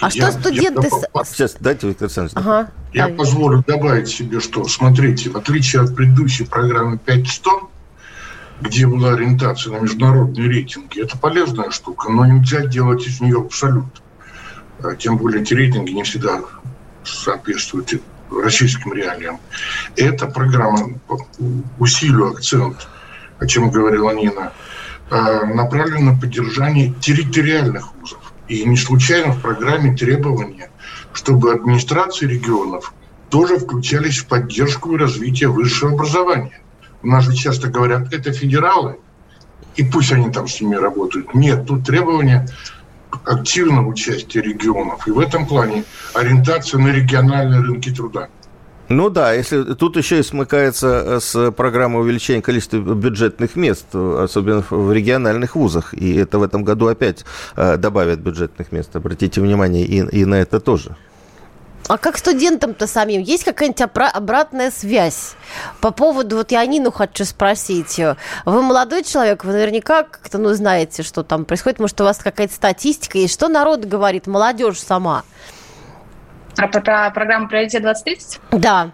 А 0.00 0.08
я, 0.10 0.30
что 0.30 0.40
студенты... 0.40 0.88
Я, 1.14 1.24
Сейчас, 1.24 1.56
дайте, 1.66 1.88
Виктор 1.88 2.06
Александрович. 2.06 2.36
Ага. 2.36 2.70
Я 2.92 3.08
позволю 3.08 3.64
добавить 3.66 4.08
себе, 4.08 4.40
что, 4.40 4.64
смотрите, 4.64 5.30
в 5.30 5.36
отличие 5.36 5.82
от 5.82 5.94
предыдущей 5.94 6.44
программы 6.44 6.98
5100, 6.98 7.70
где 8.62 8.86
была 8.86 9.12
ориентация 9.12 9.72
на 9.72 9.80
международные 9.80 10.48
рейтинги, 10.48 11.02
это 11.02 11.18
полезная 11.18 11.70
штука, 11.70 12.10
но 12.10 12.24
нельзя 12.24 12.64
делать 12.66 13.06
из 13.06 13.20
нее 13.20 13.38
абсолют. 13.38 14.02
А 14.82 14.94
тем 14.94 15.18
более 15.18 15.42
эти 15.42 15.54
рейтинги 15.54 15.90
не 15.90 16.04
всегда 16.04 16.40
соответствуют 17.04 18.00
российским 18.30 18.92
реалиям. 18.92 19.38
Эта 19.96 20.26
программа, 20.26 20.98
усилию 21.78 22.28
акцент 22.32 22.88
о 23.38 23.46
чем 23.46 23.70
говорила 23.70 24.10
Нина, 24.10 24.52
э, 25.10 25.44
направлен 25.46 26.06
на 26.06 26.18
поддержание 26.18 26.92
территориальных 27.00 27.94
вузов. 27.94 28.32
И 28.48 28.64
не 28.64 28.76
случайно 28.76 29.32
в 29.32 29.42
программе 29.42 29.96
требования, 29.96 30.70
чтобы 31.16 31.50
администрации 31.50 32.26
регионов 32.26 32.92
тоже 33.30 33.58
включались 33.58 34.18
в 34.18 34.26
поддержку 34.26 34.92
и 34.92 34.98
развитие 34.98 35.48
высшего 35.48 35.92
образования. 35.92 36.60
У 37.02 37.06
нас 37.06 37.24
же 37.24 37.34
часто 37.34 37.68
говорят, 37.68 38.12
это 38.12 38.32
федералы, 38.32 38.98
и 39.76 39.82
пусть 39.82 40.12
они 40.12 40.30
там 40.30 40.46
с 40.46 40.60
ними 40.60 40.76
работают. 40.76 41.34
Нет, 41.34 41.66
тут 41.66 41.84
требования 41.84 42.46
активного 43.24 43.88
участия 43.88 44.42
регионов. 44.42 45.08
И 45.08 45.10
в 45.10 45.18
этом 45.18 45.46
плане 45.46 45.84
ориентация 46.12 46.78
на 46.78 46.88
региональные 46.88 47.60
рынки 47.62 47.90
труда. 47.90 48.28
Ну 48.88 49.10
да, 49.10 49.32
если 49.32 49.74
тут 49.74 49.96
еще 49.96 50.20
и 50.20 50.22
смыкается 50.22 50.86
э, 50.86 51.20
с 51.20 51.50
программой 51.50 52.02
увеличения 52.02 52.40
количества 52.40 52.78
бюджетных 52.78 53.56
мест, 53.56 53.86
особенно 53.92 54.64
в 54.70 54.92
региональных 54.92 55.56
вузах, 55.56 55.92
и 55.92 56.14
это 56.14 56.38
в 56.38 56.42
этом 56.44 56.62
году 56.62 56.86
опять 56.86 57.24
э, 57.56 57.76
добавят 57.78 58.20
бюджетных 58.20 58.70
мест. 58.70 58.94
Обратите 58.94 59.40
внимание 59.40 59.84
и, 59.84 60.20
и 60.20 60.24
на 60.24 60.36
это 60.36 60.60
тоже. 60.60 60.96
А 61.88 61.98
как 61.98 62.18
студентам-то 62.18 62.86
самим? 62.86 63.22
Есть 63.22 63.44
какая-нибудь 63.44 63.82
обратная 64.14 64.70
связь? 64.72 65.34
По 65.80 65.92
поводу, 65.92 66.36
вот 66.36 66.50
я 66.50 66.66
Нину 66.66 66.90
хочу 66.90 67.24
спросить. 67.24 68.00
Вы 68.44 68.62
молодой 68.62 69.04
человек, 69.04 69.44
вы 69.44 69.52
наверняка 69.52 70.02
как-то, 70.02 70.38
ну, 70.38 70.52
знаете, 70.54 71.04
что 71.04 71.22
там 71.22 71.44
происходит. 71.44 71.78
Может, 71.78 72.00
у 72.00 72.04
вас 72.04 72.18
какая-то 72.18 72.52
статистика 72.52 73.18
есть? 73.18 73.34
Что 73.34 73.48
народ 73.48 73.84
говорит, 73.84 74.26
молодежь 74.26 74.80
сама? 74.80 75.22
Про, 76.56 76.68
про 76.68 77.10
программу 77.10 77.48
«Приоритет 77.48 77.84
2030»? 77.84 78.40
Да. 78.52 78.90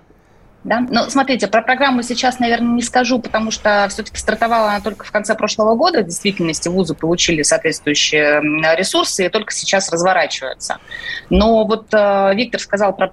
Да? 0.64 0.80
Ну, 0.88 1.02
смотрите, 1.08 1.48
про 1.48 1.62
программу 1.62 2.02
сейчас, 2.02 2.38
наверное, 2.38 2.74
не 2.74 2.82
скажу, 2.82 3.18
потому 3.18 3.50
что 3.50 3.86
все-таки 3.90 4.18
стартовала 4.18 4.70
она 4.70 4.80
только 4.80 5.04
в 5.04 5.10
конце 5.10 5.34
прошлого 5.34 5.74
года. 5.74 6.02
В 6.02 6.04
действительности 6.04 6.68
вузы 6.68 6.94
получили 6.94 7.42
соответствующие 7.42 8.40
ресурсы 8.76 9.26
и 9.26 9.28
только 9.28 9.52
сейчас 9.52 9.90
разворачиваются. 9.90 10.78
Но 11.30 11.64
вот 11.64 11.88
э, 11.92 12.34
Виктор 12.34 12.60
сказал 12.60 12.94
про 12.94 13.08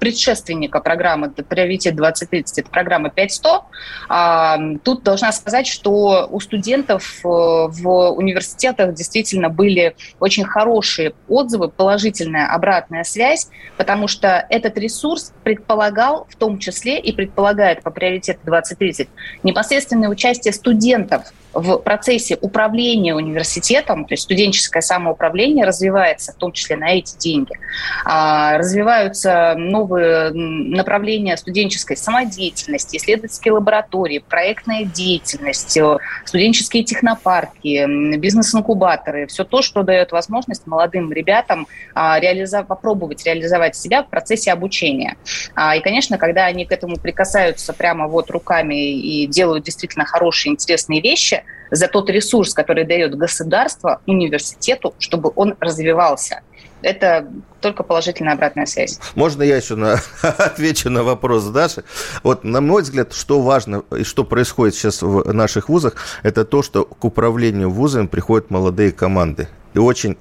предшественника 0.00 0.80
программы 0.80 1.30
«Приоритет 1.30 1.94
2030», 1.94 2.44
это 2.56 2.70
программа 2.70 3.10
5100. 3.10 3.64
А, 4.08 4.58
тут 4.82 5.04
должна 5.04 5.30
сказать, 5.30 5.66
что 5.66 6.26
у 6.30 6.40
студентов 6.40 7.20
э, 7.22 7.28
в 7.28 8.10
университетах 8.10 8.94
действительно 8.94 9.50
были 9.50 9.94
очень 10.18 10.44
хорошие 10.44 11.12
отзывы, 11.28 11.68
положительная 11.68 12.48
обратная 12.52 13.04
связь, 13.04 13.48
потому 13.76 14.08
что 14.08 14.44
этот 14.48 14.78
ресурс 14.78 15.32
предполагал 15.44 16.26
в 16.30 16.36
том 16.36 16.58
числе 16.58 16.98
и 16.98 17.12
предполагает 17.12 17.82
по 17.82 17.90
приоритету 17.90 18.40
2030 18.44 19.08
непосредственное 19.42 20.08
участие 20.08 20.54
студентов 20.54 21.32
в 21.52 21.78
процессе 21.78 22.38
управления 22.40 23.14
университетом, 23.14 24.04
то 24.04 24.12
есть 24.14 24.22
студенческое 24.24 24.82
самоуправление 24.82 25.64
развивается, 25.66 26.32
в 26.32 26.36
том 26.36 26.52
числе 26.52 26.76
на 26.76 26.90
эти 26.90 27.16
деньги. 27.18 27.58
А, 28.04 28.56
развиваются 28.58 29.54
новые 29.56 29.89
направления 29.90 31.36
студенческой 31.36 31.96
самодеятельности, 31.96 32.96
исследовательские 32.96 33.52
лаборатории, 33.52 34.18
проектная 34.18 34.84
деятельность, 34.84 35.76
э, 35.76 35.98
студенческие 36.24 36.84
технопарки, 36.84 38.16
бизнес-инкубаторы, 38.16 39.26
все 39.26 39.44
то, 39.44 39.62
что 39.62 39.82
дает 39.82 40.12
возможность 40.12 40.66
молодым 40.66 41.12
ребятам 41.12 41.66
а, 41.94 42.18
реализов... 42.20 42.66
попробовать 42.66 43.24
реализовать 43.24 43.76
себя 43.76 44.02
в 44.02 44.08
процессе 44.08 44.52
обучения. 44.52 45.16
А, 45.54 45.76
и, 45.76 45.80
конечно, 45.80 46.18
когда 46.18 46.46
они 46.46 46.64
к 46.64 46.72
этому 46.72 46.96
прикасаются 46.96 47.72
прямо 47.72 48.06
вот 48.08 48.30
руками 48.30 48.74
и 48.74 49.26
делают 49.26 49.64
действительно 49.64 50.04
хорошие, 50.04 50.52
интересные 50.52 51.00
вещи, 51.00 51.42
за 51.70 51.88
тот 51.88 52.10
ресурс, 52.10 52.52
который 52.52 52.84
дает 52.84 53.16
государство 53.16 54.00
университету, 54.06 54.94
чтобы 54.98 55.32
он 55.36 55.56
развивался. 55.60 56.42
Это 56.82 57.26
только 57.60 57.82
положительная 57.82 58.34
обратная 58.34 58.66
связь. 58.66 58.98
Можно 59.14 59.42
я 59.42 59.56
еще 59.56 59.76
на, 59.76 60.00
отвечу 60.22 60.90
на 60.90 61.02
вопрос 61.02 61.44
Даши? 61.44 61.84
Вот, 62.22 62.44
на 62.44 62.60
мой 62.60 62.82
взгляд, 62.82 63.12
что 63.12 63.40
важно 63.40 63.82
и 63.96 64.04
что 64.04 64.24
происходит 64.24 64.74
сейчас 64.74 65.02
в 65.02 65.32
наших 65.32 65.68
вузах, 65.68 65.94
это 66.22 66.44
то, 66.44 66.62
что 66.62 66.84
к 66.84 67.04
управлению 67.04 67.70
вузами 67.70 68.06
приходят 68.06 68.50
молодые 68.50 68.92
команды. 68.92 69.48
И 69.74 69.78
очень 69.78 70.16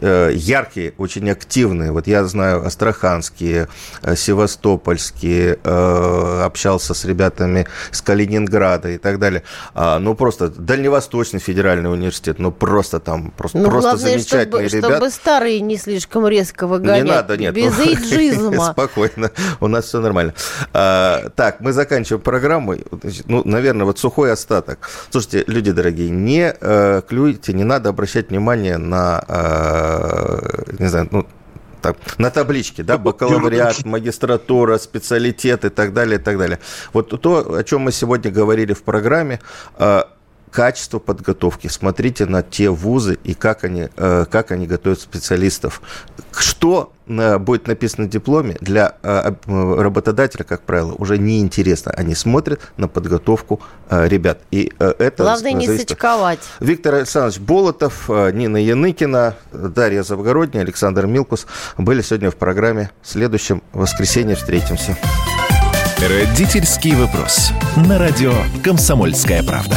яркие, 0.00 0.94
очень 0.98 1.30
активные. 1.30 1.92
Вот 1.92 2.06
я 2.06 2.24
знаю 2.24 2.66
астраханские, 2.66 3.68
э, 4.02 4.16
севастопольские, 4.16 5.58
э, 5.62 6.42
общался 6.44 6.94
с 6.94 7.04
ребятами 7.04 7.66
с 7.90 8.02
Калининграда 8.02 8.90
и 8.90 8.98
так 8.98 9.18
далее. 9.18 9.42
А, 9.74 9.98
ну, 9.98 10.14
просто 10.14 10.48
Дальневосточный 10.48 11.40
федеральный 11.40 11.92
университет, 11.92 12.38
ну, 12.38 12.52
просто 12.52 13.00
там, 13.00 13.30
просто, 13.30 13.58
ну, 13.58 13.70
просто 13.70 13.90
главное, 13.90 14.12
замечательные 14.12 14.68
чтобы, 14.68 14.82
ребята. 14.82 14.96
чтобы 14.96 15.10
старые 15.10 15.60
не 15.60 15.76
слишком 15.76 16.26
резко 16.26 16.66
выгонять. 16.66 17.04
Не 17.04 17.10
надо, 17.10 17.36
нет. 17.36 17.54
Без 17.54 17.78
эйджизма. 17.86 18.72
Спокойно, 18.72 19.30
у 19.60 19.68
нас 19.68 19.86
все 19.86 20.00
нормально. 20.00 20.34
А, 20.72 21.30
так, 21.36 21.60
мы 21.60 21.72
заканчиваем 21.72 22.22
программу. 22.22 22.76
Ну, 23.26 23.42
наверное, 23.44 23.86
вот 23.86 23.98
сухой 23.98 24.32
остаток. 24.32 24.88
Слушайте, 25.10 25.44
люди 25.46 25.72
дорогие, 25.72 26.10
не 26.10 26.52
клюйте, 27.08 27.52
не 27.52 27.64
надо 27.64 27.90
обращать 27.90 28.30
внимание 28.30 28.76
на 28.78 29.24
Э, 29.28 29.77
не 30.78 30.88
знаю, 30.88 31.08
ну, 31.10 31.26
так, 31.80 31.96
на 32.18 32.30
табличке, 32.30 32.82
да, 32.82 32.98
бакалавриат, 32.98 33.84
магистратура, 33.84 34.78
специалитет 34.78 35.64
и 35.64 35.68
так 35.68 35.92
далее, 35.92 36.18
и 36.18 36.22
так 36.22 36.38
далее. 36.38 36.58
Вот 36.92 37.20
то, 37.20 37.54
о 37.54 37.64
чем 37.64 37.82
мы 37.82 37.92
сегодня 37.92 38.30
говорили 38.30 38.72
в 38.72 38.82
программе, 38.82 39.40
э, 39.78 40.02
качество 40.50 40.98
подготовки. 40.98 41.68
Смотрите 41.68 42.26
на 42.26 42.42
те 42.42 42.70
вузы 42.70 43.18
и 43.24 43.34
как 43.34 43.64
они, 43.64 43.88
э, 43.96 44.26
как 44.30 44.50
они 44.50 44.66
готовят 44.66 45.00
специалистов. 45.00 45.82
Что 46.32 46.92
э, 47.06 47.38
будет 47.38 47.66
написано 47.66 48.06
в 48.06 48.10
дипломе, 48.10 48.56
для 48.60 48.94
э, 49.02 49.32
работодателя, 49.46 50.44
как 50.44 50.62
правило, 50.62 50.94
уже 50.98 51.18
не 51.18 51.40
интересно. 51.40 51.92
Они 51.92 52.14
смотрят 52.14 52.60
на 52.76 52.88
подготовку 52.88 53.60
ребят. 53.90 54.40
И 54.50 54.72
это 54.78 55.22
Главное 55.22 55.52
не 55.52 55.66
сочковать. 55.66 56.40
Виктор 56.60 56.96
Александрович 56.96 57.40
Болотов, 57.40 58.08
Нина 58.08 58.58
Яныкина, 58.58 59.34
Дарья 59.52 60.02
Завгородняя, 60.02 60.62
Александр 60.62 61.06
Милкус 61.06 61.46
были 61.76 62.02
сегодня 62.02 62.30
в 62.30 62.36
программе. 62.36 62.90
В 63.02 63.08
следующем 63.08 63.62
воскресенье 63.72 64.36
встретимся. 64.36 64.96
Родительский 66.00 66.94
вопрос. 66.94 67.50
На 67.76 67.98
радио 67.98 68.32
«Комсомольская 68.62 69.42
правда». 69.42 69.76